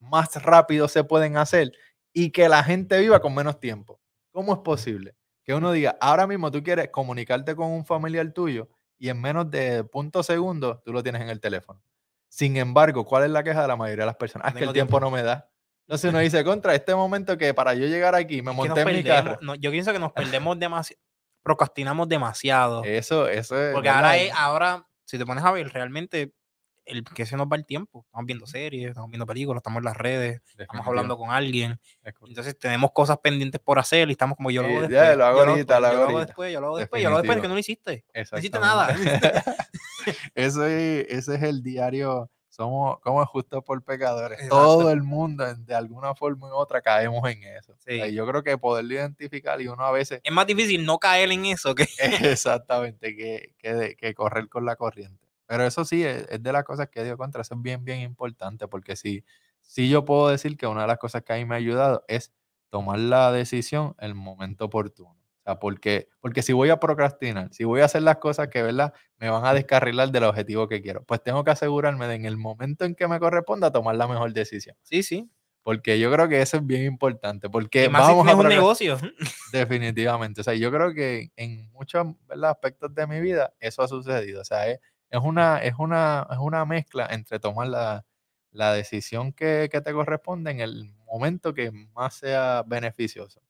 [0.00, 1.72] más rápido se pueden hacer
[2.12, 4.00] y que la gente viva con menos tiempo.
[4.32, 5.14] ¿Cómo es posible?
[5.44, 8.68] Que uno diga, ahora mismo tú quieres comunicarte con un familiar tuyo
[8.98, 11.82] y en menos de punto segundos tú lo tienes en el teléfono.
[12.28, 14.46] Sin embargo, ¿cuál es la queja de la mayoría de las personas?
[14.46, 15.00] Ah, es que el tiempo.
[15.00, 15.50] no me da.
[15.86, 19.04] Entonces uno dice, contra este momento que para yo llegar aquí me monté en mi
[19.04, 19.38] carro.
[19.58, 20.12] yo pienso que nos
[20.42, 21.00] perdemos demasiado,
[21.42, 22.84] procrastinamos demasiado.
[22.84, 23.72] Eso, eso es.
[23.72, 26.34] Porque ahora, ahora, si te pones a ver, realmente
[26.88, 28.04] el que se nos va el tiempo.
[28.06, 31.78] Estamos viendo series, estamos viendo películas, estamos en las redes, estamos hablando con alguien.
[32.02, 34.96] Entonces tenemos cosas pendientes por hacer y estamos como yo lo hago después.
[34.96, 37.42] Ya, lo hago ahorita, lo hago después, yo lo hago después, yo lo hago después,
[37.42, 38.04] que no lo hiciste.
[38.32, 38.96] No hiciste nada.
[40.34, 44.48] Eso ese es el diario somos como justo por pecadores.
[44.48, 47.72] Todo el mundo, de alguna forma u otra, caemos en eso.
[48.10, 50.20] yo creo que poderlo identificar y uno a veces...
[50.24, 51.86] Es más difícil no caer en eso que...
[52.20, 55.27] Exactamente, que, que, que correr con la corriente.
[55.48, 58.68] Pero eso sí, es, de las cosas que dio contra, eso es bien, bien importante,
[58.68, 59.24] porque sí,
[59.60, 62.04] sí yo puedo decir que una de las cosas que a mí me ha ayudado
[62.06, 62.32] es
[62.70, 65.18] tomar la decisión en el momento oportuno
[65.56, 68.92] porque, porque si voy a procrastinar, si voy a hacer las cosas que, ¿verdad?
[69.18, 72.36] Me van a descarrilar del objetivo que quiero, pues tengo que asegurarme de en el
[72.36, 74.76] momento en que me corresponda tomar la mejor decisión.
[74.82, 75.30] Sí, sí.
[75.62, 77.50] Porque yo creo que eso es bien importante.
[77.50, 78.96] Porque vamos a un negocio.
[79.52, 80.40] Definitivamente.
[80.40, 82.06] O sea, yo creo que en muchos
[82.42, 84.40] aspectos de mi vida eso ha sucedido.
[84.40, 84.80] O sea, es,
[85.22, 88.04] una, es, una, es una mezcla entre tomar la,
[88.50, 93.40] la decisión que, que te corresponde en el momento que más sea beneficioso.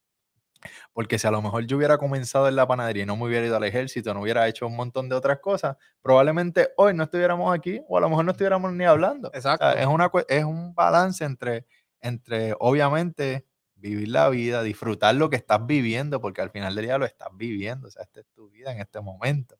[0.93, 3.47] Porque si a lo mejor yo hubiera comenzado en la panadería y no me hubiera
[3.47, 7.55] ido al ejército, no hubiera hecho un montón de otras cosas, probablemente hoy no estuviéramos
[7.55, 9.30] aquí o a lo mejor no estuviéramos ni hablando.
[9.35, 9.68] Exacto.
[9.70, 11.66] es, una, es un balance entre,
[12.01, 16.98] entre, obviamente, vivir la vida, disfrutar lo que estás viviendo, porque al final del día
[16.98, 17.89] lo estás viviendo.
[17.89, 19.56] O sea, esta es tu vida en este momento.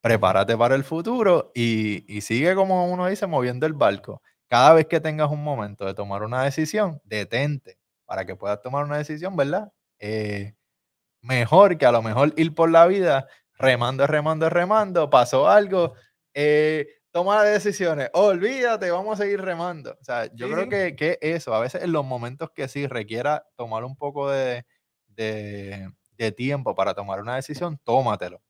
[0.00, 4.22] Prepárate para el futuro y, y sigue, como uno dice, moviendo el barco.
[4.48, 8.84] Cada vez que tengas un momento de tomar una decisión, detente para que puedas tomar
[8.84, 9.70] una decisión, ¿verdad?
[9.98, 10.54] Eh,
[11.22, 13.28] mejor que a lo mejor ir por la vida
[13.58, 15.94] remando, remando, remando, pasó algo,
[16.34, 19.92] eh, toma decisiones, olvídate, vamos a seguir remando.
[20.00, 23.44] O sea, yo creo que, que, eso, a veces en los momentos que sí requiera
[23.56, 24.64] tomar un poco de,
[25.08, 28.40] de, de tiempo para tomar una decisión, tómatelo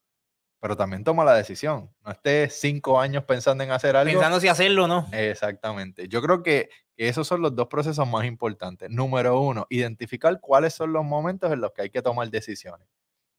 [0.61, 1.91] pero también toma la decisión.
[2.05, 4.13] No estés cinco años pensando en hacer algo.
[4.13, 5.09] Pensando si hacerlo o no.
[5.11, 6.07] Exactamente.
[6.07, 8.91] Yo creo que, esos son los dos procesos más importantes.
[8.91, 12.87] Número uno, identificar cuáles son los momentos en los que hay que tomar decisiones.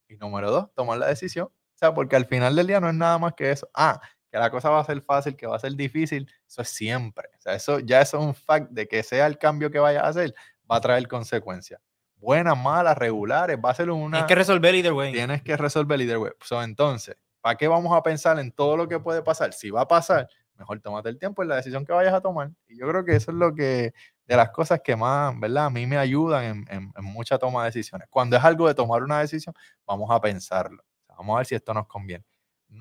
[0.08, 1.46] Y número dos, tomar la decisión.
[1.46, 3.70] O sea, porque al final del día no es nada más que eso.
[3.76, 6.70] Ah, que la cosa va a ser fácil, que va a ser difícil, eso es
[6.70, 7.30] siempre.
[7.38, 10.02] O sea, eso ya eso es un fact de que sea el cambio que vaya
[10.02, 10.34] a hacer,
[10.70, 11.80] va a traer consecuencias
[12.22, 14.18] buenas, malas, regulares, va a ser una...
[14.18, 15.12] Tienes que resolver either way.
[15.12, 16.32] Tienes que resolver either way.
[16.64, 19.52] entonces, ¿para qué vamos a pensar en todo lo que puede pasar?
[19.54, 22.52] Si va a pasar, mejor tómate el tiempo en la decisión que vayas a tomar.
[22.68, 23.94] Y yo creo que eso es lo que,
[24.26, 25.66] de las cosas que más, ¿verdad?
[25.66, 28.08] A mí me ayudan en, en, mucha toma de decisiones.
[28.10, 30.84] Cuando es algo de tomar una decisión, vamos a pensarlo.
[31.10, 32.24] vamos a ver si esto nos conviene.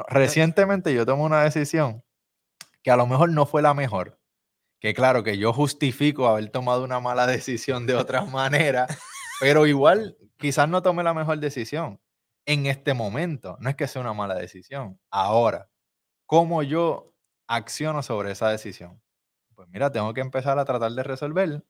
[0.08, 2.04] recientemente yo tomé una decisión
[2.82, 4.18] que a lo mejor no fue la mejor.
[4.80, 8.86] Que claro, que yo justifico haber tomado una mala decisión de otra manera,
[9.40, 12.00] pero igual, quizás no tome la mejor decisión
[12.46, 13.56] en este momento.
[13.60, 15.00] No es que sea una mala decisión.
[15.10, 15.68] Ahora,
[16.26, 17.14] ¿cómo yo
[17.48, 19.02] acciono sobre esa decisión?
[19.54, 21.64] Pues mira, tengo que empezar a tratar de resolver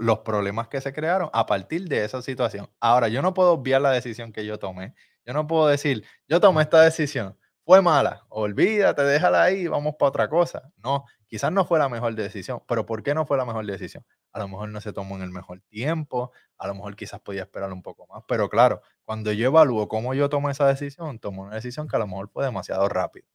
[0.00, 2.70] los problemas que se crearon a partir de esa situación.
[2.80, 4.94] Ahora, yo no puedo obviar la decisión que yo tomé.
[5.26, 10.08] Yo no puedo decir, yo tomé esta decisión, fue mala, olvídate, déjala ahí, vamos para
[10.10, 10.70] otra cosa.
[10.82, 14.04] No, quizás no fue la mejor decisión, pero ¿por qué no fue la mejor decisión?
[14.32, 17.42] A lo mejor no se tomó en el mejor tiempo, a lo mejor quizás podía
[17.42, 21.42] esperar un poco más, pero claro, cuando yo evalúo cómo yo tomo esa decisión, tomo
[21.42, 23.26] una decisión que a lo mejor fue demasiado rápido.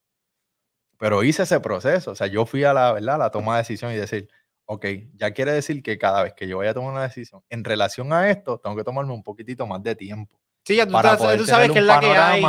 [0.97, 3.18] Pero hice ese proceso, o sea, yo fui a la, ¿verdad?
[3.18, 4.30] la toma de decisión y decir,
[4.65, 4.85] ok,
[5.15, 8.14] ya quiere decir que cada vez que yo vaya a tomar una decisión en relación
[8.14, 10.39] a esto, tengo que tomarme un poquitito más de tiempo.
[10.65, 12.43] Sí, ya tú, sabes que es la que hay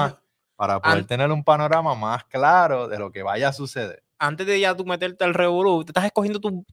[0.61, 4.03] para poder tener un panorama más claro de lo que vaya a suceder.
[4.19, 6.67] Antes de ya tú meterte al revolú, te estás escogiendo tu,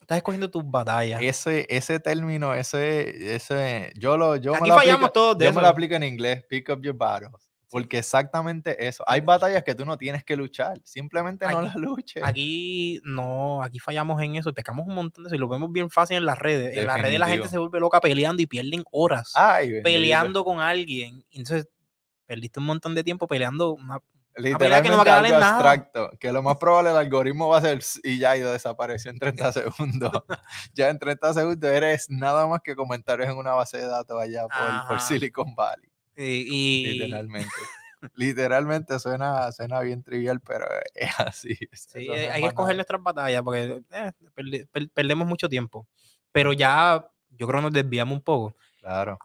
[0.00, 1.22] estás escogiendo tus batallas.
[1.22, 5.44] Ese, ese término, ese, ese, yo lo, yo Aquí me lo fallamos aplico, todos de
[5.44, 7.30] Yo me lo aplico en inglés, pick up your battles.
[7.70, 9.04] Porque exactamente eso.
[9.06, 10.80] Hay batallas que tú no tienes que luchar.
[10.82, 12.24] Simplemente no las luches.
[12.24, 14.52] Aquí no, aquí fallamos en eso.
[14.52, 16.76] Pescamos un montón de eso y lo vemos bien fácil en las redes.
[16.76, 19.32] En las redes la gente se vuelve loca peleando y pierden horas
[19.84, 21.24] peleando con alguien.
[21.30, 21.68] Entonces
[22.28, 24.00] perdiste un montón de tiempo peleando una,
[24.36, 25.54] Literalmente que no va a quedar en nada.
[25.54, 29.18] abstracto, que lo más probable el algoritmo va a ser y ya ido desapareció en
[29.18, 30.12] 30 segundos.
[30.74, 34.46] ya en 30 segundos eres nada más que comentarios en una base de datos allá
[34.86, 35.90] por, Silicon Valley.
[36.16, 37.50] Y, Literalmente.
[38.14, 41.58] Literalmente suena, suena bien trivial, pero es así.
[41.72, 45.88] Sí, hay que escoger nuestras batallas porque eh, perdemos mucho tiempo.
[46.30, 48.54] Pero ya yo creo que nos desviamos un poco.
[48.80, 49.18] Claro.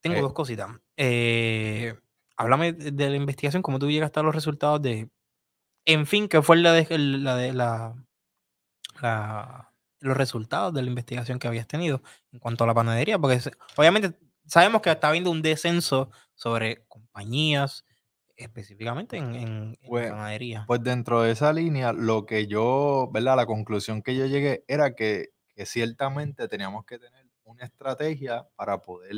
[0.00, 0.70] Tengo dos cositas.
[0.96, 1.94] Eh,
[2.36, 5.10] háblame de la investigación, cómo tú llegaste a los resultados de,
[5.84, 7.94] en fin, qué fue la de la, de, la,
[10.00, 12.02] los resultados de la investigación que habías tenido
[12.32, 13.40] en cuanto a la panadería, porque
[13.76, 17.84] obviamente sabemos que está habiendo un descenso sobre compañías,
[18.36, 20.64] específicamente en, pues, panadería.
[20.66, 23.36] Pues dentro de esa línea, lo que yo, ¿verdad?
[23.36, 25.30] La conclusión que yo llegué era que,
[25.64, 29.14] ciertamente teníamos que tener una estrategia para poder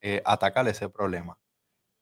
[0.00, 1.36] eh, atacar ese problema.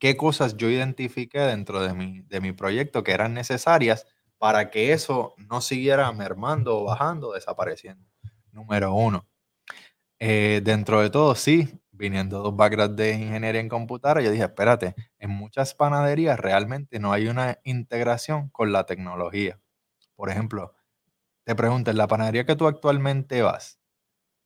[0.01, 4.06] ¿Qué cosas yo identifiqué dentro de mi, de mi proyecto que eran necesarias
[4.39, 8.05] para que eso no siguiera mermando o bajando desapareciendo?
[8.52, 9.28] Número uno,
[10.18, 14.94] eh, dentro de todo, sí, viniendo dos backgrounds de ingeniería en computadora, yo dije, espérate,
[15.18, 19.60] en muchas panaderías realmente no hay una integración con la tecnología.
[20.16, 20.74] Por ejemplo,
[21.44, 23.80] te pregunto, ¿en la panadería que tú actualmente vas,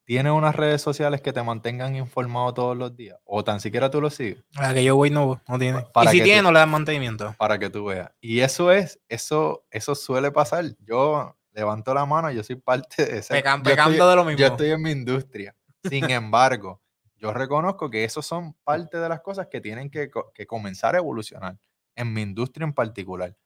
[0.05, 3.19] ¿tiene unas redes sociales que te mantengan informado todos los días?
[3.25, 4.45] ¿O tan siquiera tú lo sigues?
[4.53, 5.85] La que yo voy no, no tiene.
[6.05, 7.35] y si tiene, no le dan mantenimiento.
[7.39, 8.11] Para que tú veas.
[8.21, 10.65] Y eso es, eso, eso suele pasar.
[10.81, 13.35] Yo levanto la mano, yo soy parte de ese.
[13.35, 14.39] Pecando de lo mismo.
[14.39, 15.55] Yo estoy en mi industria.
[15.89, 16.81] Sin embargo,
[17.17, 20.11] yo reconozco que esos son parte de las cosas que tienen que,
[20.47, 21.59] comenzar a evolucionar,
[21.95, 23.37] en mi industria en particular.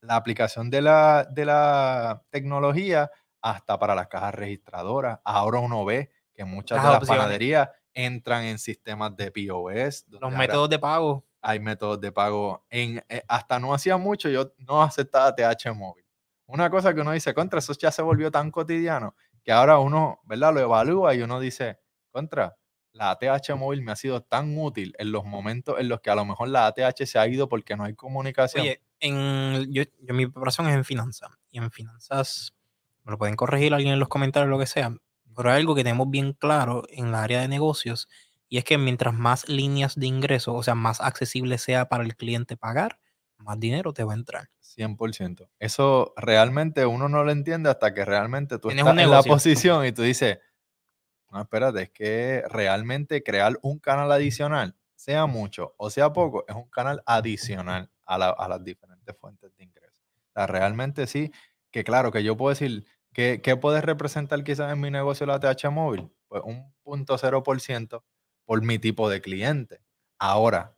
[0.00, 3.10] La aplicación de la, de la tecnología
[3.46, 5.20] hasta para las cajas registradoras.
[5.24, 10.04] Ahora uno ve que muchas de las panaderías entran en sistemas de POS.
[10.08, 11.24] Los métodos de pago.
[11.40, 12.66] Hay métodos de pago.
[12.70, 16.04] En, eh, hasta no hacía mucho, yo no aceptaba TH móvil.
[16.46, 19.14] Una cosa que uno dice, contra, eso ya se volvió tan cotidiano
[19.44, 20.52] que ahora uno, ¿verdad?
[20.52, 21.78] Lo evalúa y uno dice,
[22.10, 22.56] contra,
[22.90, 26.16] la ATH móvil me ha sido tan útil en los momentos en los que a
[26.16, 28.62] lo mejor la ATH se ha ido porque no hay comunicación.
[28.62, 31.30] Oye, en, yo, mi preparación es en finanzas.
[31.52, 32.55] Y en finanzas,
[33.06, 34.94] me lo pueden corregir alguien en los comentarios, lo que sea.
[35.34, 38.08] Pero hay algo que tenemos bien claro en la área de negocios.
[38.48, 42.16] Y es que mientras más líneas de ingreso, o sea, más accesible sea para el
[42.16, 42.98] cliente pagar,
[43.38, 44.48] más dinero te va a entrar.
[44.60, 45.48] 100%.
[45.58, 49.92] Eso realmente uno no lo entiende hasta que realmente tú estás en la posición y
[49.92, 50.38] tú dices,
[51.30, 56.54] no, espérate, es que realmente crear un canal adicional, sea mucho o sea poco, es
[56.54, 60.04] un canal adicional a, las diferentes fuentes de ingresos.
[60.30, 61.30] O sea, realmente sí,
[61.70, 62.86] que claro, que yo puedo decir,
[63.16, 66.12] ¿qué, qué puede representar quizás en mi negocio la TH móvil?
[66.28, 68.04] Pues un punto cero por ciento
[68.44, 69.80] por mi tipo de cliente.
[70.18, 70.76] Ahora,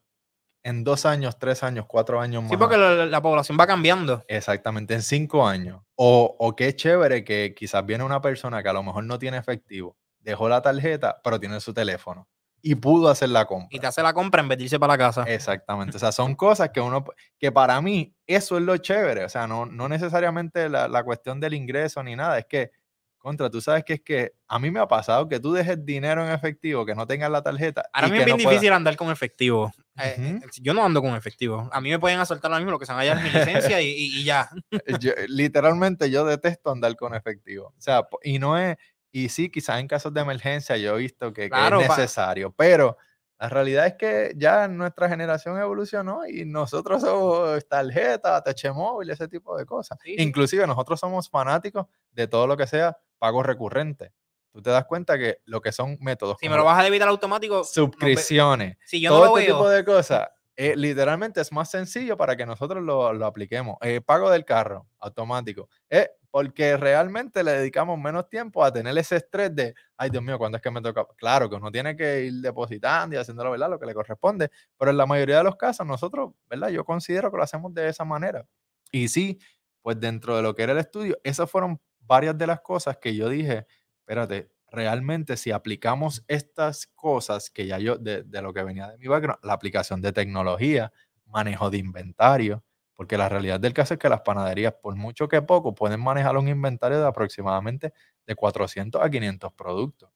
[0.63, 2.53] en dos años, tres años, cuatro años más.
[2.53, 4.25] Sí, porque la, población va cambiando.
[4.29, 5.83] Exactamente, en cinco años.
[5.97, 9.37] O, o qué chévere que quizás viene una persona que a lo mejor no tiene
[9.37, 9.97] efectivo
[10.29, 12.29] dejó la tarjeta, pero tiene su teléfono.
[12.61, 13.69] Y pudo hacer la compra.
[13.71, 15.23] Y te hace la compra en vez de irse para la casa.
[15.25, 15.97] Exactamente.
[15.97, 17.05] O sea, son cosas que uno,
[17.39, 19.25] que para mí, eso es lo chévere.
[19.25, 22.39] O sea, no, no necesariamente la, la cuestión del ingreso ni nada.
[22.39, 22.73] Es que,
[23.19, 26.25] contra, tú sabes que es que a mí me ha pasado que tú dejes dinero
[26.25, 27.85] en efectivo, que no tengas la tarjeta.
[27.93, 29.73] Ahora a mí es bien difícil andar con efectivo.
[29.97, 31.69] Eh, eh, yo no ando con efectivo.
[31.73, 33.83] A mí me pueden asaltar lo mismo, lo que se van a hallar mi licencia
[33.83, 34.49] y, y, ya.
[35.29, 37.75] literalmente yo detesto andar con efectivo.
[37.77, 38.77] O sea, y no es,
[39.25, 42.97] y sí, quizás en casos de emergencia yo he visto que, es necesario, pero
[43.39, 49.29] la realidad es que ya nuestra generación evolucionó y nosotros somos tarjeta, TH móvil, ese
[49.29, 49.99] tipo de cosas.
[50.05, 54.13] Inclusive nosotros somos fanáticos de todo lo que sea pago recurrente.
[54.53, 56.39] Tú te das cuenta que lo que son métodos.
[56.41, 57.63] Si me lo vas a debitar automático.
[57.63, 58.77] Suscripciones.
[58.85, 60.29] Si yo todo este tipo de cosas.
[60.61, 63.77] Eh, literalmente es más sencillo para que nosotros lo, lo apliquemos.
[63.81, 65.69] Eh, pago del carro automático.
[65.89, 70.37] Eh, porque realmente le dedicamos menos tiempo a tener ese estrés de, ay Dios mío,
[70.37, 71.07] ¿cuándo es que me toca?
[71.17, 73.71] Claro que uno tiene que ir depositando y haciéndolo, ¿verdad?
[73.71, 76.69] Lo que le corresponde, pero en la mayoría de los casos nosotros, ¿verdad?
[76.71, 78.45] Yo considero que lo hacemos de esa manera.
[78.91, 79.39] Y sí,
[79.81, 83.15] pues dentro de lo que era el estudio, esas fueron varias de las cosas que
[83.15, 83.67] yo dije,
[84.01, 88.99] espérate, realmente si aplicamos estas cosas que ya yo, de, de lo que venía de
[88.99, 90.93] mi background, la aplicación de tecnología,
[91.27, 92.65] manejo de inventario,
[92.95, 96.37] porque la realidad del caso es que las panaderías, por mucho que poco, pueden manejar
[96.37, 97.93] un inventario de aproximadamente
[98.27, 100.11] de 400 a 500 productos.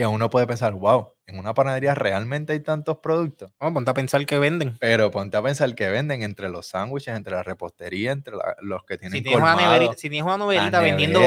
[0.00, 3.50] Que uno puede pensar, wow, en una panadería realmente hay tantos productos.
[3.60, 4.78] Vamos, ponte a pensar que venden.
[4.80, 8.32] Pero ponte a pensar que venden entre los sándwiches, entre la repostería, entre
[8.62, 11.20] los que tienen si tienes, una si tienes una novelita vendiendo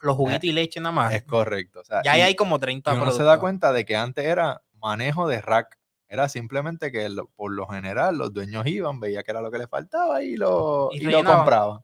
[0.00, 1.12] los juguetes y leche nada más.
[1.12, 1.82] Es correcto.
[2.04, 3.16] ya hay como 30 productos.
[3.16, 7.50] Uno se da cuenta de que antes era manejo de rack era simplemente que por
[7.50, 11.00] lo general los dueños iban, veía que era lo que les faltaba y lo, y,
[11.00, 11.80] lo compraban.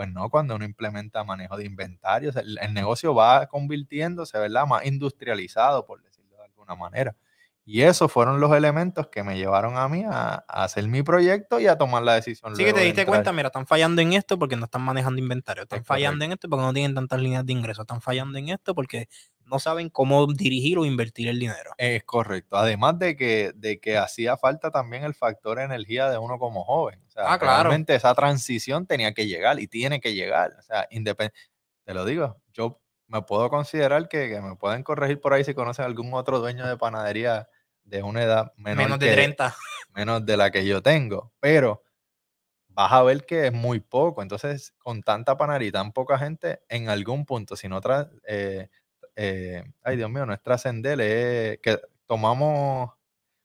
[0.00, 4.66] Pues no, cuando uno implementa manejo de inventarios, el, negocio va convirtiéndose, ¿verdad?
[4.66, 7.14] Más industrializado, por decirlo de alguna manera.
[7.64, 11.66] Y esos fueron los elementos que me llevaron a mí a, hacer mi proyecto y
[11.66, 12.56] a tomar la decisión.
[12.56, 15.64] Sí, que te diste cuenta, mira, están fallando en esto porque no están manejando inventario,
[15.64, 18.74] están fallando en esto porque no tienen tantas líneas de ingreso, están fallando en esto
[18.74, 19.08] porque
[19.50, 21.72] no saben cómo dirigir o invertir el dinero.
[21.76, 22.56] Es correcto.
[22.56, 27.00] Además de que, de que hacía falta también el factor energía de uno como joven.
[27.06, 30.52] O sea, ah, Realmente esa transición tenía que llegar y tiene que llegar.
[30.58, 31.38] O sea, independiente.
[31.84, 32.80] Te lo digo, yo
[33.10, 36.76] me puedo considerar que, me pueden corregir por ahí si conocen algún otro dueño de
[36.76, 37.48] panadería
[37.82, 39.54] de una edad menos de 30.
[39.92, 41.32] Menos de la que yo tengo.
[41.40, 41.82] Pero
[42.68, 44.22] vas a ver que es muy poco.
[44.22, 48.68] Entonces, con tanta panadería y tan poca gente, en algún punto, si no tra eh,
[49.16, 52.92] eh, ay Dios mío, no es trascender, es que tomamos,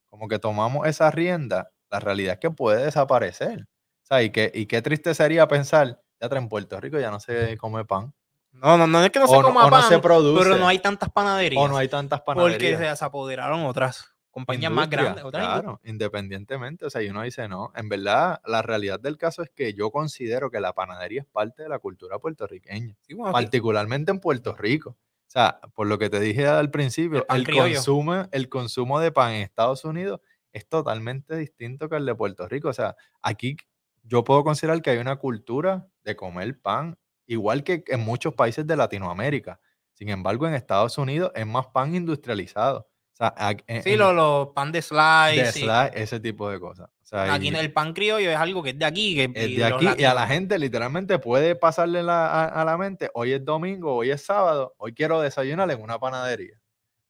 [0.06, 3.64] como que tomamos esa rienda, la realidad es que puede desaparecer.
[4.04, 7.20] O sea, y, que, y qué triste sería pensar, ya en Puerto Rico ya no
[7.20, 8.14] se come pan.
[8.62, 11.64] No, no, no es que no se coma pan, pero no hay tantas panaderías.
[11.64, 12.80] O no hay tantas panaderías.
[12.80, 15.24] Porque se apoderaron otras compañías más grandes.
[15.24, 16.86] claro, independientemente.
[16.86, 19.92] O sea, y uno dice, no, en verdad, la realidad del caso es que yo
[19.92, 22.96] considero que la panadería es parte de la cultura puertorriqueña,
[23.32, 24.90] particularmente en Puerto Rico.
[24.90, 29.32] O sea, por lo que te dije al principio, el, consumo, el consumo de pan
[29.34, 30.20] en Estados Unidos
[30.52, 32.70] es totalmente distinto que el de Puerto Rico.
[32.70, 33.56] O sea, aquí
[34.04, 38.66] yo puedo considerar que hay una cultura de comer pan, igual que en muchos países
[38.66, 39.60] de Latinoamérica.
[39.94, 42.90] Sin embargo, en Estados Unidos es más pan industrializado.
[43.14, 45.44] O sea, sí, los pan de slice.
[45.44, 46.90] De slice, ese tipo de cosas.
[47.12, 49.16] aquí en el pan criollo es algo que es de aquí.
[49.16, 53.32] Que, es de aquí y a la gente literalmente puede pasarle a, la mente, hoy
[53.32, 56.60] es domingo, hoy es sábado, hoy quiero desayunar en una panadería.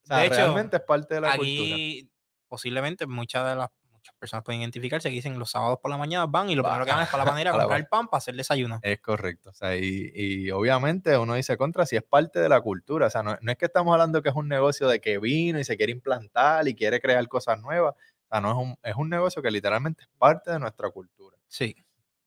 [0.04, 2.08] O sea, realmente es parte de la aquí,
[2.48, 3.70] Posiblemente muchas de las
[4.06, 6.86] muchas personas pueden identificarse que dicen los sábados por la mañana van y lo primero
[6.86, 8.80] que van es para la panera a comprar pan para hacer desayuno.
[8.84, 9.50] Es correcto.
[9.50, 13.08] O sea, y, obviamente uno dice contra si es parte de la cultura.
[13.08, 15.64] O sea, no, es que estamos hablando que es un negocio de que vino y
[15.64, 17.96] se quiere implantar y quiere crear cosas nuevas.
[17.96, 21.36] O sea, no es un, es un negocio que literalmente es parte de nuestra cultura.
[21.48, 21.76] Sí.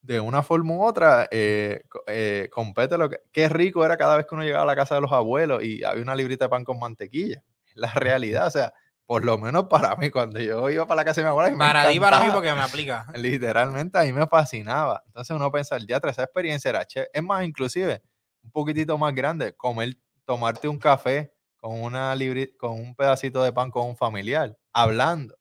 [0.03, 3.21] De una forma u otra, eh, eh, compete lo que.
[3.31, 5.85] Qué rico era cada vez que uno llegaba a la casa de los abuelos y
[5.85, 7.43] había una librita de pan con mantequilla.
[7.75, 8.73] La realidad, o sea,
[9.09, 11.57] por lo menos para mí, cuando yo iba para la casa de mi abuela.
[11.57, 13.07] Para ti, para mí, porque me aplica.
[13.17, 15.03] Literalmente a mí me fascinaba.
[15.07, 17.11] Entonces uno pensa, el teatro, esa experiencia era chévere.
[17.15, 18.03] Es más, inclusive,
[18.43, 22.15] un poquitito más grande, comer, tomarte un café con una
[22.59, 25.39] con un pedacito de pan con un familiar, hablando.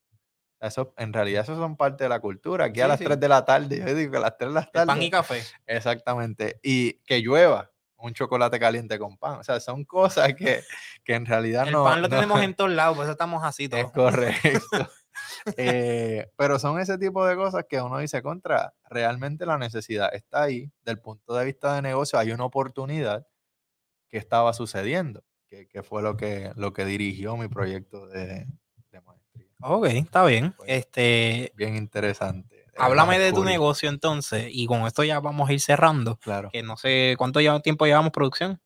[0.60, 2.64] Eso, en realidad, eso son parte de la cultura.
[2.64, 4.86] Aquí a las 3 de la tarde, yo digo a las 3 de la tarde.
[4.86, 5.42] pan y café.
[5.66, 6.58] Exactamente.
[6.62, 9.40] Y que llueva un chocolate caliente con pan.
[9.40, 10.62] O sea, son cosas que,
[11.04, 11.86] que en realidad no.
[11.86, 13.84] El pan lo tenemos en todos lados, por eso estamos así todos.
[13.84, 14.60] Es correcto.
[15.56, 20.44] Eh, pero son ese tipo de cosas que uno dice contra, realmente la necesidad está
[20.44, 23.26] ahí, del punto de vista de negocio hay una oportunidad
[24.08, 28.46] que estaba sucediendo, que, que fue lo que, lo que dirigió mi proyecto de,
[28.92, 29.48] de maestría.
[29.60, 30.54] Ok, está bien.
[30.66, 32.57] este, bien interesante.
[32.78, 36.16] Háblame de tu negocio entonces, y con esto ya vamos a ir cerrando.
[36.16, 36.50] Claro.
[36.52, 38.60] Que no sé cuánto tiempo llevamos producción.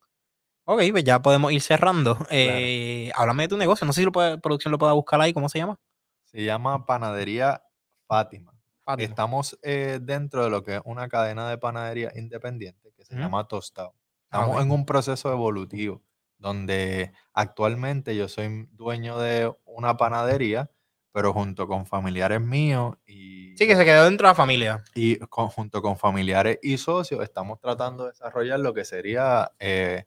[0.64, 2.18] Ok, pues ya podemos ir cerrando.
[2.30, 3.86] Eh, háblame de tu negocio.
[3.86, 5.32] No sé si lo producción lo pueda buscar ahí.
[5.32, 5.78] ¿Cómo se llama?
[6.24, 7.62] Se llama Panadería
[8.06, 8.52] Fátima.
[8.98, 13.46] Estamos eh, dentro de lo que es una cadena de panadería independiente que se llama
[13.46, 13.94] Tostado.
[14.30, 16.02] Ah, Estamos en un proceso evolutivo
[16.38, 20.70] donde actualmente yo soy dueño de una panadería
[21.12, 23.54] pero junto con familiares míos y...
[23.56, 24.82] Sí, que se quedó dentro de la familia.
[24.94, 30.04] Y junto con familiares y socios estamos tratando de desarrollar lo que sería eh,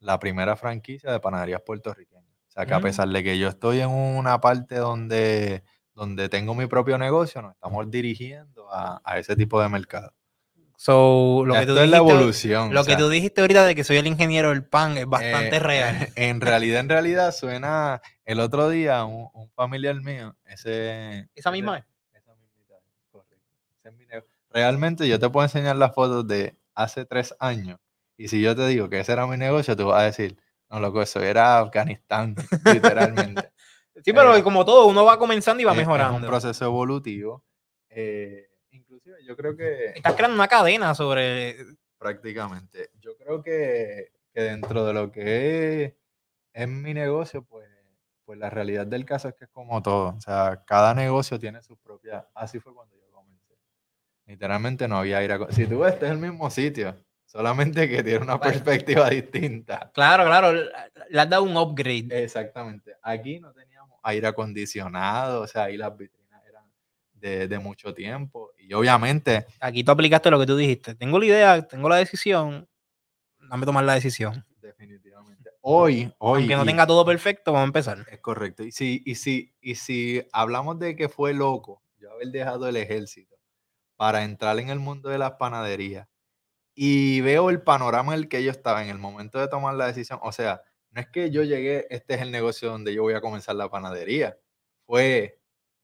[0.00, 2.24] la primera franquicia de panaderías puertorriqueñas.
[2.48, 5.62] O sea, que a pesar de que yo estoy en una parte donde,
[5.94, 10.12] donde tengo mi propio negocio, nos estamos dirigiendo a, a ese tipo de mercado.
[10.80, 12.72] So, lo que tú es la evolución.
[12.72, 15.58] Lo que tú dijiste ahorita de que soy el ingeniero del pan es bastante eh,
[15.58, 16.08] real.
[16.14, 18.00] En realidad, en realidad suena.
[18.28, 21.30] El otro día, un, familiar mío, ese.
[21.34, 21.84] ¿Esa misma es?
[22.12, 22.76] Esa misma,
[23.10, 24.28] correcto.
[24.50, 27.80] Realmente, yo te puedo enseñar las fotos de hace tres años.
[28.18, 30.36] Y si yo te digo que ese era mi negocio, tú vas a decir,
[30.68, 32.34] no, loco, eso era Afganistán,
[32.66, 33.50] literalmente.
[34.04, 36.18] sí, pero eh, como todo, uno va comenzando y va mejorando.
[36.18, 37.46] Es un proceso evolutivo.
[37.88, 39.92] Eh, inclusive yo creo que...
[39.94, 41.56] Estás creando una cadena sobre...
[41.96, 42.90] Prácticamente.
[43.00, 45.96] Yo creo que, dentro de lo que
[46.52, 47.77] es, mi negocio, pues,
[48.28, 50.08] pues la realidad del caso es que es como todo.
[50.14, 52.28] O sea, cada negocio tiene su propia...
[52.34, 53.56] Así fue cuando yo comencé.
[54.26, 55.38] Literalmente no había aire...
[55.48, 56.94] Si tú ves, este es el mismo sitio.
[57.24, 59.90] Solamente que tiene una perspectiva distinta.
[59.94, 60.52] Claro, claro.
[60.52, 62.08] Le has dado un upgrade.
[62.22, 62.96] Exactamente.
[63.00, 65.40] Aquí no teníamos aire acondicionado.
[65.40, 65.94] O sea, ahí las
[67.14, 68.50] de, mucho tiempo.
[68.58, 69.46] Y obviamente...
[69.58, 70.94] Aquí tú aplicaste lo que tú dijiste.
[70.94, 72.68] Tengo la idea, tengo la decisión,
[73.48, 74.44] dame tomar la decisión.
[75.70, 76.40] Hoy, hoy.
[76.40, 78.06] Aunque no tenga todo perfecto, vamos a empezar.
[78.10, 78.62] Es correcto.
[78.62, 82.76] Y si, y si, y si hablamos de que fue loco yo haber dejado el
[82.76, 83.36] ejército
[83.94, 86.08] para entrar en el mundo de las panaderías
[86.74, 89.88] y veo el panorama en el que yo estaba en el momento de tomar la
[89.88, 93.12] decisión, o sea, no es que yo llegué, este es el negocio donde yo voy
[93.12, 94.38] a comenzar la panadería,
[94.86, 95.38] fue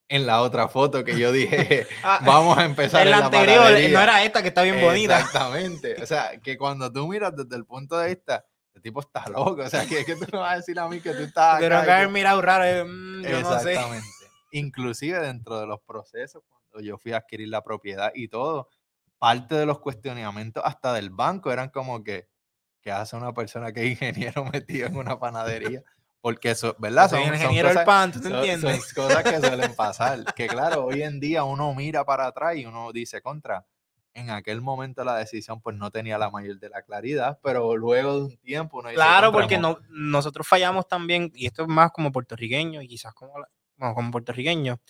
[0.09, 3.03] en la otra foto que yo dije, ah, vamos a empezar.
[3.03, 5.21] En la, anterior, no era esta que está bien bonita.
[5.21, 6.03] Exactamente.
[6.03, 9.63] O sea, que cuando tú miras desde el punto de vista, el tipo está loco.
[9.63, 11.59] O sea, que, que tú no vas a decir a mí que tú estás.
[11.61, 13.97] Pero que haber mirado raro, eh, mm, yo Exactamente.
[13.97, 14.31] No sé.
[14.51, 18.69] Inclusive dentro de los procesos, cuando yo fui a adquirir la propiedad y todo,
[19.19, 22.29] parte de los cuestionamientos hasta del banco eran como que,
[22.81, 25.83] ¿qué hace una persona que es ingeniero metido en una panadería?
[26.21, 27.11] Porque eso, ¿verdad?
[27.11, 28.61] Son, ingeniero del pan, ¿tú entiendes?
[28.61, 30.25] Son cosas que suelen pasar.
[30.35, 33.67] Que claro, hoy en día uno mira para atrás y uno dice contra.
[34.15, 38.15] En aquel momento la decisión pues no tenía la mayor de la claridad, pero luego
[38.15, 42.13] de un tiempo uno Claro, porque no, nosotros fallamos también, y esto es más como
[42.13, 44.81] puertorriqueño y quizás como, bueno, como puertorriqueño,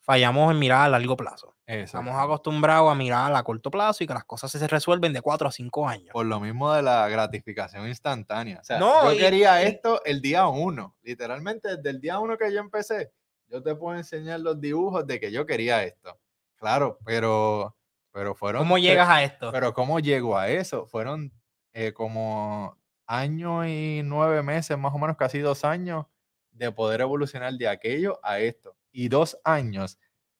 [0.00, 1.54] fallamos en mirar a largo plazo.
[1.66, 5.48] Estamos acostumbrados a mirar a corto plazo y que las cosas se resuelven de cuatro
[5.48, 6.10] a cinco años.
[6.12, 8.58] Por lo mismo de la gratificación instantánea.
[8.60, 10.94] O sea, yo quería esto el día uno.
[11.02, 13.12] Literalmente, desde el día uno que yo empecé,
[13.48, 16.18] yo te puedo enseñar los dibujos de que yo quería esto.
[16.56, 17.74] Claro, pero,
[18.14, 18.62] pero fueron...
[18.62, 19.50] ¿Cómo llegas a esto?
[19.50, 20.86] Pero ¿cómo llego a eso?
[20.86, 21.32] Fueron
[21.72, 22.78] eh, como
[23.08, 26.06] año y nueve meses, más o menos casi dos años,
[26.52, 29.98] de poder evolucionar de aquello a esto y dos años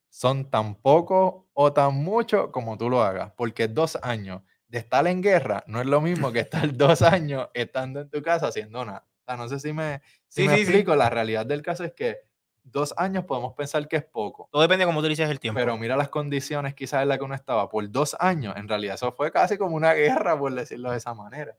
[0.09, 5.05] son tan poco o tan mucho como tú lo hagas, porque dos años de estar
[5.09, 8.85] en guerra no es lo mismo que estar dos años estando en tu casa haciendo
[8.85, 9.05] nada.
[9.23, 12.19] O sea, no sé si me, si me explico, la realidad del caso es que
[12.65, 14.49] dos años podemos pensar que es poco.
[14.51, 15.61] Todo depende de cómo tú dices el tiempo.
[15.61, 18.97] Pero mira las condiciones quizás en las que uno estaba por dos años, en realidad
[18.97, 21.57] eso fue casi como una guerra, por decirlo de esa manera.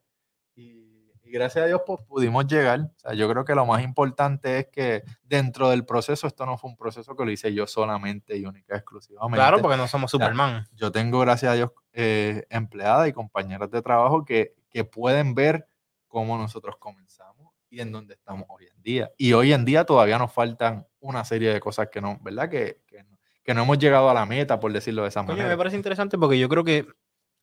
[0.56, 0.96] Y
[1.26, 2.82] y gracias a Dios pues, pudimos llegar.
[2.82, 6.58] O sea, yo creo que lo más importante es que dentro del proceso, esto no
[6.58, 9.38] fue un proceso que lo hice yo solamente y única exclusivamente.
[9.38, 10.68] Claro, porque no somos Superman.
[10.76, 15.68] yo tengo, gracias a Dios, eh, empleadas y compañeras de trabajo que, que pueden ver
[16.08, 17.35] cómo nosotros comenzamos
[17.76, 19.12] y en dónde estamos hoy en día.
[19.18, 22.50] Y hoy en día todavía nos faltan una serie de cosas que no, ¿verdad?
[22.50, 25.50] Que, que, no, que no hemos llegado a la meta, por decirlo de esa manera.
[25.50, 26.88] Me parece interesante porque yo creo que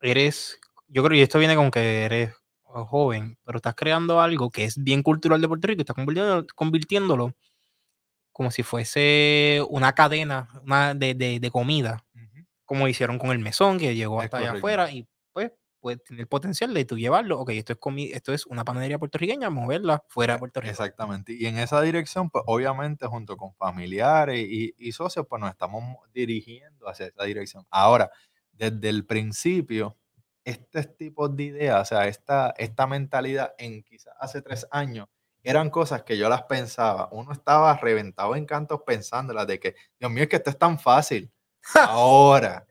[0.00, 4.64] eres, yo creo, y esto viene con que eres joven, pero estás creando algo que
[4.64, 5.96] es bien cultural de Puerto Rico estás
[6.54, 7.34] convirtiéndolo
[8.32, 10.48] como si fuese una cadena
[10.96, 12.06] de, comida,
[12.64, 15.06] como hicieron con el mesón que llegó hasta allá afuera y
[15.82, 17.78] puede tener el potencial de tú llevarlo, ok, esto es,
[18.14, 20.70] esto es una panadería puertorriqueña, moverla fuera de Puerto Rico.
[20.70, 25.50] Exactamente, y en esa dirección, pues obviamente junto con familiares y, y socios, pues nos
[25.50, 25.82] estamos
[26.14, 27.66] dirigiendo hacia esa dirección.
[27.70, 28.10] Ahora,
[28.52, 29.98] desde el principio,
[30.44, 35.08] este tipo de ideas, o sea, esta, esta mentalidad en quizás hace tres años,
[35.44, 37.08] eran cosas que yo las pensaba.
[37.12, 40.78] Uno estaba reventado en cantos pensándolas de que, Dios mío, es que esto es tan
[40.78, 41.32] fácil.
[41.74, 42.66] Ahora,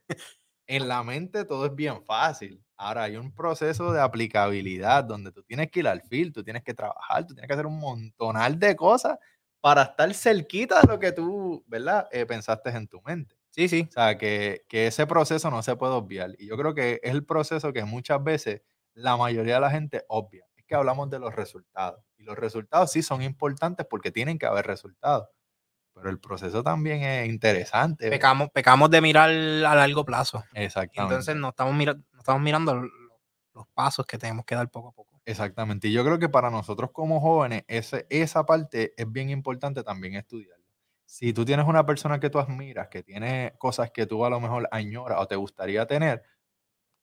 [0.68, 2.64] en la mente todo es bien fácil.
[2.82, 6.64] Ahora hay un proceso de aplicabilidad donde tú tienes que ir al fil, tú tienes
[6.64, 9.20] que trabajar, tú tienes que hacer un montonal de cosas
[9.60, 12.08] para estar cerquita de lo que tú, ¿verdad?
[12.12, 13.36] Eh, pensaste en tu mente.
[13.52, 13.86] Sí, sí.
[13.88, 16.32] O sea, que, ese proceso no se puede obviar.
[16.40, 18.64] Y yo creo que es el proceso que muchas veces
[18.96, 20.48] la mayoría de la gente obvia.
[20.56, 22.04] Es que hablamos de los resultados.
[22.18, 25.28] Y los resultados sí son importantes porque tienen que haber resultados.
[25.94, 28.10] Pero el proceso también es interesante.
[28.10, 30.44] Pecamos, pecamos de mirar a largo plazo.
[30.54, 31.14] Exactamente.
[31.14, 32.88] Entonces no estamos, mirando, estamos mirando
[33.54, 35.22] los pasos que tenemos que dar poco a poco.
[35.26, 35.88] Exactamente.
[35.88, 40.16] Y yo creo que para nosotros como jóvenes, ese, esa parte es bien importante también
[40.16, 40.62] estudiar
[41.12, 44.40] si tú tienes una persona que tú admiras, que tiene cosas que tú a lo
[44.40, 46.24] mejor añoras o te gustaría tener,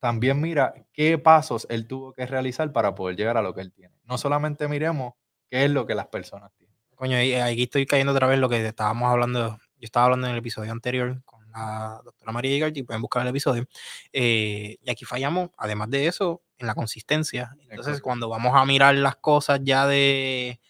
[0.01, 3.70] también mira qué pasos él tuvo que realizar para poder llegar a lo que él
[3.70, 3.95] tiene.
[4.05, 5.12] No solamente miremos
[5.51, 6.74] qué es lo que las personas tienen.
[6.95, 10.32] Coño, y aquí estoy cayendo otra vez lo que estábamos hablando, yo estaba hablando en
[10.32, 13.66] el episodio anterior con la doctora María Igarty, pueden buscar el episodio,
[14.12, 17.57] eh, y aquí fallamos, además de eso, en la consistencia.
[17.69, 20.61] Entonces, cuando vamos a mirar las cosas ya de...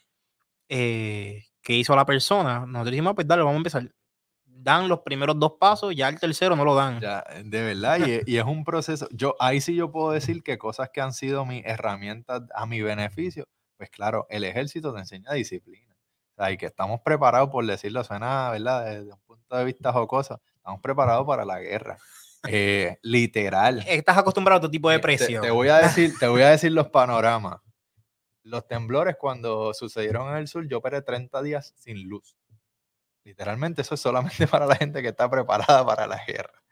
[0.69, 3.95] Eh, que hizo la persona, nosotros dijimos, ah, pues dale, vamos a empezar.
[4.47, 6.99] Dan los primeros dos pasos, ya el tercero no lo dan.
[6.99, 9.07] Ya, de verdad, y, es un proceso.
[9.11, 12.81] Yo, ahí sí yo puedo decir que cosas que han sido mis herramientas a mi
[12.81, 13.47] beneficio,
[13.77, 15.95] pues claro, el ejército te enseña disciplina.
[16.33, 18.87] O sea, y que estamos preparados, por decirlo, suena, ¿verdad?
[18.87, 21.99] Desde un punto de vista jocoso, estamos preparados para la guerra.
[22.47, 23.85] Eh, literal.
[23.87, 25.43] Estás acostumbrado a otro tipo de eh, presión.
[25.43, 27.61] te, voy a decir, te voy a decir los panoramas
[28.49, 32.37] los temblores cuando sucedieron en el sur, yo operé 30 días sin luz.
[33.25, 36.63] Literalmente eso es solamente para la gente que está preparada para la guerra.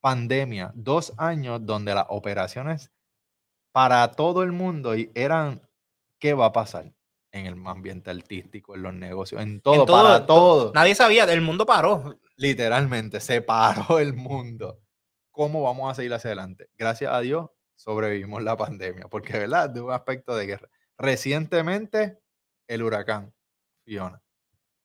[0.00, 2.90] Pandemia, dos años donde las operaciones
[3.72, 5.60] para todo el mundo eran
[6.18, 6.92] ¿qué va a pasar?
[7.32, 10.72] En el ambiente artístico, en los negocios, en todo, para todo.
[10.74, 12.18] Nadie sabía, el mundo paró.
[12.40, 14.80] Literalmente, se paró el mundo.
[15.30, 16.70] ¿Cómo vamos a seguir hacia adelante?
[16.78, 19.68] Gracias a Dios, sobrevivimos la pandemia, porque, ¿verdad?
[19.68, 20.70] De un aspecto de guerra.
[20.96, 22.18] Recientemente,
[22.66, 23.34] el huracán
[23.84, 24.22] Fiona.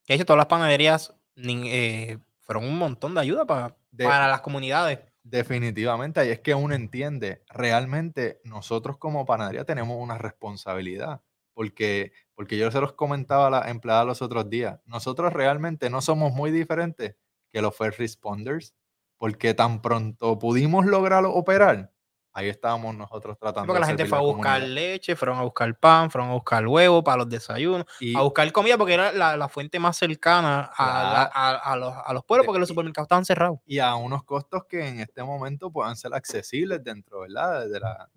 [0.05, 4.99] Que hecho, todas las panaderías eh, fueron un montón de ayuda para, para las comunidades.
[5.23, 11.21] Definitivamente, y es que uno entiende, realmente nosotros como panadería tenemos una responsabilidad,
[11.53, 16.01] porque, porque yo se los comentaba a la empleada los otros días, nosotros realmente no
[16.01, 17.15] somos muy diferentes
[17.55, 18.75] que los first responders,
[19.15, 21.89] porque tan pronto pudimos lograr operar,
[22.33, 23.67] ahí estábamos nosotros tratando.
[23.67, 27.01] Porque la gente fue a buscar leche, fueron a buscar pan, fueron a buscar huevo
[27.01, 32.45] para los desayunos, a buscar comida porque era la, fuente más cercana a, los, pueblos
[32.45, 33.59] porque los supermercados estaban cerrados.
[33.65, 37.69] Y a unos costos que en este momento puedan ser accesibles dentro ¿verdad?
[37.69, 38.09] De, la,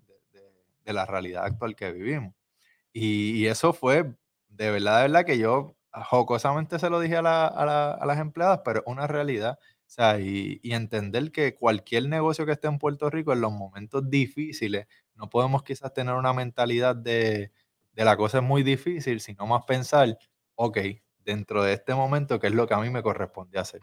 [0.83, 2.33] de, la realidad actual que vivimos.
[2.91, 4.17] Y, eso fue
[4.49, 8.83] de verdad, de verdad que yo jocosamente se lo dije a, a las empleadas, pero
[8.85, 9.59] una realidad
[9.89, 14.07] o sea, y, entender que cualquier negocio que esté en Puerto Rico en los momentos
[14.07, 14.85] difíciles,
[15.15, 17.51] no podemos quizás tener una mentalidad de,
[17.93, 20.15] de la cosa es muy difícil, sino más pensar,
[20.53, 20.77] ok,
[21.25, 23.81] dentro de este momento, ¿qué es lo que a mí me corresponde hacer?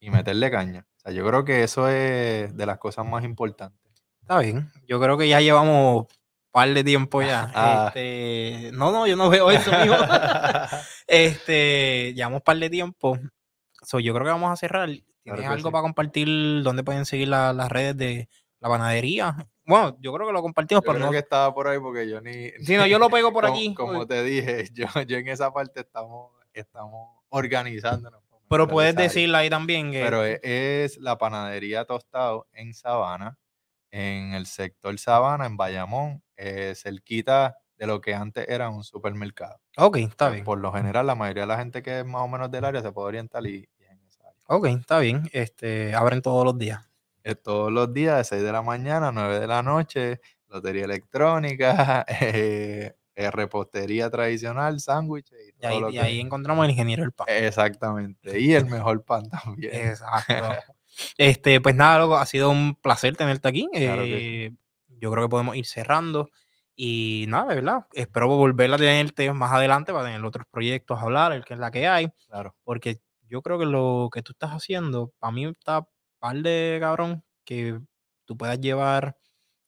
[0.00, 0.86] Y meterle caña.
[0.96, 3.92] O sea, yo creo que eso es de las cosas más importantes.
[4.22, 4.72] Está bien.
[4.86, 6.18] Yo creo que ya llevamos un
[6.50, 7.52] par de tiempo ya.
[7.54, 7.92] Ah.
[7.94, 9.70] Este, no, no, yo no veo eso.
[11.08, 13.18] este, llevamos un par de tiempo.
[13.82, 14.90] So, yo creo que vamos a cerrar.
[15.22, 18.28] ¿Tienes algo para compartir dónde pueden seguir las redes de
[18.60, 19.48] la panadería?
[19.64, 21.10] Bueno, yo creo que lo compartimos, pero no.
[21.10, 22.50] que estaba por ahí porque yo ni.
[22.64, 23.74] Sí, no, yo lo pego por aquí.
[23.74, 28.22] Como te dije, yo, yo en esa parte estamos, estamos organizándonos.
[28.48, 29.92] Pero puedes decirla ahí también.
[29.92, 30.02] Que...
[30.02, 33.38] Pero e, es, la panadería Tostado en Sabana,
[33.90, 39.60] en el sector Sabana, en Bayamón, eh, cerquita de lo que antes era un supermercado.
[39.76, 40.44] Ok, está bien.
[40.44, 42.82] Por lo general, la mayoría de la gente que es más o menos del área
[42.82, 43.68] se puede orientar y,
[44.50, 45.28] Ok, está bien.
[45.32, 46.80] Este, abren todos los días.
[47.42, 52.06] todos los días, de 6 de la mañana a 9 de la noche, lotería electrónica,
[52.22, 55.90] eh, eh, repostería tradicional, sándwiches y todo.
[55.90, 57.26] Y ahí, ahí encontramos el ingeniero del pan.
[57.28, 58.40] Exactamente.
[58.40, 59.74] Y el mejor pan también.
[59.74, 60.32] Exacto.
[61.18, 63.68] este, pues nada, loco, ha sido un placer tenerte aquí.
[63.74, 64.50] Eh,
[64.98, 66.30] yo creo que podemos ir cerrando.
[66.80, 71.02] Y nada, de verdad, espero volver a tenerte más adelante para tener otros proyectos a
[71.02, 72.08] hablar, el que es la que hay.
[72.28, 72.54] Claro.
[72.62, 75.88] Porque yo creo que lo que tú estás haciendo, para mí está
[76.20, 77.80] par de cabrón que
[78.26, 79.16] tú puedas llevar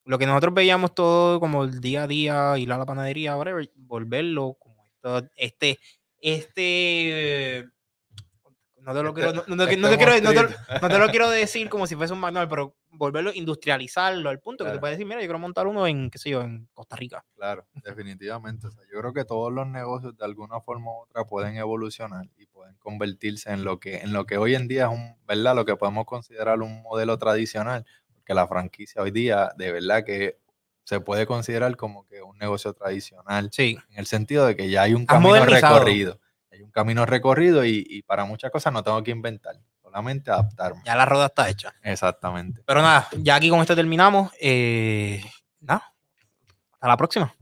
[0.04, 3.70] lo que nosotros veíamos todo como el día a día, ir a la panadería, whatever,
[3.76, 5.78] volverlo como esto, este,
[6.20, 7.66] este
[8.82, 9.66] no te lo quiero, no,
[10.88, 14.70] te, lo quiero decir como si fuese un manual, pero volverlo, industrializarlo al punto que
[14.70, 17.24] te puedes decir, mira, yo quiero montar uno en, qué sé yo, en Costa Rica.
[17.34, 18.68] Claro, definitivamente.
[18.92, 22.76] yo creo que todos los negocios de alguna forma u otra pueden evolucionar y pueden
[22.76, 25.54] convertirse en lo que, en lo que hoy en día es un, ¿verdad?
[25.54, 27.84] Lo que podemos considerar un modelo tradicional,
[28.14, 30.38] porque la franquicia hoy día, de verdad que
[30.84, 33.50] se puede considerar como que un negocio tradicional.
[33.52, 33.78] Sí.
[33.90, 36.18] En el sentido de que ya hay un camino recorrido
[36.60, 40.82] hay un camino recorrido y, para muchas cosas no tengo que inventar, solamente adaptarme.
[40.84, 41.74] Ya la rueda está hecha.
[41.82, 42.62] Exactamente.
[42.66, 44.30] Pero nada, ya aquí con esto terminamos.
[44.40, 45.22] Eh,
[45.60, 45.92] nada,
[46.72, 47.34] hasta la próxima.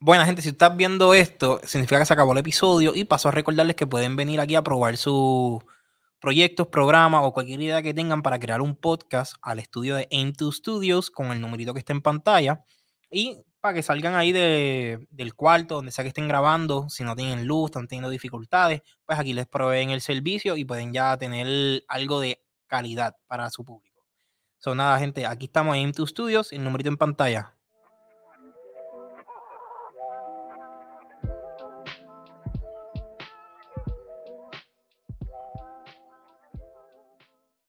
[0.00, 3.32] Buena gente, si estás viendo esto, significa que se acabó el episodio y paso a
[3.32, 5.62] recordarles que pueden venir aquí a probar sus
[6.18, 10.54] proyectos, programas o cualquier idea que tengan para crear un podcast al estudio de Aim2
[10.54, 12.64] Studios con el numerito que está en pantalla.
[13.12, 17.46] Y para que salgan ahí del cuarto, donde sea que estén grabando, si no tienen
[17.46, 22.20] luz, están teniendo dificultades, pues aquí les proveen el servicio y pueden ya tener algo
[22.20, 24.04] de calidad para su público.
[24.58, 27.54] Son nada, gente, aquí estamos en M2 Studios, el numerito en pantalla.